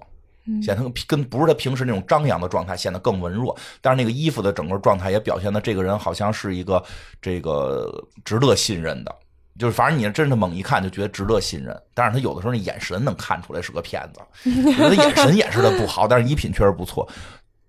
[0.59, 3.55] 显得跟不是他平时那种张扬的状态，显得更文弱。
[3.79, 6.83] 但是那个衣服的整个状态也表现的这个人好像是一个
[7.21, 9.15] 这个值得信任的，
[9.59, 11.79] 就是反正你真的猛一看就觉得值得信任。
[11.93, 14.21] 但是他有的时候那眼神能看出来是个骗子，
[14.77, 17.07] 他眼神掩饰的不好，但是衣品确实不错。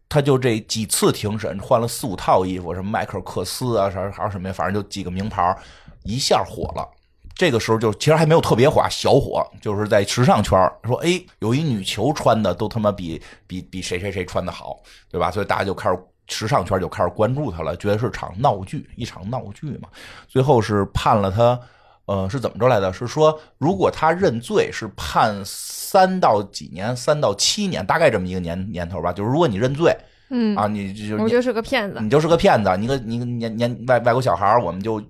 [0.08, 5.56] 他就这几次庭审换了四五套衣服，什么迈克尔·克斯啊，啥还有什么呀，反正就几个名牌，
[6.04, 6.86] 一下火了。
[7.34, 14.78] 这个时候就其实还没有特别火，小火，就是在时尚圈说，哎，有一女球穿的都他妈比比比谁谁谁穿的好，
[15.10, 15.30] 对吧？
[15.30, 15.98] 所以大家就开始
[16.32, 19.88] 时尚圈就开始关注他了，觉得是场闹剧，一场闹剧嘛。
[20.26, 21.60] 最后是判了他，
[22.06, 22.92] 呃，是怎么着来的？
[22.92, 29.12] 是说如果他认罪，是判三到几年，三到七年，大概这么一个年年头吧。
[29.12, 29.96] 就是如果你认罪，
[30.30, 35.00] 嗯啊，你就我就是个骗子，你就是个骗子，你个你个年年外外国小孩，我们就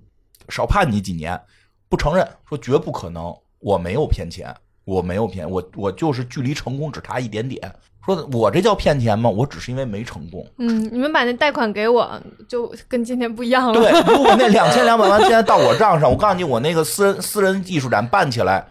[0.48, 1.40] 少判你几年。
[1.88, 4.54] 不承认，说绝不可能，我没有骗钱，
[4.84, 7.70] 我没有骗，我我就是距离成功只差一点点。
[8.04, 9.30] 说我这叫骗钱吗？
[9.30, 10.44] 我只是因为没成功。
[10.58, 13.74] 嗯，你们把那贷款给我，就跟今天不一样了。
[13.74, 18.66] 对，如果那两千两百万 现在到我账上，我告诉你，我那个私人私人艺术展办起来，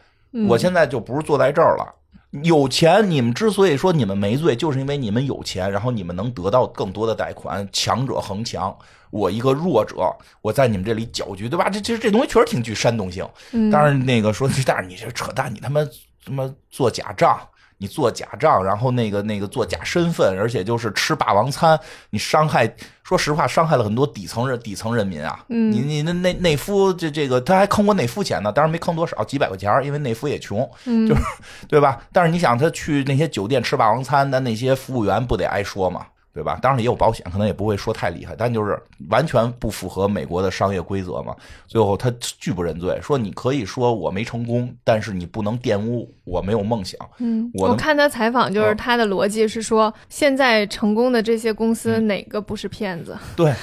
[0.50, 1.96] 我现在就不是坐在这儿了。
[2.44, 7.68] 有钱，你们之所以说你们没罪，就是因为你们有钱，然后你们能得到更多的贷款。
[7.72, 8.74] 强者恒强，
[9.12, 9.96] 我一个弱者，
[10.42, 11.70] 我在你们这里搅局，对吧？
[11.70, 13.26] 这其实这东西确实挺具煽动性。
[13.72, 15.82] 但是那个说， 但是你这扯淡，你他妈
[16.26, 17.40] 他妈做假账。
[17.82, 21.78] 你做假账，然后那个那个做假身份，而且就是吃霸王餐，
[22.12, 22.72] 你伤害，
[23.04, 25.44] 说实话，伤害了很多底层人底层人民啊。
[25.50, 31.22] 嗯，你你那内内夫这这个他还坑过内夫钱呢，当然没坑多少，几百块钱，因为内夫也穷，就是
[31.68, 32.00] 对吧？
[32.14, 36.06] 但是你想他去那些酒店吃霸王餐，那那些服务员不得挨说吗？
[36.34, 36.58] 对吧？
[36.62, 41.36] 当然也有保险，可能也不会说太厉害，但就是完全不符合美国的商业规则嘛。
[41.68, 46.98] 最后他拒不认罪，说你可以说我没成功，但是你不能玷污我没有梦想。
[47.18, 53.18] 嗯，我看他采访，就是他的逻辑是说，现在成功的这些公司哪个不是骗子？
[53.36, 53.54] 对，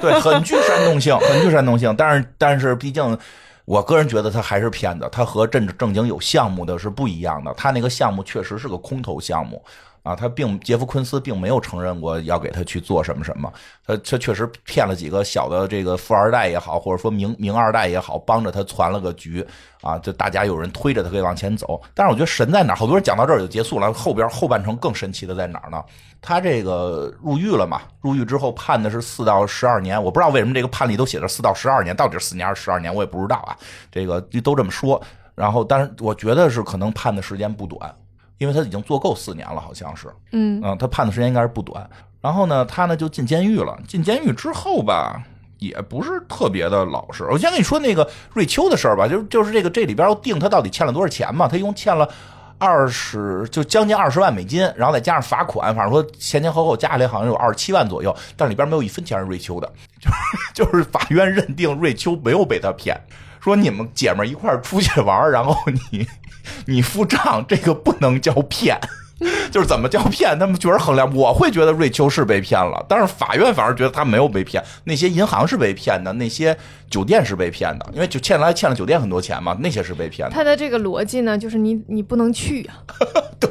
[0.00, 1.94] 对，很具煽动性，很具煽动性。
[1.96, 3.18] 但是，但是毕竟，
[3.66, 7.52] 我个人觉得他还是骗子，他和正正经有项目的是不一样的。
[7.54, 9.62] 他那个项目确实是个空头项目。
[10.02, 13.52] 啊，他并杰夫昆斯并没有承认过要给他去做什么什么，
[13.86, 19.46] 他他确实骗了几个小的这个富二代也好，或者说名名二代也好，帮着他攒了个局
[19.82, 21.80] 啊，就大家有人推着他可以往前走。
[21.94, 22.76] 但是我觉得神在哪儿？
[22.76, 25.82] 好多人讲到这儿就结束了，后边后半程更神奇的在哪儿呢？
[26.22, 27.82] 他这个入狱了嘛？
[28.00, 33.56] 入狱之后判的是四到十二年，我不知道为什么这个判例都写着四到十二年，到底是四年还是十二年，我也不知道啊。
[33.92, 35.00] 这个都这么说，
[35.34, 37.94] 然后但是我觉得是可能判的时间不短。
[38.40, 41.86] 因为他已经做够四年了，好像是，嗯，他判的时间应该是不短。
[42.22, 43.78] 然后呢，他呢就进监狱了。
[43.86, 45.22] 进监狱之后吧，
[45.58, 47.24] 也不是特别的老实。
[47.30, 51.46] 我先跟你说那个瑞秋的事儿吧，就是就是这个这里边要定他到底欠了多少钱嘛？
[51.46, 52.08] 他一共欠了
[52.56, 58.16] 二十，就将近二十万美金，然后再加上罚款，反正说前前后后加起来好像有二十七万左右。
[58.38, 62.98] 但里边没有一分钱是瑞秋的，就是就是法院认定瑞秋没有被他骗，
[63.38, 65.54] 说你们姐们一块出去玩，然后
[65.90, 66.06] 你。
[66.66, 68.78] 你付账，这个不能叫骗，
[69.50, 70.38] 就是怎么叫骗？
[70.38, 74.62] 他们觉得衡量，我会觉得瑞秋是被骗了，但是法院反而觉得他没有被骗。
[74.84, 76.56] 那些银行是被骗的，那些
[76.88, 80.34] 酒店是被骗的，因为就欠来欠了酒店很多钱嘛，那些是被骗的。
[80.34, 82.80] 他的这个逻辑呢，就是你你不能去啊。
[83.40, 83.50] 对，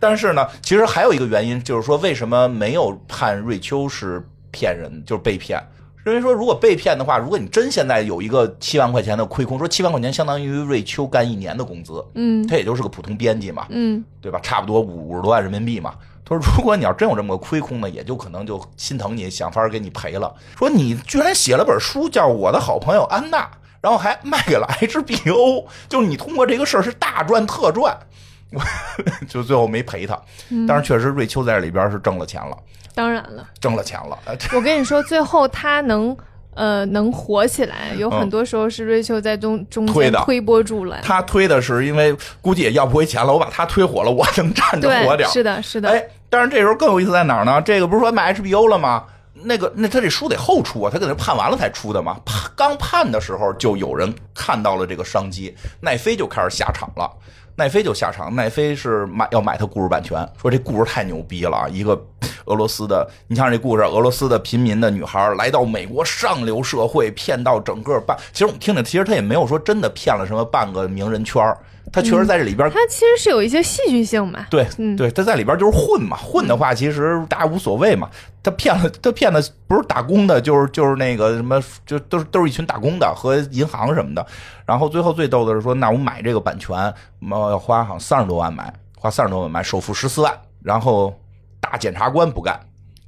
[0.00, 5.62] 但是呢，其实还有一个原因，就是说为什么没有判瑞秋是骗人，就是被骗。
[6.04, 14.38] 认为说，如果被骗的话，如果你真现在有一个七万块钱的亏空，说七万块钱相当于瑞秋干一年的工资，嗯，他也就是个普通编辑嘛，嗯，对吧？
[14.42, 15.94] 差不多五五十多万人民币嘛。
[16.26, 20.34] 他说，如果你要真有这么个亏空呢，也就可能就心疼你，想法给你赔了。
[20.58, 23.38] 说你居然写了本书叫《我的好朋友安娜》，
[23.80, 27.96] 然后还卖给了 HBO，就是你通过这个事儿是大赚特赚，
[29.28, 30.20] 就最后没赔他。
[30.66, 32.56] 但是确实，瑞秋在这里边是挣了钱了。
[32.94, 34.18] 当然了，挣了钱了。
[34.54, 36.16] 我跟你说，最后他能
[36.54, 41.00] 呃能火起来，有很多时候是瑞秋在中中间推波助澜。
[41.02, 45.28] 他推的是因为估计也要不回钱了，我把他推火了，我能站着火点。
[45.28, 45.88] 是的，是的。
[45.88, 47.60] 哎，但是这时候更有意思在哪儿呢？
[47.62, 49.04] 这个不是说卖 HBO 了吗？
[49.46, 52.16] 那个那他这书得后出啊，他给他判完了才出的嘛。
[52.24, 57.10] 判刚判的时候，就有人看到了这个商机，奈飞就开始下场了。
[57.56, 61.96] 奈飞就下场，奈飞是买要买他故事版权，说这故事太牛逼了，一个
[62.46, 71.40] 俄罗斯的，你像这故事，俄罗斯的平民的女孩来到美国上流社会，骗到整个半，其实我们听着，其实他也没有说真的骗了什么半个名人圈
[71.94, 74.44] 他确实在这里边，他其实是有一些戏剧性嘛。
[74.50, 74.66] 对，
[74.96, 78.10] 对，他在里边就是混嘛，混的话其实大家无所谓嘛。
[78.42, 84.26] 他骗了，他骗的不是打工的，就是就是那个什么，就都是都是一群打工的和银行什么的。
[84.66, 86.92] 然后最后最逗的是说，那我买这个版权，
[87.30, 90.36] 要花好像三十多万买，花三十多万买，首付十四万。
[90.62, 91.14] 然后
[91.60, 92.58] 大检察官不干，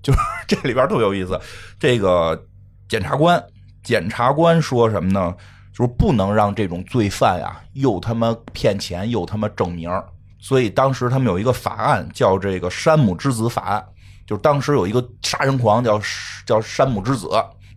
[0.01, 1.39] 就是这里边特别有意思。
[1.81, 2.41] 这个
[2.89, 3.43] 检察官，
[3.83, 5.35] 检察官说什么呢？
[5.77, 9.91] 就是不能让这种罪犯呀，又他妈骗钱，又他妈证名。
[10.39, 13.85] 所以当时他们有一个法案，叫这个山姆之子法案。
[14.27, 16.01] 就是当时有一个杀人狂叫
[16.47, 17.29] 叫山姆之子，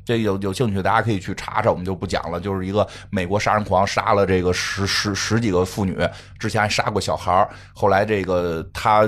[0.05, 2.39] 这有有兴趣大家可以去查查，我们就不讲了。
[2.39, 5.97] 就是一个美国杀人狂，杀了这个十十十几个妇女，
[6.39, 9.07] 之前还杀过小孩后来这个他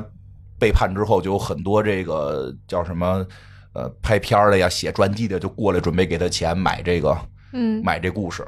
[0.60, 3.26] 被判之后，就有很多这个叫什么
[3.74, 7.18] 呃拍片的呀、写传记的，就过来准备给他钱买这个，
[7.54, 8.46] 嗯，买这故事。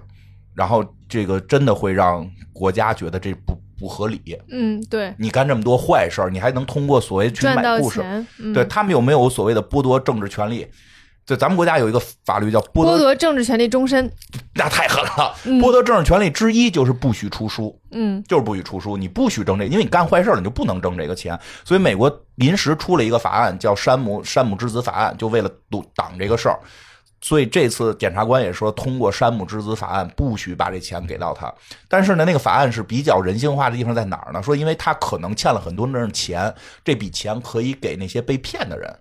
[0.54, 4.22] 然后这个真的会让国家觉得这不不合理。
[4.50, 5.14] 嗯，对。
[5.18, 8.02] 你干这么多坏事你还能通过所谓去买故事？
[8.54, 10.68] 对他们有没有所谓的剥夺政治权利？
[11.26, 14.12] 对，咱们国家有一个法律叫剥夺政治权利终身。
[14.56, 15.34] 那太狠了！
[15.62, 17.80] 剥夺政治权利之一就是不许出书。
[17.92, 21.40] 嗯，就是不许出书，你不许挣这，因为你干坏事了，你就不能挣这个钱。
[21.64, 26.60] 所以美国临时出了一个法案，叫山姆山姆之子法案，就为了堵挡这个事儿。
[27.24, 31.50] 所以这次检察官也说，通过山姆之子法案，不许把这钱给到他。
[31.88, 34.44] 但是呢，那个法案是比较人性化的地方在哪儿呢？
[34.44, 38.94] 说因为他可能欠了很多人钱，这笔钱可以给那些被骗的人。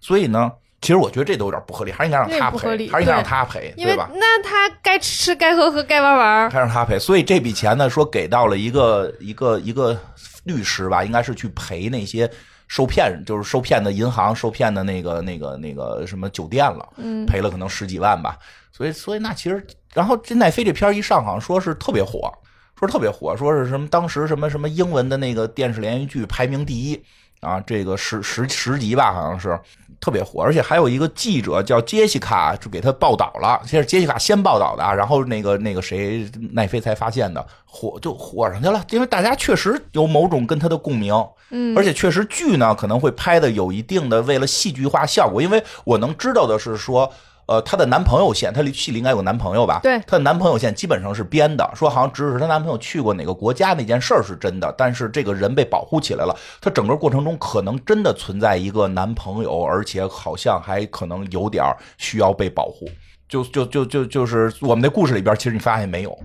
[0.00, 0.52] 所以呢，
[0.82, 4.08] 其实我觉得这都有点不合理，还是应该让他赔，还是应该让他赔，对吧？
[4.14, 6.96] 那他该吃吃，该喝喝，该玩玩，还让他赔。
[6.96, 9.98] 所以这笔钱呢，说给到了一个一个一个
[10.44, 12.30] 律师吧，应该是去赔那些。
[12.68, 16.88] 受骗就是受骗的银行，受骗的那个那个那个什么酒店了，
[17.26, 18.38] 赔了可能十几万吧。
[18.72, 22.32] 所以所以那其实，然后这奈飞这片一上，好像说是特别火，
[22.78, 27.04] 说特别火，说是什么当时什么什么英文的那个电视连续剧排名第一
[27.40, 29.58] 啊，这个十十十集吧，好像是。
[30.00, 33.60] 特别火，而且还有一个记者叫杰西卡，就给他报道了。
[33.66, 38.84] 先是杰西卡先报道的，然后那个那个谁奈飞才发现的，火就火上去了。
[38.90, 41.14] 因为大家确实有某种跟他的共鸣，
[41.50, 45.40] 嗯，而且确实剧呢可能会拍的有一定的为了戏剧化效果。
[45.40, 47.12] 因为我能知道的是说。
[47.46, 49.80] 呃，她的男朋友线，她戏里应该有男朋友吧？
[49.82, 56.36] 对，她的男朋友线基本上是编的，说好像只是她男朋友去过哪个国家那件事儿是真的，但是这个人被保护起来了。
[56.60, 61.64] 她整个过程中可能真的存在一个男朋友，而且好像还可能有点
[61.98, 62.88] 需要被保护。
[63.26, 66.16] 就就就就就是我们的故事里边，其实你发现没有，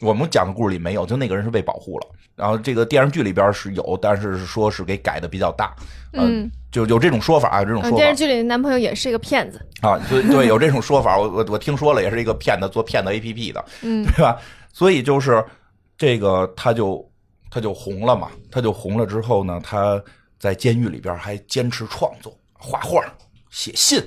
[0.00, 2.06] 我们讲的故事里没有，就那个人是被保护了。
[2.34, 5.74] 然后这个电视剧里边是有，但是说是给改的比较大，
[6.12, 6.50] 嗯。
[6.72, 7.96] 就有这种说法啊，这种说法。
[7.96, 14.36] 电视剧里的男朋友也是一个骗子啊，对对，有这种说法，我我我听说了，也是一个骗子做骗子 A P P 的，嗯，对吧？
[14.72, 15.44] 所以就是
[15.96, 17.08] 这个，他就
[17.48, 20.02] 他就红了嘛，他就红了之后呢，他
[20.36, 23.04] 在监狱里边还坚持创作，画画、
[23.50, 24.02] 写信，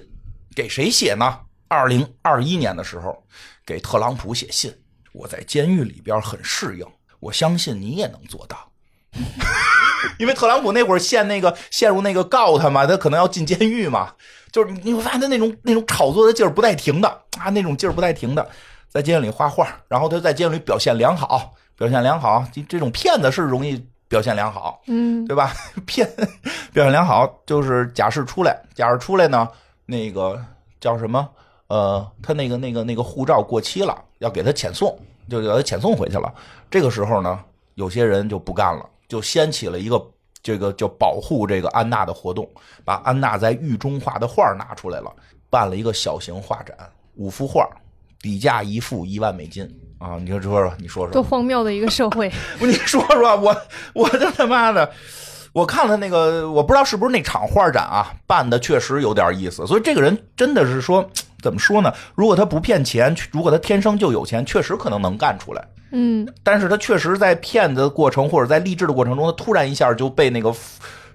[0.53, 1.39] 给谁写呢？
[1.69, 3.17] 二零二一年的时候，
[3.65, 4.69] 给特朗普写信。
[5.17, 6.85] 我在监狱里边很适应，
[7.19, 8.69] 我相信你也能做到。
[10.19, 14.13] 因为特朗普那会儿陷那个陷入那个告他嘛，他可能要进监狱嘛，
[14.51, 17.07] 就是你会发现他那种那种炒作的劲儿不带停的
[17.39, 18.47] 啊，那种劲儿不带停的，
[18.89, 25.51] 在监狱里画画，然后他在监狱里表现良好，表现良好，这这种骗子是容易表现良好，嗯，对吧？
[25.87, 26.07] 骗
[26.71, 29.47] 表现良好就是假释出来，假释出来呢，
[29.87, 30.39] 那个
[30.79, 31.27] 叫什么？
[31.67, 34.97] 呃，他那个那个那个护照过期了，要给他遣送，
[35.29, 36.33] 就给他遣送回去了。
[36.69, 37.39] 这个时候呢，
[37.75, 38.85] 有些人就不干了。
[39.07, 40.05] 就掀起了一个
[40.43, 42.45] 这个叫保护这个安娜的活动，
[42.83, 45.09] 把安娜在狱中画的画拿出来了，
[45.49, 46.77] 办了一个小型画展，
[47.15, 47.65] 五幅画，
[48.19, 49.65] 底价一幅一万美金
[49.97, 50.17] 啊！
[50.19, 52.29] 你说说说，你说说，多荒谬的一个社会！
[52.59, 53.55] 你说说，我
[53.93, 54.91] 我这他妈的，
[55.53, 59.65] 我看了那个，我不知道是不是那场画展啊，办的确实有点意思。
[59.65, 61.09] 所以这个人真的是说，
[61.41, 61.93] 怎么说呢？
[62.15, 65.63] 如果他不骗钱，如果他天生就有钱，确实可能能干出来。
[65.91, 70.53] 嗯，但是他确实在骗的过程或者在励志的过程中，他突然一下就被那个。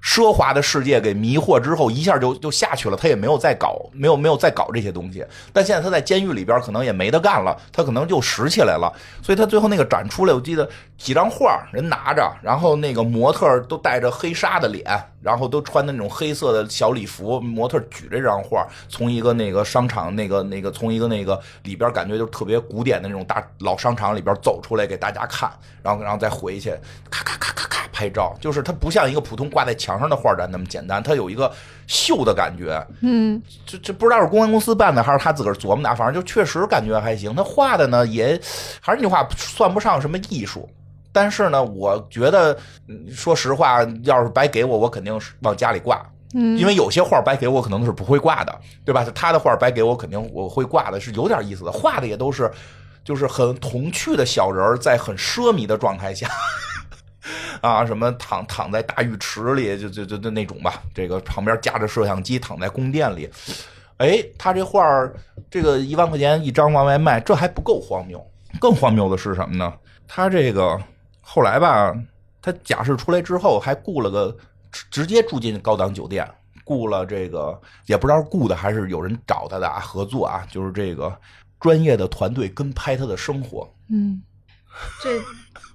[0.03, 2.97] 奢华的世界给迷惑之后，一下就就下去了。
[2.97, 5.25] 他也没有再搞，没有没有再搞这些东西。
[5.53, 8.93] 但现在他在监狱里边，可能也没得干了，他可能就拾起来了。
[9.23, 10.69] 所以他最后那个展出来，我记得
[10.99, 14.85] 几张画，人拿着，然后那个模特都带着黑纱的脸，
[15.23, 17.41] 然后都穿的那种黑色的小礼服。
[17.41, 25.49] 模特举着这张画，从一个那个商场，那个那个从一个那个里边，感觉就特别古典的那种大老商场里边走出来给大家看，
[25.81, 26.71] 然后然后再回去，
[27.09, 27.72] 咔咔咔咔。
[28.03, 31.51] 拍照，就是它不像一个普通挂在墙上的画展那么简单，它有一个
[31.87, 32.85] 秀的感觉。
[33.01, 37.33] 嗯，这这不知道是公关公司办的还是他自个儿琢磨的，反正就确实感觉还行。
[37.35, 38.41] 他画的呢，也
[38.81, 40.69] 还是那句话，算不上什么艺术。
[41.13, 42.57] 但是呢，我觉得，
[43.15, 46.05] 说实话，要是白给我，我肯定是往家里挂。
[46.35, 49.07] 嗯，因为有些画白给我，可能是不会挂的，对吧？
[49.15, 51.71] 他的画白给我，肯定我会挂的，是有点意思的。
[51.71, 52.51] 画的也都是，
[53.05, 56.27] 就是很童趣的小人在很奢靡的状态下，
[57.61, 60.83] 啊，什么躺躺在大浴池里，就就就就那种吧。
[60.95, 63.31] 这个旁边架着摄像机，躺在宫殿里。
[63.99, 65.15] 哎，他这画儿
[65.51, 68.21] 这个一万块钱一张往外卖，这还不够荒谬。
[68.61, 69.73] 更荒谬的是什么呢？
[70.07, 70.81] 他这个。
[71.25, 71.95] 后来吧，
[72.43, 74.37] 他假释出来之后，还雇了个
[74.91, 76.29] 直接住进高档酒店，
[76.65, 81.17] 雇了这个也不知道雇的还是有人找他的啊，合作啊，就是这个
[81.61, 83.73] 专业的团队跟拍他的生活。
[83.89, 84.21] 嗯，
[85.01, 85.11] 这。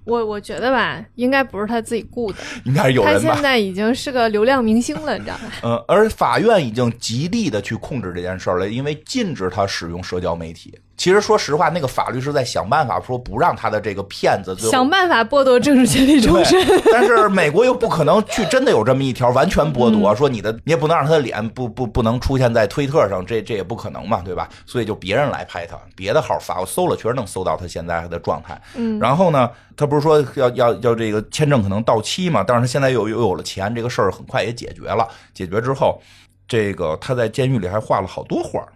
[0.08, 5.52] 我我觉得吧，应该不是他自己雇的，应该是有人他现在已经是个流量明星了，你知道吧？
[5.64, 10.74] 嗯， 而法院已经极力的去控制这件事儿了，因为禁止他使用社交媒体。
[10.98, 16.60] 其实说实话，那个法律是在想办法说不让他的这个骗子想办法剥夺政治权利终身。
[16.92, 24.50] 但是美国又不可能去真的有这么一条完全剥夺，说你的你也不能让他的脸不不不能出现在推特上，这这也不可能嘛，对吧？
[24.66, 28.60] 所以就别人来拍他，别的号发，我搜了确实能搜到他现在的状态。
[28.76, 32.44] 嗯，然后呢，他不是说要要要这个签证可能到期嘛？
[32.46, 35.08] 但是他现在又又有了钱，这个事儿很快也解决了。
[35.32, 36.02] 解决之后，
[36.48, 38.68] 这个他在监狱里还画了好多画。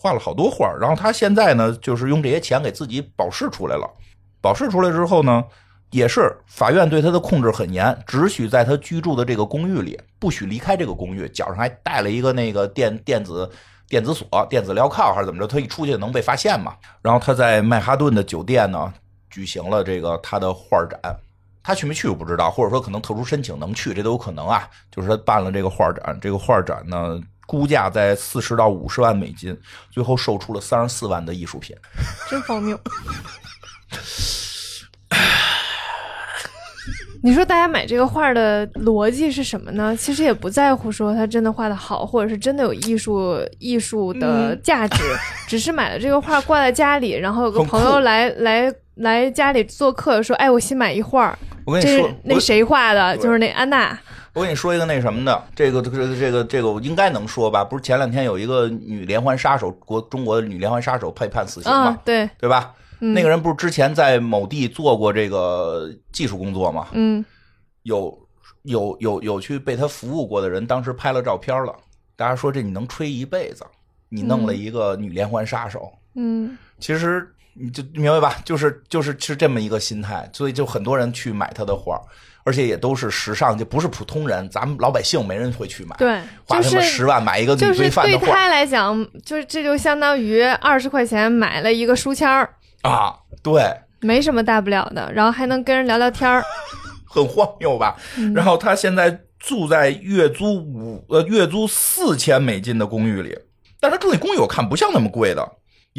[0.00, 3.90] 画了好多画，然后他现在呢，就是用这些钱给自己保释出来了。
[4.40, 5.44] 保释出来之后呢，
[5.90, 11.28] 也是法院对他的控制很严，只许在他居住的这个公寓里，不许离开这个公寓。
[11.30, 13.50] 脚上还带了一个那个电电子
[13.88, 15.46] 电子锁、电子镣铐还是怎么着？
[15.48, 16.76] 他一出去能被发现嘛？
[17.02, 18.92] 然后他在曼哈顿的酒店呢，
[19.28, 21.00] 举行了这个他的画展。
[21.60, 24.66] 他去没去我不知道，或者说可能特殊申请能去，这都有可能啊。
[24.92, 27.20] 就是他办了这个画展，这个画展呢。
[27.48, 29.58] 估价在四十到五十万美金，
[29.90, 31.74] 最后售出了三十四万的艺术品，
[32.28, 32.78] 真荒谬。
[37.20, 39.96] 你说大家买这个画的逻辑是什么呢？
[39.96, 45.02] 其实也不在乎说他真的画的好，或者是真的有艺术艺术的价值，
[45.48, 51.36] 只是买了这个画挂在家里，然后有个朋友来来来家里做客，说：“哎，我新买一画，
[51.68, 53.14] 我跟你说，那谁画的？
[53.18, 53.98] 就是那安娜。”
[54.32, 57.62] 我跟你说一个那什么的，这个这个这个这个我应该能说吧？
[57.62, 61.98] 不是前两天有一个女连环杀手，国中国的女连环杀手被判死刑嘛？
[62.06, 62.72] 对对吧？
[62.98, 66.88] 那个人不是之前在某地做过这个技术工作吗？
[66.92, 67.22] 嗯，
[67.82, 68.18] 有
[68.62, 71.74] 有有有去被他服务过的人，当时拍了照片了。
[72.16, 73.62] 大家说这你能吹一辈子？
[74.08, 75.92] 你弄了一个女连环杀手？
[76.14, 77.28] 嗯，其实
[77.60, 78.36] 你就明白吧？
[78.44, 82.00] 就是就是是这么一个心态，所以就很多人去买他的画。
[82.44, 85.94] 而且也都是时尚，就不是普通人，咱们老百姓没人会去买。
[85.98, 92.48] 对，花他妈十万买一个女罪犯的画，对他来讲，就是这就相当于二十块钱买了一个书签儿
[92.80, 93.12] 啊。
[93.42, 93.62] 对，
[94.00, 96.42] 没什么大不了的，然后还能跟人聊聊天儿，
[97.04, 97.94] 很荒谬吧？
[98.34, 103.38] 然后他现在住在月租五呃月租四千美金的公寓里，
[103.78, 105.46] 但他住那公寓我看不像那么贵的。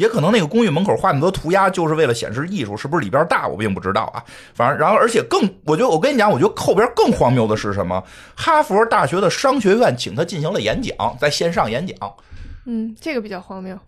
[0.00, 3.46] 也可能那个公寓门口画那么多涂鸦，就是为了显示艺术，是不是里边大？
[3.46, 4.24] 我并不知道啊。
[4.54, 8.02] 反正，然后，而且更，我觉得，我跟你讲，我觉得后边更荒谬的是什么？
[8.34, 11.94] 哈佛大学的商学院请他进行了演讲，在线上演讲。
[12.64, 13.78] 嗯，这个比较荒谬。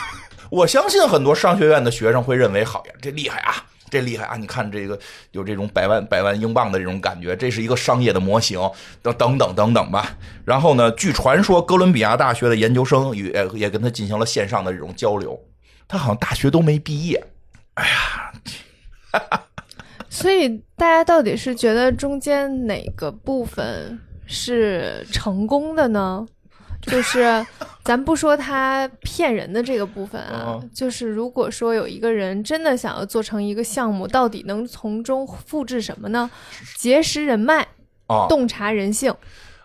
[0.48, 3.56] 我相信很多商学院的学生会认为，好呀，这厉害啊，
[3.90, 4.36] 这厉害啊！
[4.38, 4.98] 你看这个
[5.32, 8.58] 有这种百万百万英镑的这种感觉，这是一个商业的模型，
[9.02, 10.16] 等等等等等吧。
[10.46, 15.38] 然后呢，据传说，哥伦比亚大学的研究生也也跟他进行了线上的这种交流。
[15.88, 17.26] 他好像大学都没毕业，
[17.74, 18.32] 哎呀，
[20.10, 26.26] 所以大家到底是觉得中间哪个部分是成功的呢？
[26.80, 27.44] 就是
[27.82, 36.30] 咱不说他骗人的这个部分啊， 就是如果说有一个人真的想要做成一个项目，到底能从中复制什么呢？
[36.76, 37.66] 结识人脉，
[38.28, 39.12] 洞察人性。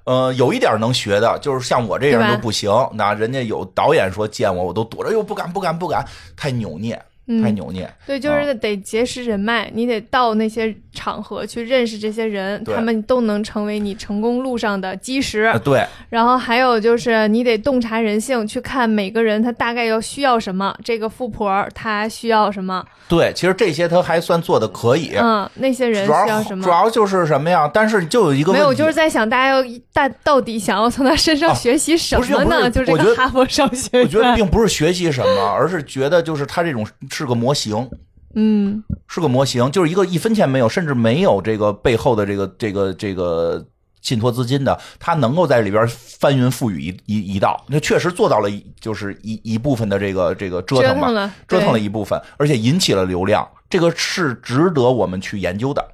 [0.05, 2.69] 呃，有一点能学的，就是像我这样就不行。
[2.93, 6.05] 那人家有导演说见我，我都躲着，又不敢，不敢，不敢，
[6.35, 7.01] 太扭捏。
[7.41, 15.51] 太扭捏，对，就是得结识人脉，你得到那些场合去认识这些人，他们都能成为你成功路上的基石。
[15.63, 22.85] 对，然后还有就是你得洞察人性，去看每个人他大概要需要什么，这个富婆她需要什么。
[23.09, 25.11] 对，其实这些他还算做的可以。
[25.15, 26.63] 嗯，那些人需要什么？
[26.63, 27.69] 主要就是什么呀？
[27.73, 32.69] 但是就有一个没有，就是在想大家要大到底想要从他身上学习什么呢？
[32.69, 36.83] 就这个哈佛商学院，我觉得并不是学习什么，而是觉得就是他这种。
[37.09, 37.89] 是个模型，
[38.35, 43.65] 嗯，是个模型，就是一个一分钱没有，甚至没有这个背后的这个这个这个
[44.01, 48.49] 信托资金的，他能够在里边翻云覆雨一一一道，那确实做到了，
[48.81, 55.92] 就是一一部分的这个这个折腾吧，折腾了一部分，而且引起了流量，这个是值得我们去研究的。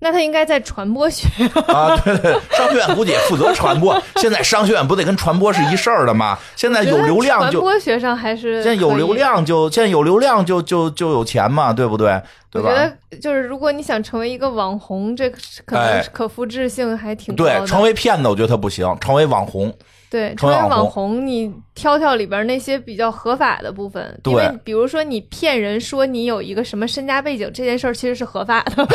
[0.00, 1.26] 那他应该在传播学
[1.68, 4.00] 啊，对对，商学院估计也负责传播。
[4.16, 6.38] 现在商学院不得跟传播是一事儿的吗？
[6.56, 12.20] 现在有流量就传播学上还是现在有流量就现在有流量就就就有钱嘛，对不对？
[12.50, 12.68] 对吧？
[12.68, 12.80] 我觉
[13.10, 15.28] 得就是如果你想成为一个网红，这
[15.64, 17.60] 可能可复制性还挺高的。
[17.60, 19.72] 对，成为骗子我觉得他不行，成为网红。
[20.14, 24.16] 对，成为网红，你挑挑里边那些比较合法的部分。
[24.22, 28.86] 对，比如说你骗人说你有一个什么身家背景，这件事儿其实是合法的。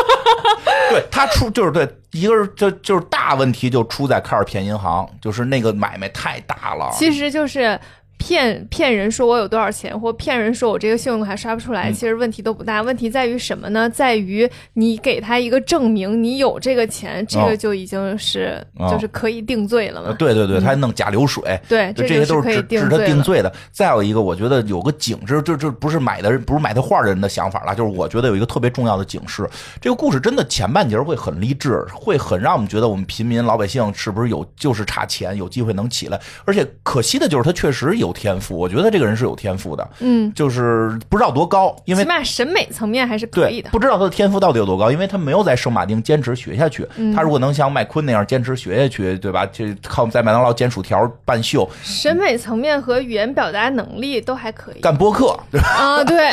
[0.88, 6.90] 对他出就是对，一个是就就是大问题就出在开始骗银行，就是那个买卖太大了。
[6.94, 7.78] 其实就是。
[8.16, 12.80] 骗骗人说我有多少钱，或骗人说我这个信用卡刷不出来，其实问题都不大。
[12.80, 13.88] 问题在于什么呢？
[13.90, 18.58] 在于你给他一个证明，你有这个钱，这个就已经是
[18.90, 20.14] 就是可以定罪了嘛。
[20.18, 23.52] 对对对，他还弄假流水，对，这些都是指他定罪的。
[23.70, 29.46] 再有一个，我觉得有个警示，就就不是买的人，不是买他画的人的想法了，就是我觉得有一个特别重要的警示。
[29.82, 36.18] 这个故事真的前半截会很励志，会很让我们觉得我们平民老百姓是不是有就是差钱，有机会能起来。
[36.46, 38.03] 而且可惜的就是他确实有。
[38.12, 43.70] 天赋，我觉得这个人是有天赋的，嗯，就是不知道多高，因为起码审美层面还是可以的。
[43.70, 46.86] 不知道他的天赋到底有多高，因为他没有在圣马丁坚持学下去。
[47.14, 49.46] 他如果能像麦昆那样坚持学下去，对吧？
[49.46, 54.80] 就靠在麦当劳煎薯条办秀，审美层面和语言表达能力都还可以。
[54.80, 55.38] 干播客，
[55.76, 56.30] 啊，对。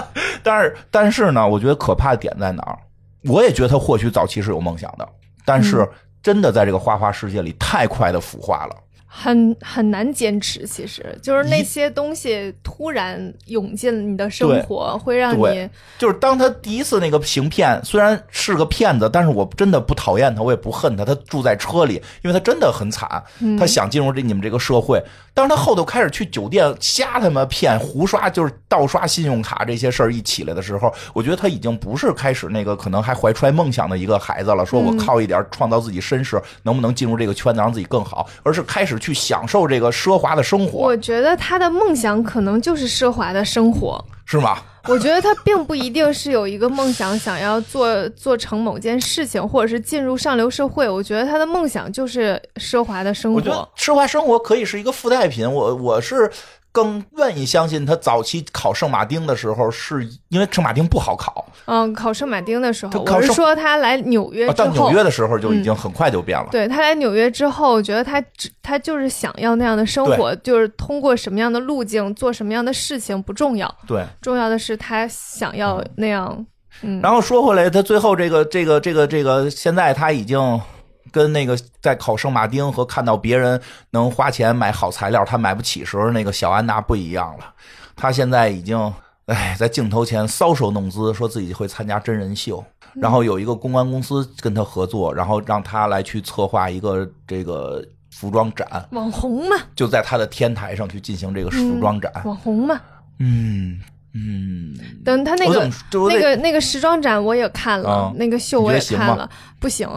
[0.42, 2.78] 但是，但是呢，我觉得可怕的点在哪儿？
[3.24, 5.08] 我也觉得他或许早期是有梦想的，
[5.44, 5.88] 但是
[6.22, 8.76] 真的在这个花花世界里太快的腐化了。
[9.16, 21.04] 很很难坚持，其实就是那些东西突然涌进你的生活，会让你就是当他第一次那个行骗，虽然是个骗子，但是我真的不讨厌他，我也不恨他。
[21.04, 23.22] 他住在车里，因为他真的很惨，
[23.56, 25.00] 他想进入这你们这个社会。
[25.32, 34.64] 但是他后头开始去酒店瞎他妈骗、胡刷，就是盗刷信用卡这些事儿一起来的时候，我觉得他已经不是开始那个可能还怀揣梦想的一个孩子了。
[34.64, 40.78] 说我靠一点创造自己身世，能不能进入这个圈子让自己更好，而是开始去享受这个奢华的生活。
[40.78, 44.56] 我觉得他的梦想可能就是奢华的生活，是吗？
[44.88, 50.88] 我觉得他并不一定是有一个梦想，想要做做成某件事情，或者是进入上流社会。
[50.88, 53.38] 我觉得他的梦想就是奢华的生活。
[53.38, 55.50] 我觉得奢华生活可以是一个附带品。
[55.50, 56.30] 我我是。
[56.74, 61.46] 更愿意相信他早期考圣马丁的时候，是因为圣马丁不好考。
[61.66, 66.48] 嗯，考圣马丁的时候，我是说他来纽约到纽约的时候就已经很快就变了。
[66.50, 73.72] 对他来纽约之后，觉得他只他就是想要那样的生活，就是通过什么样的路径做什么样的事情不重要。
[73.86, 76.44] 对，重要的是他想要那样。
[76.82, 80.60] 嗯，然后说回来，他最后这个这个这个这个，现在他已经。
[81.10, 83.60] 跟那个在考圣马丁和看到别人
[83.90, 87.54] 能花钱买好材料，他买不起时候那个小安娜不一样了。
[87.96, 88.92] 他现在已经
[89.26, 92.62] 哎，在镜头前搔首弄姿，说自己会参加真人秀，
[92.94, 98.86] 然后有一个公关公司跟他合作，然后让他来去策划一个这个服装展。
[98.90, 102.12] 网红嘛，就在他的天台上去进行这个服装展。
[102.24, 102.80] 网红嘛，
[103.18, 103.80] 嗯。
[104.16, 104.72] 嗯，
[105.04, 105.68] 等他那个
[106.08, 109.28] 那个那个时装展我也看了，那个秀我也看了，
[109.58, 109.88] 不行，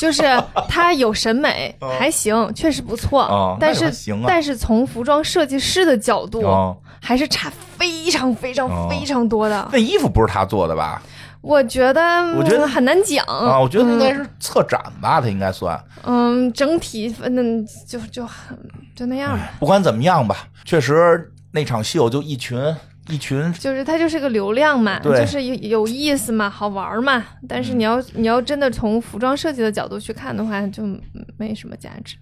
[0.00, 0.24] 就是
[0.68, 3.92] 他有审美， 还行，确实不错，但是
[4.26, 6.42] 但是从服装设计师的角度，
[7.00, 9.68] 还是差非常非常非常多的。
[9.72, 11.00] 那衣服不是他做的吧？
[11.40, 12.02] 我觉得
[12.36, 15.80] 我觉得很难讲啊，我觉得应该是策展吧，他应该算。
[16.02, 18.58] 嗯，整体反正就就很
[18.96, 19.52] 就那样吧。
[19.60, 22.58] 不管怎么样吧，确实那场秀就一群。
[23.08, 27.24] 一群就是它就是个流量嘛，就是有有意思嘛，好玩嘛。
[27.48, 30.82] 但是你要你要真的从服装设计的角度去看的话，就
[31.36, 32.16] 没什么价值。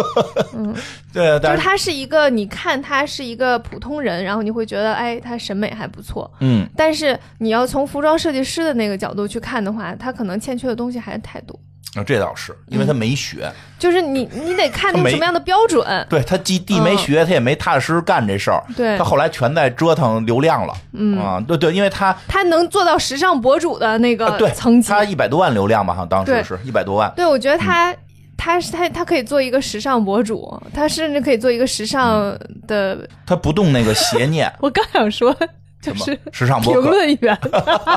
[0.56, 0.74] 嗯，
[1.12, 6.32] 对，就是他是一个，你看他是一个普通人，然后你会觉得，哎，他审美还不错。
[6.40, 11.58] 嗯，但是你要从服装设计师的那个角度去看的话，他可能欠缺的东西还是太多。
[11.94, 16.06] 啊，这倒是，因为他没学，就是你，你得看用什么样的标准。
[16.10, 18.62] 对他既地没学，他也没踏踏实实干这事儿。
[18.76, 20.74] 对，他后来全在折腾流量了。
[20.92, 27.12] 嗯啊，对对，因为他他能做到时尚博主的那个层级，他一百多万流量吧，好像当时是一百多万。
[27.14, 27.94] 对，我觉得他
[28.36, 33.08] 他是他他可以做一个时尚博主，他甚至可以做一个时尚的。
[33.24, 34.52] 他不动那个邪念。
[34.60, 35.36] 我刚想说。
[35.84, 37.38] 就是时尚播客评论员，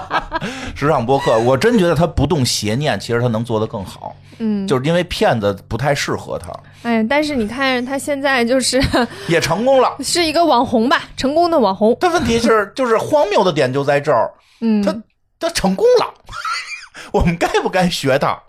[0.75, 4.15] 时尚博客，我真觉得他不动邪念，其实他能做得更好。
[4.39, 6.51] 嗯，就是因为骗子不太适合他。
[6.83, 8.81] 哎，但是你看他现在就是
[9.27, 11.95] 也成功了，是一个网红吧，成功的网红。
[11.99, 14.31] 但问题是，就是荒谬的点就在这儿，
[14.61, 14.95] 嗯，他
[15.39, 16.13] 他成功了，
[17.11, 18.39] 我们该不该学他？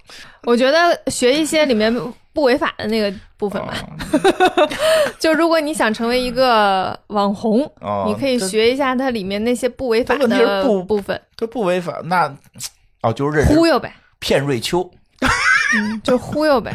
[0.44, 1.94] 我觉得学一些里面
[2.38, 3.74] 不违法的那个部分吧。
[5.18, 7.68] 就如果你想成为一个网红，
[8.06, 11.20] 你可以学一下它里面那些不违法的部分。
[11.36, 12.32] 它不违法，那
[13.02, 14.88] 哦，就是忽悠呗，骗瑞秋。
[15.74, 16.72] 嗯，就忽悠呗。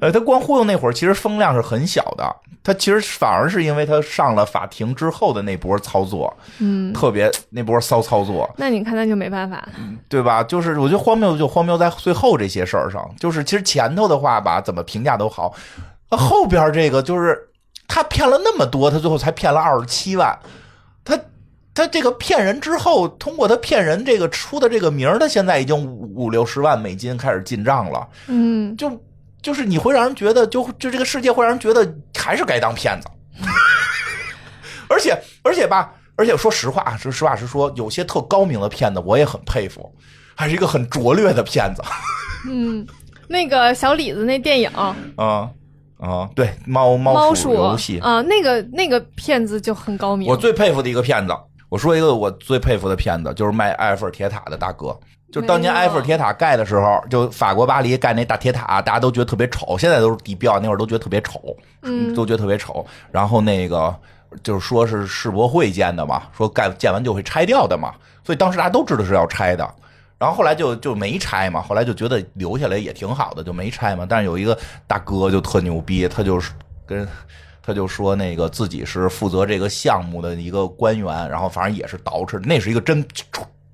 [0.00, 2.36] 呃，他光忽悠那会儿，其实风量是很小的。
[2.64, 8.48] 他其实反而是因为他上了法庭之后的那波操作，嗯，特别那波骚操作。
[8.56, 9.68] 那你看，那就没办法，
[10.08, 10.44] 对吧？
[10.44, 13.04] 就是我觉得荒谬就荒谬在最后这些事儿上。
[13.18, 15.52] 就是其实前头的话吧，怎么评价都好，
[16.10, 17.36] 后边这个就是
[17.88, 20.38] 他骗了那么多，他最后才骗了二十七万。
[21.04, 21.18] 他
[21.74, 28.06] 他这个骗人之后，通过他骗人这个出的这个名儿他现在已经五五六十万美金开始进账了。
[28.28, 28.88] 嗯，就。
[29.42, 33.08] 就是你会让人觉得，就就这个世界会让人觉得还是该当骗子，
[34.88, 39.92] 而且而且吧，而且说实话，说实话实说，有些特高明的骗子我也很佩服，
[40.36, 41.82] 还是一个很拙劣的骗子。
[42.48, 42.86] 嗯，
[43.28, 44.96] 那个小李子那电影啊
[45.98, 50.28] 啊，对，猫猫鼠游戏啊，那个那个骗子就很高明。
[50.28, 51.34] 我最佩服的一个骗子，
[51.68, 54.98] 我说一个我最佩服的骗子，就是卖埃菲尔铁塔的大哥。
[55.32, 59.78] 就当年埃菲尔铁塔盖的时候，就法国巴黎盖那大铁塔，大家都觉得特别丑。
[59.78, 62.84] 现在都是地标，那会儿都觉得特别丑，嗯，都觉得特别丑。
[63.10, 63.92] 然后那个
[64.42, 69.66] 就是说是世博会建的嘛，说盖建完就会拆掉的嘛，所以当时大家都知道是要拆的。
[70.18, 74.06] 然后后来就就没拆嘛，后来就觉得留下来也挺好的，就没拆嘛。
[74.06, 74.56] 但是有一个
[74.86, 76.52] 大哥就特牛逼，他就是
[76.86, 77.08] 跟
[77.62, 83.02] 他就说那个自己是负责这个项目的一个官员，然后反正也是捯饬，那是一个真。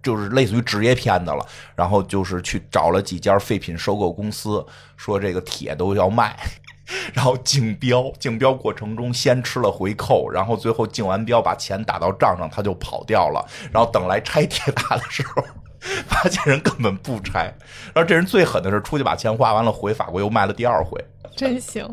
[0.02, 1.44] 就是类似于职业骗子了，
[1.74, 4.64] 然后就是去找了几家废品收购公司，
[4.96, 6.36] 说这个铁都要卖，
[7.12, 13.44] 然后竞标，竞标过程中先吃了回扣，然后最后竞完标把钱打到账上，他就跑掉了。
[13.72, 15.44] 然后等来拆铁塔的时候，
[16.08, 17.52] 发现人根本不拆。
[17.94, 20.98] 然后这人最狠的是出去把钱花完了，回法国又卖了第二回。
[21.38, 21.84] 真行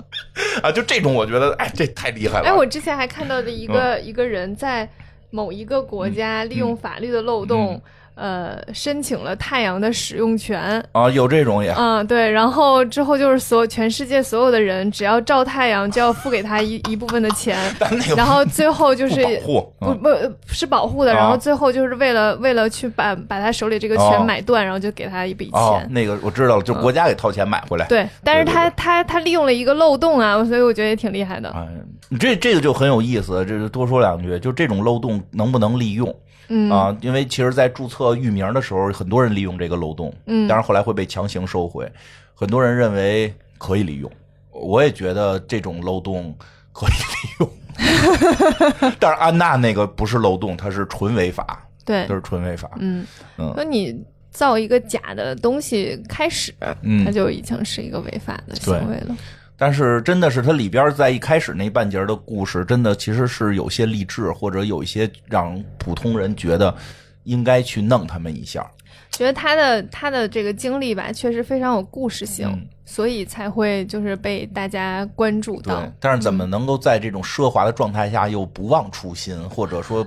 [0.64, 0.72] 啊！
[0.72, 2.48] 就这种，我觉得哎，这太厉害了。
[2.48, 4.90] 哎，我之前还看到的一个一个人在
[5.30, 7.81] 某一个国家利用法律的漏洞。
[8.15, 17.57] 呃，申请了太阳的使用权啊，有这种也，嗯，对，然后之后就是所全世界所有的人只要照太阳，就要付给他一 一部分的钱，
[18.15, 20.07] 然后最后就是保护，不不
[20.47, 25.85] 是保护的，然后最后就是为了为了去把把他手里这个权买断，然后就给他一笔钱。
[25.91, 27.85] 那个我知道了，就国家给掏钱买回来。
[27.88, 31.53] 对，但是他他他利用了一个漏洞啊，所以我觉得也挺厉害的。
[32.11, 36.14] 哎，这这个就很有意思，这就多说两句，就这种漏洞能不能利用？
[36.48, 41.91] 嗯啊，因为其实，在注册域名的时候，很多人利用这个漏洞，嗯，但是后来会被强行收回。
[42.36, 44.11] 很多人认为可以利用，
[44.52, 46.36] 我也觉得这种漏洞
[46.72, 47.49] 可以利用。
[48.99, 52.69] 但是安娜那个不是漏洞，它是纯违法，对，它是纯违法。
[52.77, 53.06] 嗯
[53.40, 53.99] 嗯，那你
[54.30, 56.53] 造一个假的东西开始，
[56.84, 59.18] 嗯，它就已经是一个违法的行为了。
[59.57, 66.76] 但是真的是它里边在一开始那半截的故事，真的其实是有些励志，或者有一些让普通人觉得
[67.23, 68.69] 应该去弄他们一下。
[69.11, 75.90] 觉得他的他的这个经历吧，确实非常有故事性，所以才会就是被大家关注到。
[76.02, 80.06] 但是怎么能够在这种奢华的状态下又不忘初心，或者说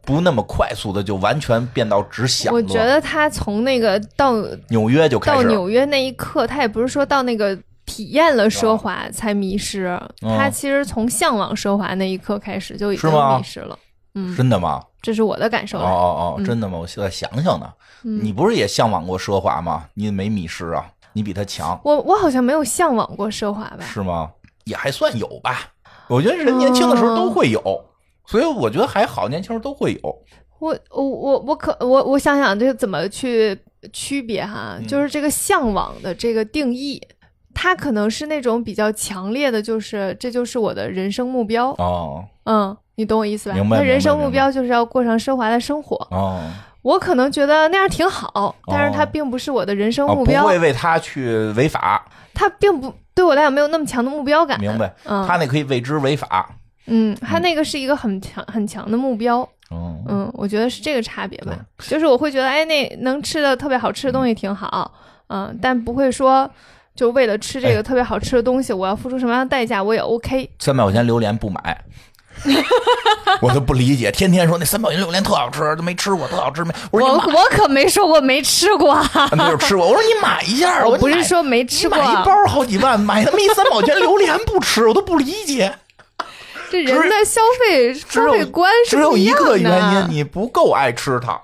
[0.00, 4.32] 不那么快速的就完全变到只想我觉得他从那个到
[4.68, 7.58] 纽约就开始到纽约那一刻，他也不是说到那个。
[7.86, 13.78] 体验了奢华才迷失，他其实从向往奢华那一刻开始就已经迷失了。
[14.14, 14.82] 嗯，真的吗？
[15.00, 15.78] 这是我的感受。
[15.78, 16.78] 哦哦哦，真的吗？
[16.78, 17.72] 我现在想想呢，
[18.02, 19.84] 你不是也向往过奢华吗？
[19.94, 20.84] 你没迷失啊？
[21.12, 21.80] 你比他强。
[21.84, 23.78] 我我好像没有向往过奢华吧？
[23.80, 24.30] 是吗？
[24.64, 25.70] 也还算有吧。
[26.08, 27.60] 我觉得人年轻的时候都会有，
[28.26, 30.18] 所以我觉得还好，年轻时候都会有。
[30.58, 33.56] 我我我我可我我想想这个怎么去
[33.92, 34.78] 区别哈？
[34.88, 37.00] 就是这个向往的这个定义。
[37.58, 43.56] 他可能是那种比较强烈的，就是这就是我的人生目标哦，嗯，你懂我意思吧？
[43.70, 46.38] 他人生目标就是要过上奢华的生活哦。
[46.82, 52.06] 我可能觉得那样挺好，但是他并不是我的人生目标，不会为他去违法。
[52.34, 54.60] 他并不对我来讲没有那么强的目标感。
[54.60, 54.94] 明白。
[55.04, 56.48] 嗯，他那可以为之违法。
[56.86, 59.40] 嗯，他那个是一个很强很强的目标。
[59.70, 61.56] 嗯嗯，我觉得是这个差别吧。
[61.78, 64.92] 就是我会觉得，哎，那能吃的特别好吃的东西挺好，
[65.28, 66.48] 嗯，但不会说。
[66.96, 70.50] 就为了吃这个特别好吃的东西，我要付出什么样的代价，我也 OK。
[70.58, 71.84] 三百块钱榴莲不买，
[73.42, 76.72] 我都不理解，天天说那三宝钱榴莲特好吃，都没吃过，特好吃没？
[76.90, 78.94] 我我我可没说过没吃过，
[79.36, 79.86] 没有吃过。
[79.86, 85.74] 我说你买一下，我不是说没吃过，买一包好几万，买那么一三宝钱榴莲不吃，我都不理解。
[86.70, 91.40] 这人的消费消费观只有一个原因，你不够爱吃它。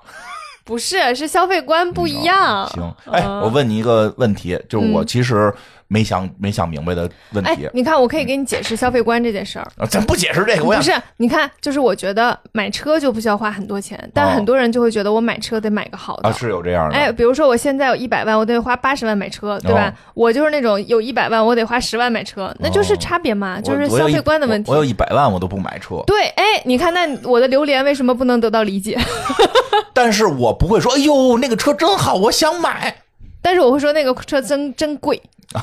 [0.63, 2.67] 不是，是消费观不一样。
[2.69, 5.53] 行，哎，我问你一个问题，就是我其实。
[5.93, 9.67] 没想没想明白的问题，你看，我可以给你解释消费观这件事儿。
[9.87, 10.91] 咱不解释这个，不是？
[11.17, 16.27] 你看，就是我觉得买车就不需要花很多钱，但很多人就会觉得我买车得买个好的。
[16.27, 16.95] 啊，是有这样的。
[16.95, 19.93] 哎，比如说我现在有一百万，我得花八十万买车，对吧？
[20.15, 24.71] 我就是那种有一百万，我得花十万买车，那就是差别嘛，就是消费观的问题。
[24.71, 26.01] 我有一百万，我都不买车。
[26.07, 28.97] 对，哎，你看，那我的榴莲为什么不能得到理解？
[29.93, 32.95] 但是我不会说，哎呦，那个车真好，我想买。
[33.43, 35.21] 但是我会说，那个车真真贵。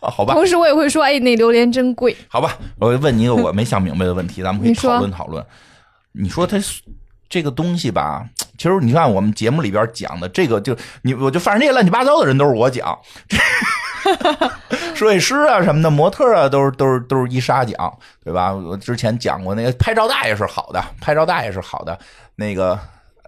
[0.00, 2.16] 好吧，同时我也会说，哎，那榴莲真贵。
[2.28, 5.44] 好吧，我问你一个我没想明白的问题，咱们可以讨论讨论。
[6.12, 6.56] 你说它
[7.28, 8.24] 这个东西吧，
[8.56, 12.96] 其实你看我们节目里边讲的这个，就你我就反正这些乱七八糟的人都是我讲，
[14.94, 18.52] 设计师啊什么的，模特啊都是都是都是伊莎讲，对吧？
[18.52, 21.98] 我之前讲过那个拍照大爷是好的，拍照大爷是好的，
[22.36, 22.78] 那个。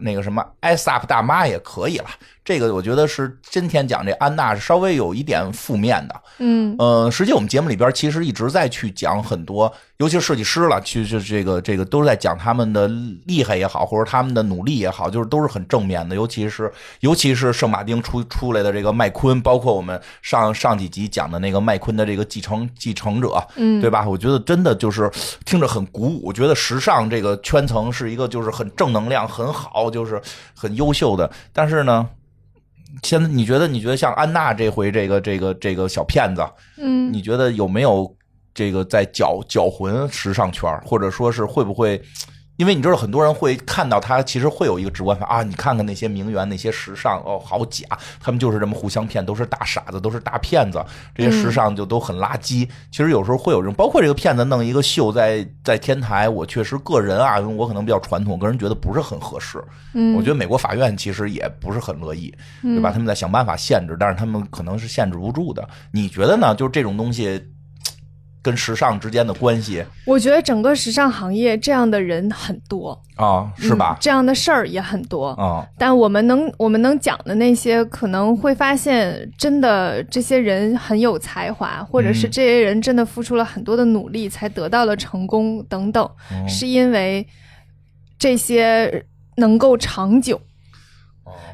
[0.02, 2.06] 那个什么艾萨普大妈也可以了，
[2.44, 12.88] 这个我觉得是今天讲这安娜是稍微有一点负面的，嗯呃，实际我们节目里边其实一直在去讲很多，尤其是设计师了，其实这个这个都是在讲他们的
[13.26, 24.08] 厉害也好，或者他们的努力也好，就是都是很正面的，尤其是尤其是圣马丁出出来的这个麦昆，包括我们上上几集讲的那个麦昆的这个继承继承者，嗯，对吧？
[24.08, 25.10] 我觉得真的就是
[25.44, 29.90] 听着很鼓舞，我觉得时尚这个圈层是一个就是很正能量很好。
[29.90, 30.22] 就是
[30.54, 32.08] 很优秀的，但是呢，
[33.02, 33.68] 现在你觉得？
[33.68, 36.42] 你觉得像安娜这回这个这个这个小骗子，
[36.78, 38.14] 嗯，你觉得有没有
[38.52, 42.00] 这个在搅搅浑时尚圈，或者说是会不会？
[42.60, 45.42] 因为你知道，很多人会看到他，其实会有一个直观法啊！
[45.42, 47.86] 你看看那些名媛，那些时尚哦，好假，
[48.20, 50.84] 他们就是这么互相骗，都是大傻子，都是大骗子。
[51.14, 52.68] 这些时尚就都很垃圾。
[52.90, 59.58] 其实有时候会有这种，包括这个骗子弄一个秀在在天台，我确实个人啊，我可能比较传统，个人觉得不是很合适。
[59.94, 62.30] 嗯，我觉得美国法院其实也不是很乐意，
[62.60, 62.92] 对吧？
[62.92, 65.66] 他们在想办法限制，但是他们可能是限制不住的。
[65.92, 66.54] 你觉得呢？
[66.54, 67.42] 就是这种东西。
[68.42, 73.98] 跟时尚之间的关系，我觉得整个时尚行业这样的人很多啊，是吧？
[74.00, 75.66] 这样的事儿也很多啊。
[75.76, 86.08] 但我们能我们能讲的那些，可能会发现，真的这些人很有才华，或者是这些人真的付出了很多的努力才得到了成功等等，
[86.48, 87.26] 是因为
[88.18, 89.04] 这些
[89.36, 90.40] 能够长久。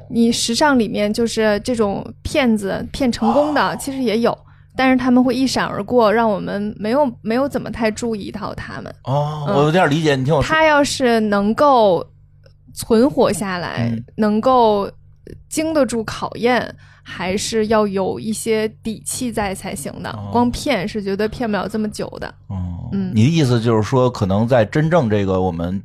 [0.09, 4.39] 你时尚里面就是这种骗子骗成功的，其实也有。
[4.77, 8.95] 但是他们会一闪而过，让我们没有没有怎么太注意到他们。
[9.05, 10.55] 哦，我有点理解，你听我说。
[10.55, 12.07] 他要是能够
[12.75, 14.91] 存活下来，能够
[15.49, 20.15] 经得住考验，还是要有一些底气在才行的。
[20.31, 22.29] 光骗是绝对骗不了这么久的。
[22.49, 25.83] 哦，嗯，你的意思就是说，可能在真正这个我们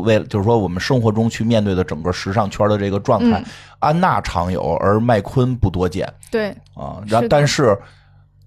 [0.00, 3.44] 为了，就是说我们生活中去面对的整个时尚圈的这个状态，
[3.78, 6.12] 安娜常有，而麦昆不多见。
[6.32, 7.78] 对啊，然但是。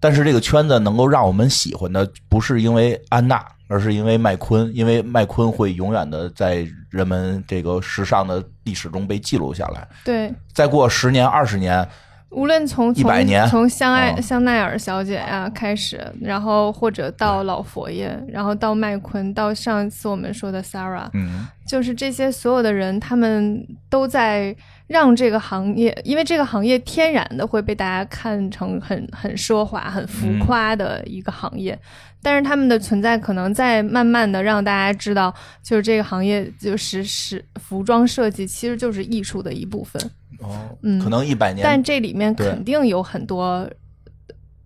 [0.01, 9.87] 但是这个圈子能够让我们喜欢的，不是因为安娜，而是因为麦昆，因为麦昆会永远的在人们这个时尚的历史中被记录下来。
[10.03, 11.87] 对，再过十年、二十年，
[12.31, 24.55] 无论从一百年，从香爱香奈儿小姐呀开始，然后或者到老佛爷，然后到麦昆，到上次我们说的 Sarah，嗯，就是这些所有的人，他们都在。
[24.91, 31.79] 让这个行业，因为这个行业天然的会被大家看成很很奢华、很浮夸的一个行业，
[32.21, 40.01] 但是他们的存在可能在慢慢的让大家知道，就是这个行业就是是服装设计其实就是艺术的一部分。
[40.39, 43.65] 哦，嗯，可能一百年，但这里面肯定有很多，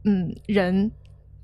[0.06, 0.92] 嗯，人。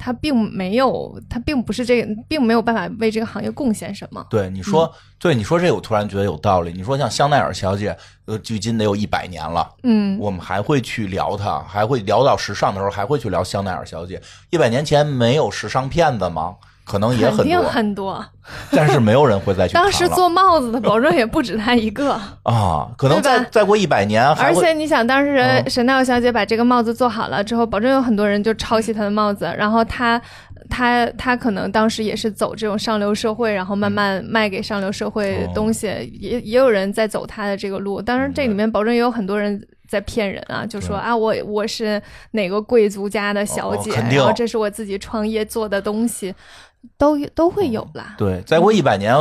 [0.04, 4.26] 他并没有，他并不是这个，并没有办法为这个行业贡献什么。
[4.32, 6.74] 对你说，对你说这个，我突然觉得有道理。
[6.74, 7.96] 你说像香奈儿小姐，
[8.26, 14.20] 呃，距今得有一百年了，嗯，我们还会去聊她，还会聊到时尚的时候，还会去聊香奈儿小姐。
[14.50, 16.56] 一百年前没有时尚骗子吗？
[16.92, 18.26] 可能也很多，很多，
[18.70, 19.74] 但是没有人会再去。
[19.74, 22.12] 当时做帽子的，保证也不止他一个
[22.44, 22.86] 啊。
[22.98, 29.46] 可能再再过一百年，而且你想，当时沈奈尔小姐把这个帽子做好了之后，保证有很多人就抄袭她的帽子。
[29.58, 30.22] 然后她，
[30.70, 35.88] 她，她可能当时也是走这种上流社会，然后慢慢卖给上流社会东西。
[36.20, 38.02] 也也有人在走她的这个路。
[38.02, 39.66] 当然，这里面保证也有很多人。
[39.92, 42.02] 在骗人啊，就说啊，我我是
[42.32, 46.34] 哪个贵族家的小姐，然后这是我自己创业做的东西，
[46.98, 48.16] 都都会有啦。
[48.18, 49.16] 对，再过一百年，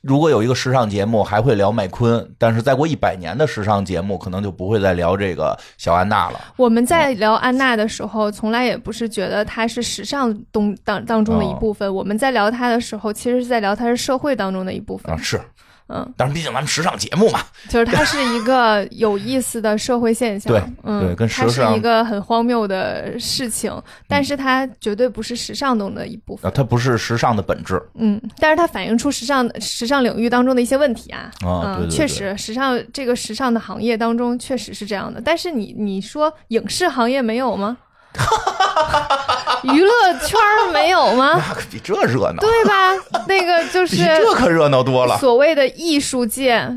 [0.00, 6.40] 如果有一个时尚节目还会聊麦昆，但是再过一百年的时尚节目，可能就不会再聊这个小安娜了。
[6.56, 15.12] 我们在聊安娜的时候，从来也不是觉得她是时尚东当当中的一部分，我们在聊她的时候，其实是在聊她是社会当中的一部分。
[15.12, 15.40] 啊，是。
[15.88, 23.72] 嗯，但是毕竟咱们时尚节目嘛，就是它是一个有意思的社会现象，对，嗯，跟它是一个很荒谬的事情，
[24.08, 37.76] 但是它绝对不是时尚中的一部分，它不是时尚的本质，嗯，但是它反映出时尚时尚领域当中的一些问题啊，啊，对，确实，时尚这个时尚的行业当中确实是这样的，但是你你说影视行业没有吗？
[39.62, 39.90] 娱乐
[40.26, 40.38] 圈
[40.72, 41.34] 没有吗？
[41.38, 42.92] 那可比这热闹，对吧？
[43.28, 45.16] 那个就是这可热闹多了。
[45.18, 46.68] 所谓的艺术界，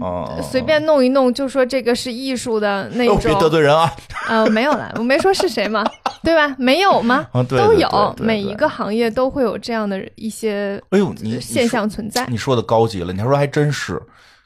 [0.41, 3.91] 随便弄一弄就说这个是艺术的那种，别得罪人啊！
[4.27, 5.83] 呃，没有了，我没说是谁嘛，
[6.23, 6.55] 对吧？
[6.59, 7.25] 没有吗？
[7.49, 12.25] 都有，每一个行业都会有这样的一些哎呦，你现象存在。
[12.27, 13.99] 你说的高级了，你还说还真是，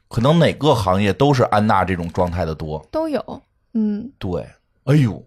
[0.07, 3.41] 可能哪个行业都是安娜这种状态的多，都有。
[3.73, 4.47] 嗯，对，
[4.85, 5.21] 哎呦。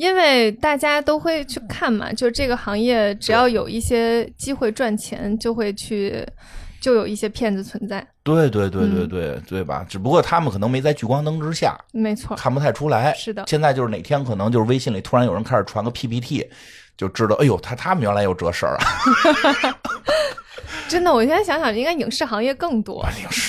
[0.00, 6.26] 因为大家都会去看嘛，就这个行业，只要有一些机会赚钱，就会去，
[6.80, 8.04] 就有一些骗子存在。
[8.22, 9.84] 对对对对对对吧？
[9.86, 13.12] 只不过他们可能没在聚光灯之下，没错，看不太出来。
[13.12, 16.48] 是的，现在就是哪天可能就是微信里突然有人开始传个 PPT，
[16.96, 18.84] 就知道，哎呦，他他们原来有这事儿啊。
[20.88, 23.04] 真的，我现在想想，应该影视行业更多，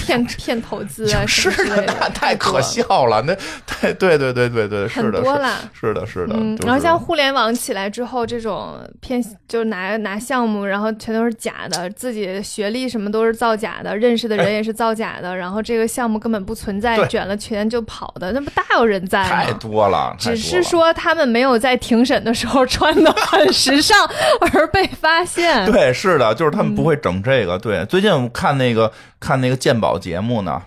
[0.06, 3.36] 骗骗投资啊，是的， 那太可笑了，那
[3.66, 6.36] 太对对对对对，很多了，是的，是的。
[6.66, 19.44] 然后像互联网起来之后，这种骗就拿拿项目，然后全都是假的，自己学历什么都是造假的，认识的人也是造假的，然后这个项目根本不存在，卷了钱就跑的，那不大有人在吗？
[19.44, 23.98] 太多了，只是说他们没有在庭审的时候穿的很时尚
[24.54, 25.66] 而被发现。
[25.72, 27.46] 对，是的，就是他们不会整这。
[27.46, 30.62] 个对，最近我看那个看那个鉴宝节目呢。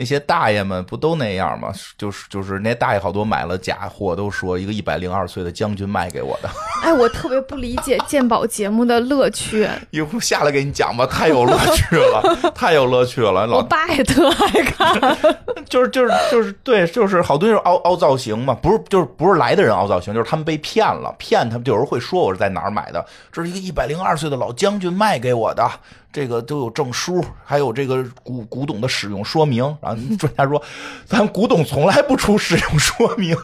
[0.00, 1.70] 那些大爷们不都那样吗？
[1.98, 6.48] 就是就是那大爷好多买了假货，都说一个一百零二岁的将军卖给我的。
[6.82, 9.68] 哎，我特别不理解鉴宝节目的乐趣。
[9.92, 13.46] 一会儿下来给你讲吧，太有乐趣了，太有乐趣了。
[13.46, 15.18] 我爸也特爱看，
[15.68, 25.70] 就是就是就是对，就是好多就是凹凹造型嘛，不是就是不是来的人凹造型，就是他们被骗了，骗他们就有人会说我是在哪儿买的，这是一个一百零二岁的老将军卖给我的。
[26.12, 29.64] 这个都有证书，还有这个古古董的使用说明。
[29.80, 30.62] 然后专家说，
[31.06, 33.36] 咱古董从来不出使用说明。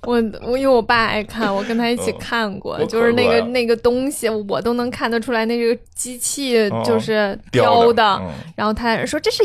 [0.06, 8.18] 我我因为我爸爱看，我跟他一起看过，就是那个那个东西，我都能看得出来，那个机器就是雕的。
[8.56, 9.44] 然后他说这是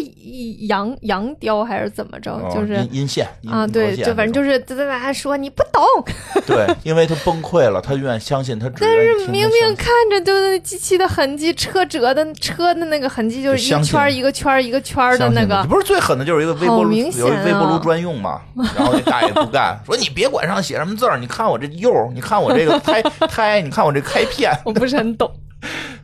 [0.68, 2.40] 羊羊雕还是怎么着？
[2.54, 5.84] 就是阴线啊，对，就反正就是在在他说你不懂。
[6.48, 8.72] 对，因为他崩溃了，他永远相信他。
[8.80, 15.62] 但是明明看着就是机器的痕迹，车辙的车的那个痕迹，就是一圈一个圈一个圈的那个。
[15.68, 18.40] 不是最狠的，就是一个微波炉，有微波炉专用嘛。
[18.56, 20.45] 然后那大爷不干， 说你别管。
[20.48, 21.18] 上写什么字儿？
[21.18, 25.32] 你看我这釉，你看我这个 开开，你看我这开片，我不是很懂。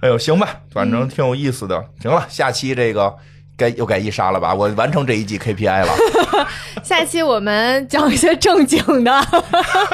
[0.01, 1.83] 哎呦，行吧，反正挺有意思的。
[2.01, 3.15] 行了，下期这个
[3.55, 4.53] 该又该一杀了吧？
[4.53, 5.93] 我完成这一季 KPI 了。
[6.83, 9.21] 下期我们讲一些正经的。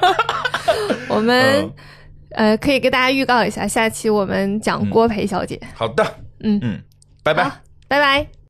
[1.10, 1.70] 我们
[2.32, 5.60] 呃，可以给大家预告一下，下期我们讲郭培小姐。
[5.74, 6.04] 好的，
[6.44, 6.82] 嗯嗯，
[7.24, 7.52] 拜拜，
[7.88, 8.38] 拜拜。